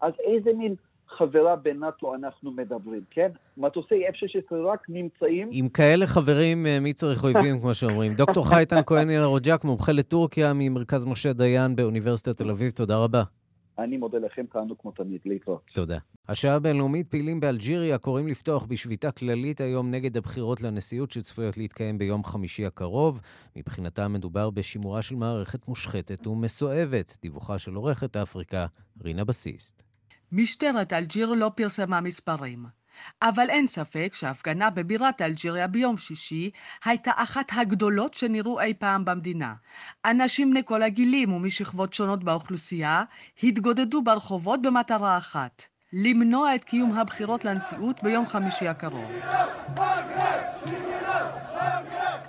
אז 0.00 0.12
איזה 0.24 0.50
מין 0.52 0.74
חברה 1.08 1.56
בנאט"ו 1.56 2.14
אנחנו 2.14 2.50
מדברים, 2.50 3.00
כן? 3.10 3.28
מטוסי 3.56 4.08
F-16 4.08 4.54
רק 4.54 4.86
נמצאים... 4.88 5.48
עם 5.50 5.68
כאלה 5.68 6.06
חברים, 6.06 6.66
אה, 6.66 6.80
מי 6.80 6.92
צריך 6.92 7.24
אויבים, 7.24 7.60
כמו 7.60 7.74
שאומרים. 7.74 8.14
דוקטור 8.20 8.48
חייטן 8.48 8.80
כהן 8.86 9.10
ילרוג'ק, 9.10 9.60
מומחה 9.64 9.92
לטורקיה 9.92 10.52
ממרכז 10.54 11.04
משה 11.04 11.32
דיין 11.32 11.76
באוניברסיטת 11.76 12.36
תל 12.36 12.50
אביב, 12.50 12.70
תודה 12.70 12.96
רבה. 12.98 13.22
אני 13.78 13.96
מודה 13.96 14.18
לכם, 14.18 14.44
תענו 14.52 14.78
כמו 14.78 14.90
תמיד, 14.90 15.20
להתראות. 15.24 15.62
תודה. 15.72 15.98
השעה 16.28 16.54
הבינלאומית 16.54 17.08
פעילים 17.08 17.40
באלג'יריה 17.40 17.98
קוראים 17.98 18.28
לפתוח 18.28 18.66
בשביתה 18.66 19.12
כללית 19.12 19.60
היום 19.60 19.90
נגד 19.90 20.16
הבחירות 20.16 20.62
לנשיאות 20.62 21.10
שצפויות 21.10 21.56
להתקיים 21.56 21.98
ביום 21.98 22.24
חמישי 22.24 22.66
הקרוב. 22.66 23.20
מבחינתם 23.56 24.12
מדובר 24.12 24.50
בשימורה 24.50 25.02
של 25.02 25.16
מערכת 25.16 25.68
מושחתת 25.68 26.26
ומסואבת. 26.26 27.18
דיווחה 27.22 27.58
של 27.58 27.74
עורכת 27.74 28.16
אפריקה, 28.16 28.66
רינה 29.04 29.24
בסיסט. 29.24 29.82
משטרת 30.32 30.92
אלג'יר 30.92 31.32
לא 31.32 31.50
פרסמה 31.54 32.00
מספרים. 32.00 32.66
אבל 33.22 33.50
אין 33.50 33.66
ספק 33.66 34.12
שההפגנה 34.14 34.70
בבירת 34.70 35.22
אלג'יריה 35.22 35.66
ביום 35.66 35.98
שישי 35.98 36.50
הייתה 36.84 37.10
אחת 37.16 37.46
הגדולות 37.52 38.14
שנראו 38.14 38.60
אי 38.60 38.74
פעם 38.74 39.04
במדינה. 39.04 39.54
אנשים 40.04 40.50
בני 40.50 40.62
כל 40.64 40.82
הגילים 40.82 41.32
ומשכבות 41.32 41.94
שונות 41.94 42.24
באוכלוסייה 42.24 43.04
התגודדו 43.42 44.02
ברחובות 44.02 44.62
במטרה 44.62 45.18
אחת, 45.18 45.62
למנוע 45.92 46.54
את 46.54 46.64
קיום 46.64 46.98
הבחירות 46.98 47.44
לנשיאות 47.44 48.02
ביום 48.02 48.26
חמישי 48.26 48.68
הקרוב. 48.68 49.12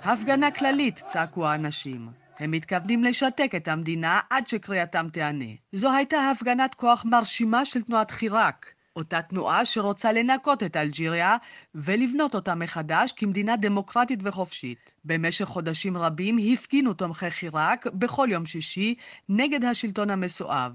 הפגנה 0.02 0.50
כללית, 0.50 1.02
צעקו 1.06 1.46
האנשים. 1.46 2.08
הם 2.38 2.50
מתכוונים 2.50 3.04
לשתק 3.04 3.50
את 3.56 3.68
המדינה 3.68 4.20
עד 4.30 4.48
שקריאתם 4.48 5.08
תיענה. 5.12 5.54
זו 5.72 5.92
הייתה 5.92 6.30
הפגנת 6.30 6.74
כוח 6.74 7.04
מרשימה 7.04 7.64
של 7.64 7.82
תנועת 7.82 8.10
חיראק, 8.10 8.75
אותה 8.96 9.22
תנועה 9.22 9.64
שרוצה 9.64 10.12
לנקות 10.12 10.62
את 10.62 10.76
אלג'יריה 10.76 11.36
ולבנות 11.74 12.34
אותה 12.34 12.54
מחדש 12.54 13.12
כמדינה 13.12 13.56
דמוקרטית 13.56 14.20
וחופשית. 14.22 14.92
במשך 15.04 15.44
חודשים 15.44 15.96
רבים 15.96 16.38
הפגינו 16.52 16.94
תומכי 16.94 17.30
חיראק 17.30 17.86
בכל 17.86 18.28
יום 18.30 18.46
שישי 18.46 18.94
נגד 19.28 19.64
השלטון 19.64 20.10
המסואב. 20.10 20.72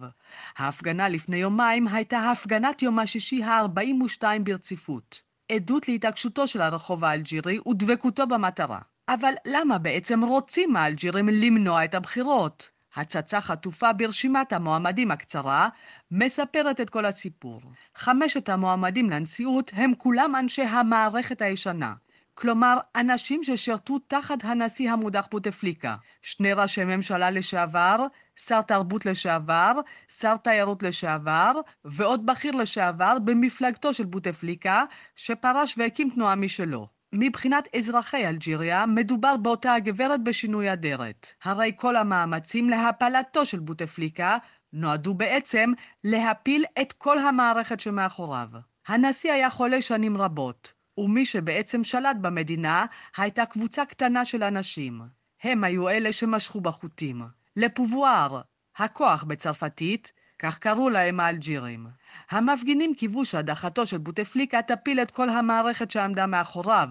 ההפגנה 0.57 1.09
לפני 1.09 1.37
יומיים 1.37 1.87
הייתה 1.87 2.31
הפגנת 2.31 2.81
יום 2.81 2.99
השישי 2.99 3.43
ה-42 3.43 4.23
ברציפות. 4.43 5.21
עדות 5.51 5.87
להתעקשותו 5.87 6.47
של 6.47 6.61
הרחוב 6.61 7.05
האלג'ירי 7.05 7.59
ודבקותו 7.67 8.27
במטרה. 8.27 8.79
אבל 9.09 9.33
למה 9.45 9.77
בעצם 9.77 10.23
רוצים 10.23 10.75
האלג'ירים 10.75 11.29
למנוע 11.29 11.85
את 11.85 11.95
הבחירות? 11.95 12.69
הצצה 12.95 13.41
חטופה 13.41 13.93
ברשימת 13.93 14.53
המועמדים 14.53 15.11
הקצרה 15.11 15.69
מספרת 16.11 16.81
את 16.81 16.89
כל 16.89 17.05
הסיפור. 17.05 17.61
חמשת 17.95 18.49
המועמדים 18.49 19.09
לנשיאות 19.09 19.71
הם 19.73 19.91
כולם 19.97 20.35
אנשי 20.35 20.61
המערכת 20.61 21.41
הישנה. 21.41 21.93
כלומר, 22.33 22.77
אנשים 22.95 23.43
ששירתו 23.43 23.99
תחת 23.99 24.43
הנשיא 24.43 24.91
המודח 24.91 25.27
בוטפליקה, 25.31 25.95
שני 26.21 26.53
ראשי 26.53 26.83
ממשלה 26.83 27.31
לשעבר, 27.31 28.05
שר 28.35 28.61
תרבות 28.61 29.05
לשעבר, 29.05 29.71
שר 30.09 30.37
תיירות 30.37 30.83
לשעבר, 30.83 31.51
ועוד 31.85 32.25
בכיר 32.25 32.55
לשעבר 32.55 33.17
במפלגתו 33.25 33.93
של 33.93 34.05
בוטפליקה, 34.05 34.83
שפרש 35.15 35.75
והקים 35.77 36.09
תנועה 36.09 36.35
משלו. 36.35 37.00
מבחינת 37.13 37.67
אזרחי 37.75 38.27
אלג'יריה, 38.27 38.85
מדובר 38.85 39.37
באותה 39.37 39.73
הגברת 39.73 40.23
בשינוי 40.23 40.73
אדרת. 40.73 41.27
הרי 41.43 41.71
כל 41.75 41.95
המאמצים 41.95 42.69
להפלתו 42.69 43.45
של 43.45 43.59
בוטפליקה 43.59 44.37
נועדו 44.73 45.13
בעצם 45.13 45.71
להפיל 46.03 46.65
את 46.81 46.93
כל 46.93 47.19
המערכת 47.19 47.79
שמאחוריו. 47.79 48.47
הנשיא 48.87 49.31
היה 49.31 49.49
חולה 49.49 49.81
שנים 49.81 50.17
רבות, 50.17 50.73
ומי 50.97 51.25
שבעצם 51.25 51.83
שלט 51.83 52.15
במדינה 52.21 52.85
הייתה 53.17 53.45
קבוצה 53.45 53.85
קטנה 53.85 54.25
של 54.25 54.43
אנשים. 54.43 55.01
הם 55.43 55.63
היו 55.63 55.89
אלה 55.89 56.13
שמשכו 56.13 56.61
בחוטים. 56.61 57.21
לפובואר, 57.55 58.41
הכוח 58.77 59.23
בצרפתית, 59.23 60.13
כך 60.41 60.59
קראו 60.59 60.89
להם 60.89 61.19
האלג'ירים. 61.19 61.87
המפגינים 62.29 62.93
קיוו 62.95 63.25
שהדחתו 63.25 63.85
של 63.85 63.97
בוטפליקה 63.97 64.61
תפיל 64.61 64.99
את 64.99 65.11
כל 65.11 65.29
המערכת 65.29 65.91
שעמדה 65.91 66.25
מאחוריו, 66.25 66.89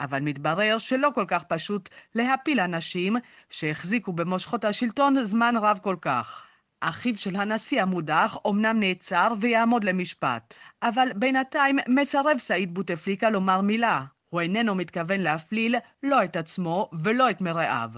אבל 0.00 0.20
מתברר 0.20 0.78
שלא 0.78 1.08
כל 1.14 1.24
כך 1.28 1.44
פשוט 1.44 1.88
להפיל 2.14 2.60
אנשים 2.60 3.16
שהחזיקו 3.50 4.12
במושכות 4.12 4.64
השלטון 4.64 5.24
זמן 5.24 5.54
רב 5.56 5.78
כל 5.82 5.96
כך. 6.00 6.46
אחיו 6.80 7.16
של 7.16 7.36
הנשיא 7.36 7.82
המודח 7.82 8.36
אומנם 8.44 8.80
נעצר 8.80 9.32
ויעמוד 9.40 9.84
למשפט, 9.84 10.54
אבל 10.82 11.08
בינתיים 11.16 11.78
מסרב 11.88 12.38
סעיד 12.38 12.74
בוטפליקה 12.74 13.30
לומר 13.30 13.60
מילה. 13.60 14.04
הוא 14.28 14.40
איננו 14.40 14.74
מתכוון 14.74 15.20
להפליל 15.20 15.76
לא 16.02 16.24
את 16.24 16.36
עצמו 16.36 16.90
ולא 17.02 17.30
את 17.30 17.40
מרעיו. 17.40 17.90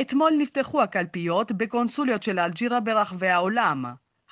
אתמול 0.00 0.32
נפתחו 0.38 0.82
הקלפיות 0.82 1.52
בקונסוליות 1.52 2.22
של 2.22 2.38
אלג'ירה 2.38 2.80
ברחבי 2.80 3.28
העולם. 3.28 3.84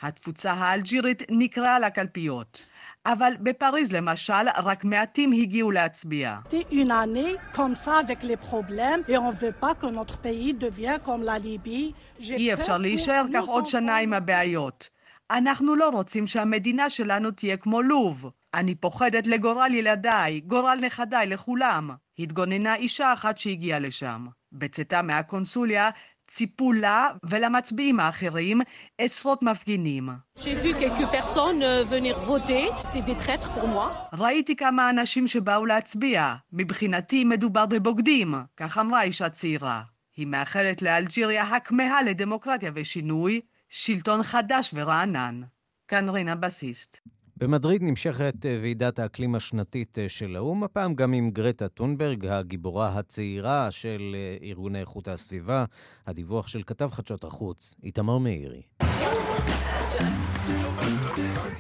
התפוצה 0.03 0.53
האלג'ירית 0.53 1.23
נקראה 1.31 1.79
לקלפיות. 1.79 2.63
אבל 3.07 3.33
בפריז 3.41 3.93
למשל, 3.93 4.49
רק 4.57 4.85
מעטים 4.85 5.33
הגיעו 5.33 5.71
להצביע. 5.71 6.39
אי 12.21 12.53
אפשר 12.53 12.79
להישאר 12.79 13.25
כך 13.35 13.45
עוד 13.45 13.67
שנה 13.67 13.97
עם 13.97 14.13
הבעיות. 14.13 14.89
אנחנו 15.31 15.77
לא 15.77 15.89
רוצים 15.89 16.27
שהמדינה 16.27 16.91
שלנו 16.91 17.31
תהיה 17.31 17.57
כמו 17.57 17.83
לוב. 17.83 18.31
אני 18.55 18.75
פוחדת 18.75 19.27
לגורל 19.27 19.75
ילדיי, 19.75 20.41
גורל 20.41 20.79
נכדיי, 20.83 21.27
לכולם. 21.27 21.91
התגוננה 22.19 22.75
אישה 22.75 23.13
אחת 23.13 23.39
שהגיעה 23.39 23.79
לשם. 23.79 24.27
בצאתה 24.53 25.03
מהקונסוליה 25.03 25.91
ציפו 26.29 26.73
לה 26.73 27.09
ולמצביעים 27.23 28.01
האחרים 28.01 28.61
עשרות 28.99 29.43
מפגינים. 29.43 30.09
ראיתי 34.13 34.57
כמה 34.57 34.91
אנשים 34.91 35.29
שבאו 35.29 35.67
להצביע. 35.67 36.35
מבחינתי 36.53 37.25
מדובר 37.25 37.67
בבוגדים, 37.67 38.35
כך 38.57 38.79
אמרה 38.79 39.03
אישה 39.03 39.31
צעירה. 39.31 39.83
היא 40.17 40.27
מאחלת 40.27 40.83
לאלג'יריה 40.83 41.43
הכמהה 41.43 42.03
לדמוקרטיה 42.03 42.71
ושינוי, 42.75 43.41
שלטון 43.69 44.23
חדש 44.23 44.71
ורענן. 44.75 45.41
כאן 45.89 46.09
רינה 46.09 46.35
בסיסט. 46.35 46.97
במדריד 47.39 47.83
נמשכת 47.83 48.47
אה, 48.47 48.59
ועידת 48.61 48.99
האקלים 48.99 49.35
השנתית 49.35 49.99
אה, 49.99 50.09
של 50.09 50.37
האו"ם, 50.37 50.65
הפעם 50.65 50.95
גם 50.95 51.13
עם 51.13 51.31
גרטה 51.31 51.69
טונברג, 51.69 52.27
הגיבורה 52.27 52.89
הצעירה 52.89 53.71
של 53.71 54.15
אה, 54.15 54.49
ארגוני 54.49 54.81
איכות 54.81 55.09
הסביבה. 55.09 55.65
הדיווח 56.07 56.47
של 56.47 56.63
כתב 56.67 56.89
חדשות 56.93 57.25
החוץ, 57.25 57.75
איתמר 57.83 58.19
מאירי. 58.19 58.63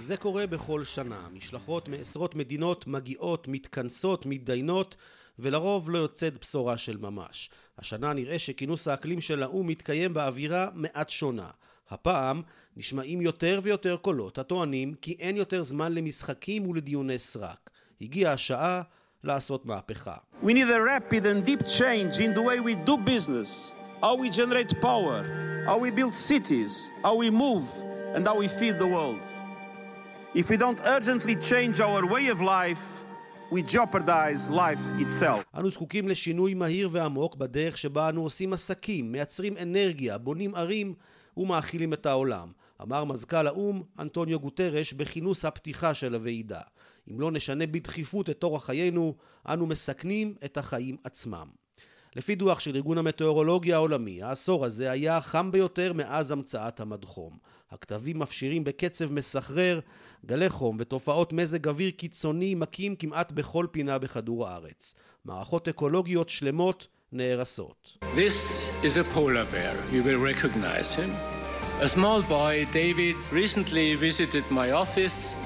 זה 0.00 0.16
קורה 0.16 0.46
בכל 0.46 0.84
שנה. 0.84 1.28
משלחות 1.32 1.88
מעשרות 1.88 2.34
מדינות 2.34 2.86
מגיעות, 2.86 3.48
מתכנסות, 3.48 4.26
מתדיינות, 4.26 4.96
ולרוב 5.38 5.90
לא 5.90 5.98
יוצאת 5.98 6.40
בשורה 6.40 6.76
של 6.76 6.96
ממש. 6.96 7.50
השנה 7.78 8.12
נראה 8.12 8.38
שכינוס 8.38 8.88
האקלים 8.88 9.20
של 9.20 9.42
האו"ם 9.42 9.66
מתקיים 9.66 10.14
באווירה 10.14 10.68
מעט 10.74 11.10
שונה. 11.10 11.50
הפעם 11.90 12.42
נשמעים 12.76 13.20
יותר 13.20 13.60
ויותר 13.62 13.96
קולות 13.96 14.38
הטוענים 14.38 14.94
כי 14.94 15.16
אין 15.18 15.36
יותר 15.36 15.62
זמן 15.62 15.92
למשחקים 15.92 16.66
ולדיוני 16.66 17.18
סרק. 17.18 17.70
הגיעה 18.00 18.32
השעה 18.32 18.82
לעשות 19.24 19.66
מהפכה. 19.66 20.16
We 20.42 20.46
need 20.46 20.70
a 20.70 20.80
rapid 20.80 21.24
and 21.26 21.46
deep 21.46 21.66
change 21.66 22.20
in 22.20 22.34
the 22.34 22.42
way 22.42 22.60
we 22.60 22.74
do 22.74 22.96
business, 22.96 23.72
how 24.00 24.14
we 24.22 24.28
generate 24.30 24.72
power, 24.80 25.18
how 25.66 25.78
we 25.78 25.90
build 25.90 26.14
cities, 26.14 26.72
how 27.02 27.14
we 27.22 27.30
move, 27.30 27.66
and 28.14 28.22
how 28.28 28.36
we 28.42 28.48
feed 28.48 28.76
the 28.78 28.90
world. 28.96 29.24
If 30.34 30.50
we 30.50 30.56
don't 30.64 30.80
urgently 30.96 31.36
change 31.50 31.80
our 31.80 32.02
way 32.14 32.24
of 32.34 32.38
life, 32.58 32.84
we 33.50 33.62
jeopardize 33.62 34.50
life 34.50 34.84
itself. 34.98 35.44
אנו 35.58 35.70
זקוקים 35.70 36.08
לשינוי 36.08 36.54
מהיר 36.54 36.88
ועמוק 36.92 37.36
בדרך 37.36 37.78
שבה 37.78 38.08
אנו 38.08 38.22
עושים 38.22 38.52
עסקים, 38.52 39.12
מייצרים 39.12 39.54
אנרגיה, 39.62 40.18
בונים 40.18 40.54
ערים 40.54 40.94
ומאכילים 41.36 41.92
את 41.92 42.06
העולם. 42.06 42.52
אמר 42.82 43.04
מזכ"ל 43.04 43.46
האו"ם 43.46 43.82
אנטוניו 43.98 44.40
גוטרש 44.40 44.92
בכינוס 44.92 45.44
הפתיחה 45.44 45.94
של 45.94 46.14
הוועידה. 46.14 46.60
אם 47.10 47.20
לא 47.20 47.30
נשנה 47.30 47.66
בדחיפות 47.66 48.30
את 48.30 48.42
אורח 48.42 48.64
חיינו, 48.64 49.14
אנו 49.48 49.66
מסכנים 49.66 50.34
את 50.44 50.56
החיים 50.56 50.96
עצמם. 51.04 51.48
לפי 52.16 52.34
דוח 52.34 52.60
של 52.60 52.76
ארגון 52.76 52.98
המטאורולוגיה 52.98 53.76
העולמי, 53.76 54.22
העשור 54.22 54.64
הזה 54.64 54.90
היה 54.90 55.16
החם 55.16 55.52
ביותר 55.52 55.92
מאז 55.92 56.30
המצאת 56.30 56.80
המדחום. 56.80 57.38
הכתבים 57.70 58.18
מפשירים 58.18 58.64
בקצב 58.64 59.12
מסחרר, 59.12 59.80
גלי 60.26 60.48
חום 60.48 60.76
ותופעות 60.80 61.32
מזג 61.32 61.68
אוויר 61.68 61.90
קיצוני 61.90 62.54
מכים 62.54 62.96
כמעט 62.96 63.32
בכל 63.32 63.66
פינה 63.70 63.98
בכדור 63.98 64.48
הארץ. 64.48 64.94
מערכות 65.24 65.68
אקולוגיות 65.68 66.28
שלמות 66.28 66.86
נהרסות. 67.12 67.98
This 68.14 68.70
is 68.82 68.96
a 68.96 69.04
polar 69.14 69.44
bear. 69.44 69.74
You 69.92 70.02
will 70.02 70.20
recognize 70.32 70.94
him. 70.94 71.10
A 71.80 71.88
small 71.88 72.22
boy, 72.22 72.66
David, 72.72 73.16
recently 73.32 73.94
visited 73.94 74.44
my 74.50 74.70
office 74.70 75.36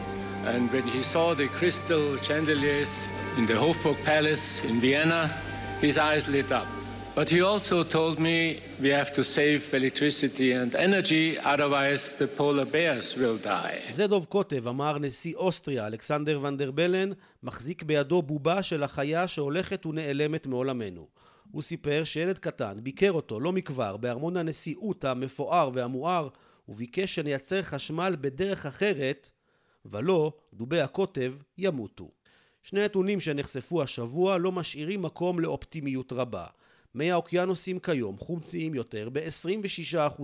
and 0.47 0.71
when 0.73 0.87
he 0.95 1.03
saw 1.03 1.35
the 1.35 1.49
crystal 1.59 2.17
chandeliers 2.27 3.09
in 3.37 3.45
the 3.47 3.55
Hofburg 3.55 3.99
Palace 4.05 4.65
in 4.65 4.81
Vienna, 4.81 5.23
his 5.81 5.99
eyes 5.99 6.29
lit 6.29 6.51
up. 6.51 6.67
But 7.15 7.29
he 7.29 7.43
also 7.43 7.83
told 7.83 8.19
me 8.19 8.61
we 8.81 8.89
have 8.91 9.13
to 9.13 9.23
save 9.23 9.75
electricity 9.75 10.53
and 10.53 10.75
energy, 10.75 11.39
otherwise 11.39 12.03
the 12.17 12.29
polar 12.29 12.65
bears 12.65 13.17
will 13.17 13.37
die. 13.37 13.93
זה 13.93 14.07
דוב 14.07 14.25
קוטב, 14.25 14.69
אמר 14.69 14.99
נשיא 14.99 15.35
אוסטריה, 15.37 15.87
אלכסנדר 15.87 16.41
ונדרבלן, 16.43 17.11
מחזיק 17.43 17.83
בידו 17.83 18.23
בובה 18.23 18.63
של 18.63 18.83
החיה 18.83 19.27
שהולכת 19.27 19.87
ונעלמת 19.87 20.47
מעולמנו. 20.47 21.07
הוא 21.53 21.63
סיפר 21.63 22.05
שילד 22.05 22.39
קטן 22.39 22.79
ביקר 22.83 23.13
אותו 23.13 23.41
לא 23.41 23.53
מכבר 23.53 23.97
בארמון 23.97 24.37
הנשיאות 24.37 25.05
המפואר 25.05 25.71
והמואר, 25.75 26.29
וביקש 26.69 27.15
שנייצר 27.15 27.63
חשמל 27.63 28.17
בדרך 28.21 28.67
אחרת, 28.67 29.31
ולא, 29.85 30.33
דובי 30.55 30.81
הקוטב 30.81 31.35
ימותו. 31.59 32.11
שני 32.63 32.85
נתונים 32.85 33.21
שנחשפו 33.21 33.83
השבוע 33.83 34.39
לא 34.39 34.53
משאירים 34.53 35.03
מקום 35.03 35.41
לאופטימיות 35.41 36.13
רבה. 36.13 36.47
מי 36.95 37.11
האוקיינוסים 37.11 37.79
כיום 37.79 38.19
חומציים 38.19 38.75
יותר 38.75 39.09
ב-26% 39.13 40.23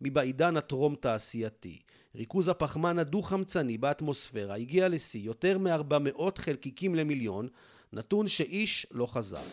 מבעידן 0.00 0.56
הטרום 0.56 0.94
תעשייתי. 0.94 1.78
ריכוז 2.14 2.48
הפחמן 2.48 2.98
הדו-חמצני 2.98 3.78
באטמוספירה 3.78 4.56
הגיע 4.56 4.88
לשיא 4.88 5.20
יותר 5.20 5.58
מ-400 5.58 6.22
חלקיקים 6.38 6.94
למיליון, 6.94 7.48
נתון 7.92 8.28
שאיש 8.28 8.86
לא 8.90 9.06
חזר. 9.06 9.44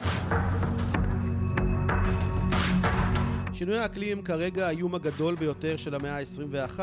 שינוי 3.53 3.77
האקלים 3.77 4.21
כרגע 4.23 4.67
האיום 4.67 4.95
הגדול 4.95 5.35
ביותר 5.35 5.77
של 5.77 5.95
המאה 5.95 6.17
ה-21, 6.17 6.79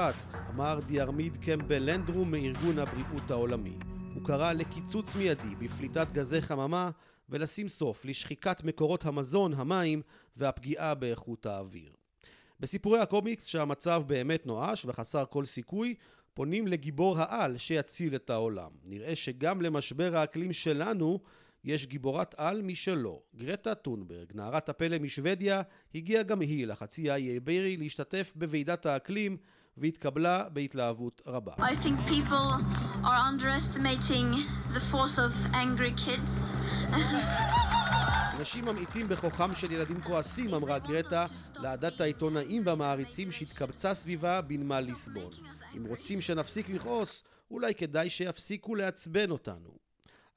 אמר 0.50 0.80
דיארמיד 0.86 1.36
קמבל 1.36 1.90
לנדרום 1.90 2.30
מארגון 2.30 2.78
הבריאות 2.78 3.30
העולמי. 3.30 3.76
הוא 4.14 4.24
קרא 4.24 4.52
לקיצוץ 4.52 5.16
מיידי 5.16 5.54
בפליטת 5.58 6.12
גזי 6.12 6.42
חממה 6.42 6.90
ולשים 7.28 7.68
סוף 7.68 8.04
לשחיקת 8.04 8.64
מקורות 8.64 9.04
המזון, 9.04 9.54
המים 9.54 10.02
והפגיעה 10.36 10.94
באיכות 10.94 11.46
האוויר. 11.46 11.92
בסיפורי 12.60 12.98
הקומיקס 12.98 13.44
שהמצב 13.44 14.02
באמת 14.06 14.46
נואש 14.46 14.84
וחסר 14.84 15.24
כל 15.30 15.44
סיכוי, 15.44 15.94
פונים 16.34 16.66
לגיבור 16.66 17.18
העל 17.18 17.58
שיציל 17.58 18.14
את 18.14 18.30
העולם. 18.30 18.70
נראה 18.84 19.14
שגם 19.14 19.62
למשבר 19.62 20.16
האקלים 20.16 20.52
שלנו 20.52 21.20
יש 21.64 21.86
גיבורת 21.86 22.34
על 22.38 22.62
משלו. 22.62 23.22
גרטה 23.36 23.74
טונברג, 23.74 24.26
נערת 24.34 24.68
הפלא 24.68 24.98
משוודיה, 24.98 25.62
הגיעה 25.94 26.22
גם 26.22 26.40
היא 26.40 26.66
לחצי 26.66 27.10
האי 27.10 27.30
איברי 27.30 27.76
להשתתף 27.76 28.32
בוועידת 28.36 28.86
האקלים 28.86 29.36
והתקבלה 29.76 30.48
בהתלהבות 30.48 31.22
רבה. 31.26 31.52
I 31.52 31.74
think 31.84 31.98
people 32.06 32.48
are 33.04 33.20
underestimating 33.32 34.28
the 34.74 34.80
force 34.92 35.18
of 35.18 35.54
angry 35.54 35.92
kids. 36.06 36.56
אנשים 38.38 38.64
ממעיטים 38.64 39.08
בכוחם 39.08 39.54
של 39.54 39.72
ילדים 39.72 40.00
כועסים, 40.00 40.54
אמרה 40.54 40.78
גרטה, 40.78 41.26
לעדת 41.56 42.00
העיתונאים 42.00 42.62
והמעריצים 42.66 43.32
שהתקבצה 43.32 43.94
סביבה 43.94 44.40
בנמל 44.40 44.80
ליסבון. 44.80 45.32
אם 45.76 45.84
רוצים 45.84 46.20
שנפסיק 46.20 46.68
לכעוס, 46.68 47.24
אולי 47.50 47.74
כדאי 47.74 48.10
שיפסיקו 48.10 48.74
לעצבן 48.74 49.30
אותנו. 49.30 49.87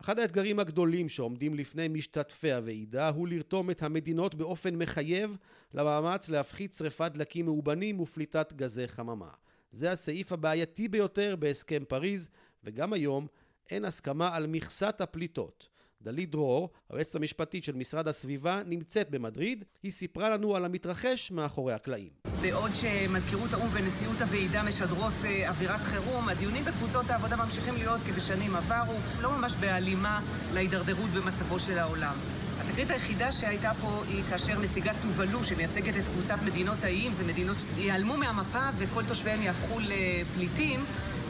אחד 0.04 0.20
האתגרים 0.20 0.60
הגדולים 0.60 1.10
שעומדים 1.10 1.54
לפני 1.54 1.88
משתתפי 1.88 2.52
הוועידה 2.52 3.10
הוא 3.10 3.28
לרתום 3.28 3.70
את 3.72 3.84
המדינות 3.84 4.36
באופן 4.36 4.76
מחייב 4.76 5.38
למאמץ 5.74 6.30
להפחית 6.30 6.74
שרפת 6.74 7.12
דלקים 7.14 7.46
מאובנים 7.46 8.00
ופליטת 8.00 8.54
גזי 8.54 8.88
חממה. 8.88 9.30
זה 9.72 9.92
הסעיף 9.92 10.32
הבעייתי 10.32 10.88
ביותר 10.88 11.36
בהסכם 11.36 11.84
פריז, 11.88 12.30
וגם 12.64 12.94
היום 12.94 13.28
אין 13.70 13.86
הסכמה 13.86 14.36
על 14.36 14.48
מכסת 14.48 15.02
הפליטות. 15.02 15.68
דלית 16.04 16.32
דרור, 16.32 16.70
היועצת 16.90 17.16
המשפטית 17.16 17.64
של 17.64 17.76
משרד 17.76 18.08
הסביבה, 18.08 18.62
נמצאת 18.66 19.10
במדריד. 19.10 19.64
היא 19.84 19.92
סיפרה 19.92 20.30
לנו 20.30 20.56
על 20.56 20.66
המתרחש 20.66 21.32
מאחורי 21.32 21.74
הקלעים. 21.74 22.10
בעוד 22.42 22.72
שמזכירות 22.76 23.54
האו"ם 23.54 23.70
ונשיאות 23.74 24.22
הוועידה 24.22 24.64
משדרות 24.64 25.14
אה, 25.26 25.50
אווירת 25.50 25.82
חירום, 25.82 26.30
הדיונים 26.30 26.66
בקבוצות 26.66 27.10
העבודה 27.10 27.36
ממשיכים 27.36 27.74
להיות 27.74 28.02
כבשנים 28.08 28.56
עברו, 28.56 28.94
לא 29.22 29.38
ממש 29.38 29.54
בהלימה 29.60 30.20
להידרדרות 30.54 31.10
במצבו 31.10 31.60
של 31.60 31.78
העולם. 31.78 32.16
התקרית 32.60 32.92
היחידה 32.92 33.32
שהייתה 33.32 33.72
פה 33.82 34.04
היא 34.08 34.24
כאשר 34.24 34.60
נציגת 34.60 34.96
טובלו, 35.02 35.44
שמייצגת 35.44 35.98
את 35.98 36.08
קבוצת 36.08 36.38
מדינות 36.46 36.84
האיים, 36.84 37.14
זה 37.14 37.24
מדינות 37.24 37.58
שיעלמו 37.60 38.18
מהמפה 38.18 38.70
וכל 38.78 39.04
תושביהם 39.08 39.42
יהפכו 39.42 39.80
לפליטים. 39.80 40.86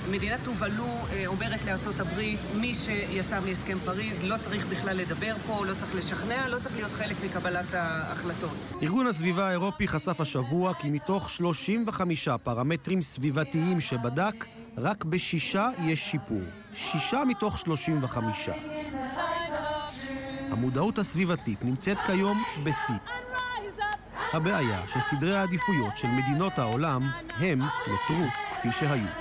מדינת 0.10 0.39
טובלו 0.43 0.86
אה, 0.86 1.28
אומרת 1.28 1.66
לארצות 1.66 1.99
הברית, 1.99 2.39
מי 2.56 2.74
שיצא 2.74 3.39
מהסכם 3.45 3.78
פריז 3.86 4.24
לא 4.24 4.38
צריך 4.38 4.66
בכלל 4.66 4.97
לדבר 4.97 5.36
פה, 5.47 5.66
לא 5.66 5.74
צריך 5.74 5.95
לשכנע, 5.95 6.47
לא 6.47 6.60
צריך 6.60 6.76
להיות 6.76 6.91
חלק 6.91 7.16
מקבלת 7.26 7.74
ההחלטות. 7.74 8.56
ארגון 8.84 9.08
הסביבה 9.08 9.47
האירופי 9.47 9.88
חשף 9.88 10.22
השבוע 10.22 10.74
כי 10.74 10.89
מתוך 10.89 11.30
35 11.30 12.28
פרמטרים 12.43 13.02
סביבתיים 13.02 13.80
שבדק, 13.80 14.45
רק 14.78 15.06
בשישה 15.06 15.70
יש 15.86 15.99
שיפור. 16.12 16.41
שישה 16.72 17.24
מתוך 17.28 17.58
35. 17.58 18.49
המודעות 20.52 20.97
הסביבתית 20.97 21.66
נמצאת 21.66 21.97
כיום 21.97 22.43
בשיא. 22.64 22.95
הבעיה 24.34 24.88
שסדרי 24.88 25.36
העדיפויות 25.36 25.95
של 25.95 26.08
מדינות 26.08 26.60
העולם 26.60 27.12
הם 27.39 27.60
נותרו 27.60 28.26
כפי 28.52 28.72
שהיו. 28.72 29.20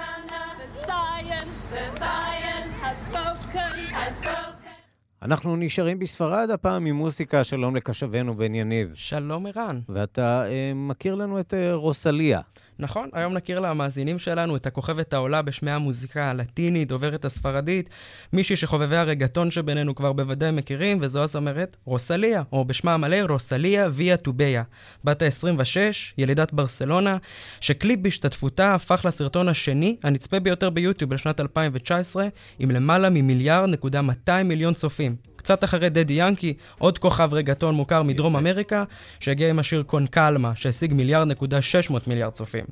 אנחנו 5.22 5.56
נשארים 5.56 5.98
בספרד 5.98 6.50
הפעם 6.50 6.86
עם 6.86 6.96
מוסיקה, 6.96 7.44
שלום 7.44 7.76
לקשבנו 7.76 8.34
בן 8.34 8.54
יניב. 8.54 8.90
שלום 8.94 9.46
ערן. 9.46 9.80
ואתה 9.88 10.44
אה, 10.46 10.72
מכיר 10.74 11.14
לנו 11.14 11.40
את 11.40 11.54
אה, 11.54 11.74
רוסליה. 11.74 12.40
נכון, 12.80 13.08
היום 13.12 13.34
נכיר 13.34 13.60
למאזינים 13.60 14.18
שלנו 14.18 14.56
את 14.56 14.66
הכוכבת 14.66 15.12
העולה 15.12 15.42
בשמי 15.42 15.70
המוזיקה 15.70 16.30
הלטינית, 16.30 16.88
דוברת 16.88 17.24
הספרדית, 17.24 17.90
מישהי 18.32 18.56
שחובבי 18.56 18.96
הרגטון 18.96 19.50
שבינינו 19.50 19.94
כבר 19.94 20.12
בוודאי 20.12 20.50
מכירים, 20.50 20.98
וזו 21.00 21.22
הזמרת 21.22 21.76
רוסליה, 21.84 22.42
או 22.52 22.64
בשמה 22.64 22.94
המלא 22.94 23.16
רוסליה 23.28 23.88
ויה 23.92 24.16
טוביה. 24.16 24.62
בת 25.04 25.22
ה-26, 25.22 25.76
ילידת 26.18 26.52
ברסלונה, 26.52 27.16
שקליפ 27.60 28.00
בהשתתפותה 28.00 28.74
הפך 28.74 29.04
לסרטון 29.04 29.48
השני, 29.48 29.96
הנצפה 30.02 30.40
ביותר 30.40 30.70
ביוטיוב 30.70 31.12
לשנת 31.12 31.40
2019, 31.40 32.28
עם 32.58 32.70
למעלה 32.70 33.10
ממיליארד 33.10 33.68
נקודה 33.68 34.02
200 34.02 34.48
מיליון 34.48 34.74
צופים. 34.74 35.16
קצת 35.40 35.64
אחרי 35.64 35.90
דדי 35.90 36.12
ינקי, 36.16 36.54
עוד 36.78 36.98
כוכב 36.98 37.34
רגטון 37.34 37.74
מוכר 37.74 38.02
מדרום 38.02 38.36
אמריקה, 38.36 38.84
שהגיע 39.20 39.50
עם 39.50 39.58
השיר 39.58 39.82
קונקלמה, 39.82 40.52
שהשיג 40.54 40.94
מיליארד 40.94 41.26
נקודה 41.26 41.62
600 41.62 42.08
מיליארד 42.08 42.32
צופים. 42.32 42.64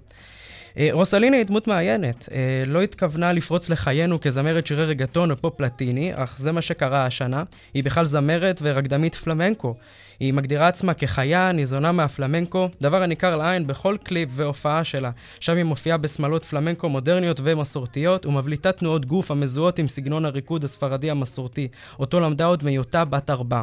אה, 0.78 0.88
רוסלינה 0.92 1.36
היא 1.36 1.44
דמות 1.44 1.66
מעיינת. 1.66 2.28
אה, 2.32 2.64
לא 2.66 2.82
התכוונה 2.82 3.32
לפרוץ 3.32 3.70
לחיינו 3.70 4.20
כזמרת 4.20 4.66
שירי 4.66 4.84
רגטון 4.84 5.30
או 5.30 5.36
פופ 5.36 5.60
לטיני, 5.60 6.12
אך 6.14 6.38
זה 6.38 6.52
מה 6.52 6.62
שקרה 6.62 7.06
השנה. 7.06 7.42
היא 7.74 7.84
בכלל 7.84 8.04
זמרת 8.04 8.58
ורקדמית 8.62 9.14
פלמנקו. 9.14 9.74
היא 10.20 10.32
מגדירה 10.34 10.68
עצמה 10.68 10.94
כחיה, 10.94 11.52
ניזונה 11.52 11.92
מהפלמנקו, 11.92 12.68
דבר 12.80 13.02
הניכר 13.02 13.36
לעין 13.36 13.66
בכל 13.66 13.96
קליפ 14.02 14.28
והופעה 14.32 14.84
שלה. 14.84 15.10
שם 15.40 15.56
היא 15.56 15.64
מופיעה 15.64 15.96
בשמלות 15.96 16.44
פלמנקו 16.44 16.88
מודרניות 16.88 17.40
ומסורתיות, 17.44 18.26
ומבליטה 18.26 18.72
תנועות 18.72 19.06
גוף 19.06 19.30
המזוהות 19.30 19.78
עם 19.78 19.88
סגנון 19.88 20.24
הריקוד 20.24 20.64
הספרדי 20.64 21.10
המסורתי, 21.10 21.68
אותו 21.98 22.20
למדה 22.20 22.44
עוד 22.44 22.64
מהיותה 22.64 23.04
בת 23.04 23.30
ארבע. 23.30 23.62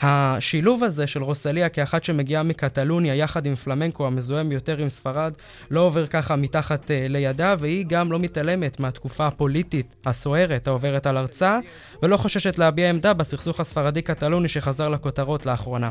השילוב 0.00 0.84
הזה 0.84 1.06
של 1.06 1.22
רוסליה 1.22 1.68
כאחת 1.68 2.04
שמגיעה 2.04 2.42
מקטלוניה 2.42 3.14
יחד 3.14 3.46
עם 3.46 3.54
פלמנקו 3.54 4.06
המזוהם 4.06 4.52
יותר 4.52 4.78
עם 4.78 4.88
ספרד, 4.88 5.32
לא 5.70 5.80
עובר 5.80 6.06
ככה 6.06 6.36
מתחת 6.36 6.84
uh, 6.84 6.88
לידה, 7.08 7.54
והיא 7.58 7.84
גם 7.88 8.12
לא 8.12 8.18
מתעלמת 8.18 8.80
מהתקופה 8.80 9.26
הפוליטית 9.26 9.94
הסוערת 10.06 10.68
העוברת 10.68 11.06
על 11.06 11.18
ארצה, 11.18 11.58
ולא 12.02 12.16
חוששת 12.16 12.58
להביע 12.58 12.90
עמדה 12.90 13.12
בסכסוך 13.12 13.60
הספרדי-קטלוני 13.60 14.48
שחזר 14.48 14.88
לכותרות 14.88 15.46
לאחרונה. 15.46 15.90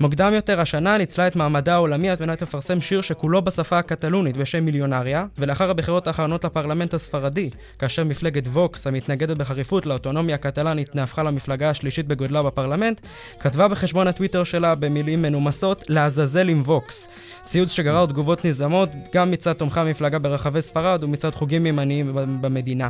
מוקדם 0.00 0.34
יותר 0.34 0.60
השנה 0.60 0.98
ניצלה 0.98 1.26
את 1.26 1.36
מעמדה 1.36 1.74
העולמי 1.74 2.10
על 2.10 2.16
מנת 2.20 2.42
לפרסם 2.42 2.80
שיר 2.80 3.00
שכולו 3.00 3.42
בשפה 3.42 3.78
הקטלונית 3.78 4.36
בשם 4.36 4.64
מיליונריה, 4.64 5.26
ולאחר 5.38 5.70
הבחירות 5.70 6.06
האחרונות 6.06 6.44
לפרלמנט 6.44 6.94
הספרדי, 6.94 7.50
כאשר 7.78 8.04
מפלגת 8.04 8.46
ווקס, 8.46 8.86
המתנגדת 8.86 9.36
בחריפות 9.36 9.86
לאוטונומיה 9.86 10.34
הקטלנית, 10.34 10.94
נהפכה 10.94 11.22
למפלגה 11.22 11.70
השלישית 11.70 12.06
בגודלה 12.06 12.42
בפרלמנט, 12.42 13.00
כתבה 13.40 13.68
בחשבון 13.68 14.08
הטוויטר 14.08 14.44
שלה 14.44 14.74
במילים 14.74 15.22
מנומסות, 15.22 15.84
לעזאזל 15.88 16.48
עם 16.48 16.62
ווקס. 16.66 17.08
ציוץ 17.44 17.72
שגרר 17.72 18.06
תגובות 18.06 18.44
נזעמות 18.44 18.90
גם 19.14 19.30
מצד 19.30 19.52
תומכי 19.52 19.80
המפלגה 19.80 20.18
ברחבי 20.18 20.62
ספרד 20.62 21.04
ומצד 21.04 21.34
חוגים 21.34 21.66
ימניים 21.66 22.10
במדינה. 22.40 22.88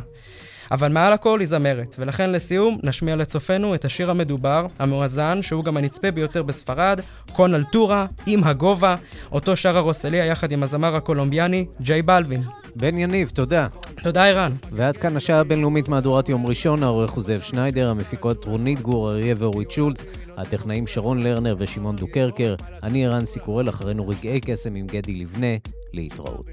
אבל 0.71 0.91
מעל 0.91 1.13
הכל 1.13 1.39
היא 1.39 1.47
זמרת, 1.47 1.95
ולכן 1.99 2.31
לסיום 2.31 2.77
נשמיע 2.83 3.15
לצופינו 3.15 3.75
את 3.75 3.85
השיר 3.85 4.11
המדובר, 4.11 4.67
המואזן, 4.79 5.41
שהוא 5.41 5.63
גם 5.63 5.77
הנצפה 5.77 6.11
ביותר 6.11 6.43
בספרד, 6.43 6.99
קון 7.33 7.55
אלטורה, 7.55 8.05
עם 8.25 8.43
הגובה, 8.43 8.95
אותו 9.31 9.55
שרה 9.55 9.79
רוסליה 9.79 10.25
יחד 10.25 10.51
עם 10.51 10.63
הזמר 10.63 10.95
הקולומביאני, 10.95 11.65
ג'יי 11.81 12.01
בלווין. 12.01 12.41
בן 12.75 12.97
יניב, 12.97 13.29
תודה. 13.29 13.67
תודה, 14.03 14.25
ערן. 14.25 14.51
ועד 14.71 14.97
כאן 14.97 15.17
השעה 15.17 15.39
הבינלאומית 15.39 15.89
מהדורת 15.89 16.29
יום 16.29 16.47
ראשון, 16.47 16.83
העורך 16.83 17.11
הוא 17.11 17.23
זאב 17.23 17.41
שניידר, 17.41 17.89
המפיקות 17.89 18.45
רונית 18.45 18.81
גור 18.81 19.11
אריה 19.11 19.35
ואורית 19.37 19.71
שולץ, 19.71 20.03
הטכנאים 20.37 20.87
שרון 20.87 21.23
לרנר 21.23 21.55
ושמעון 21.59 21.95
דוקרקר, 21.95 22.55
אני 22.83 23.05
ערן 23.05 23.25
סיקורל, 23.25 23.69
אחרינו 23.69 24.07
רגעי 24.07 24.41
קסם 24.41 24.75
עם 24.75 24.87
גדי 24.87 25.13
לבנה, 25.13 25.55
להתראות. 25.93 26.45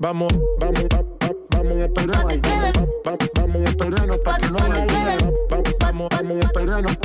Vamos, 0.00 0.32
vamos, 0.60 0.88
vamos 0.90 1.13
vamos 1.64 1.82
a 1.82 1.84
esperarnos. 1.84 2.40
Vamos 3.34 3.56
a 3.56 3.68
esperarnos 3.70 4.18
para 4.18 4.38
que 4.38 4.50
no 4.50 4.58
haya 4.58 5.18
Vamos, 5.80 6.08
vamos 6.10 6.36
a 6.36 6.40
esperarnos. 6.40 6.96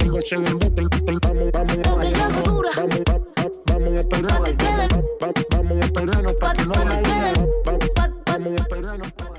Digo, 0.00 0.22
se 0.22 0.34
embuste, 0.36 0.82
vamos, 1.22 1.52
vamos 1.52 1.76
a 1.76 1.90
Vamos, 2.76 3.02
vamos 3.66 3.94
a 3.94 4.00
esperarnos. 4.00 4.56
Vamos 5.50 5.72
a 5.72 5.84
esperarnos 5.84 6.34
para 6.34 6.52
que 6.52 6.64
no 6.64 6.74
haya 6.74 7.34
Vamos 8.26 8.46
a 8.46 8.56
esperarnos. 8.56 9.29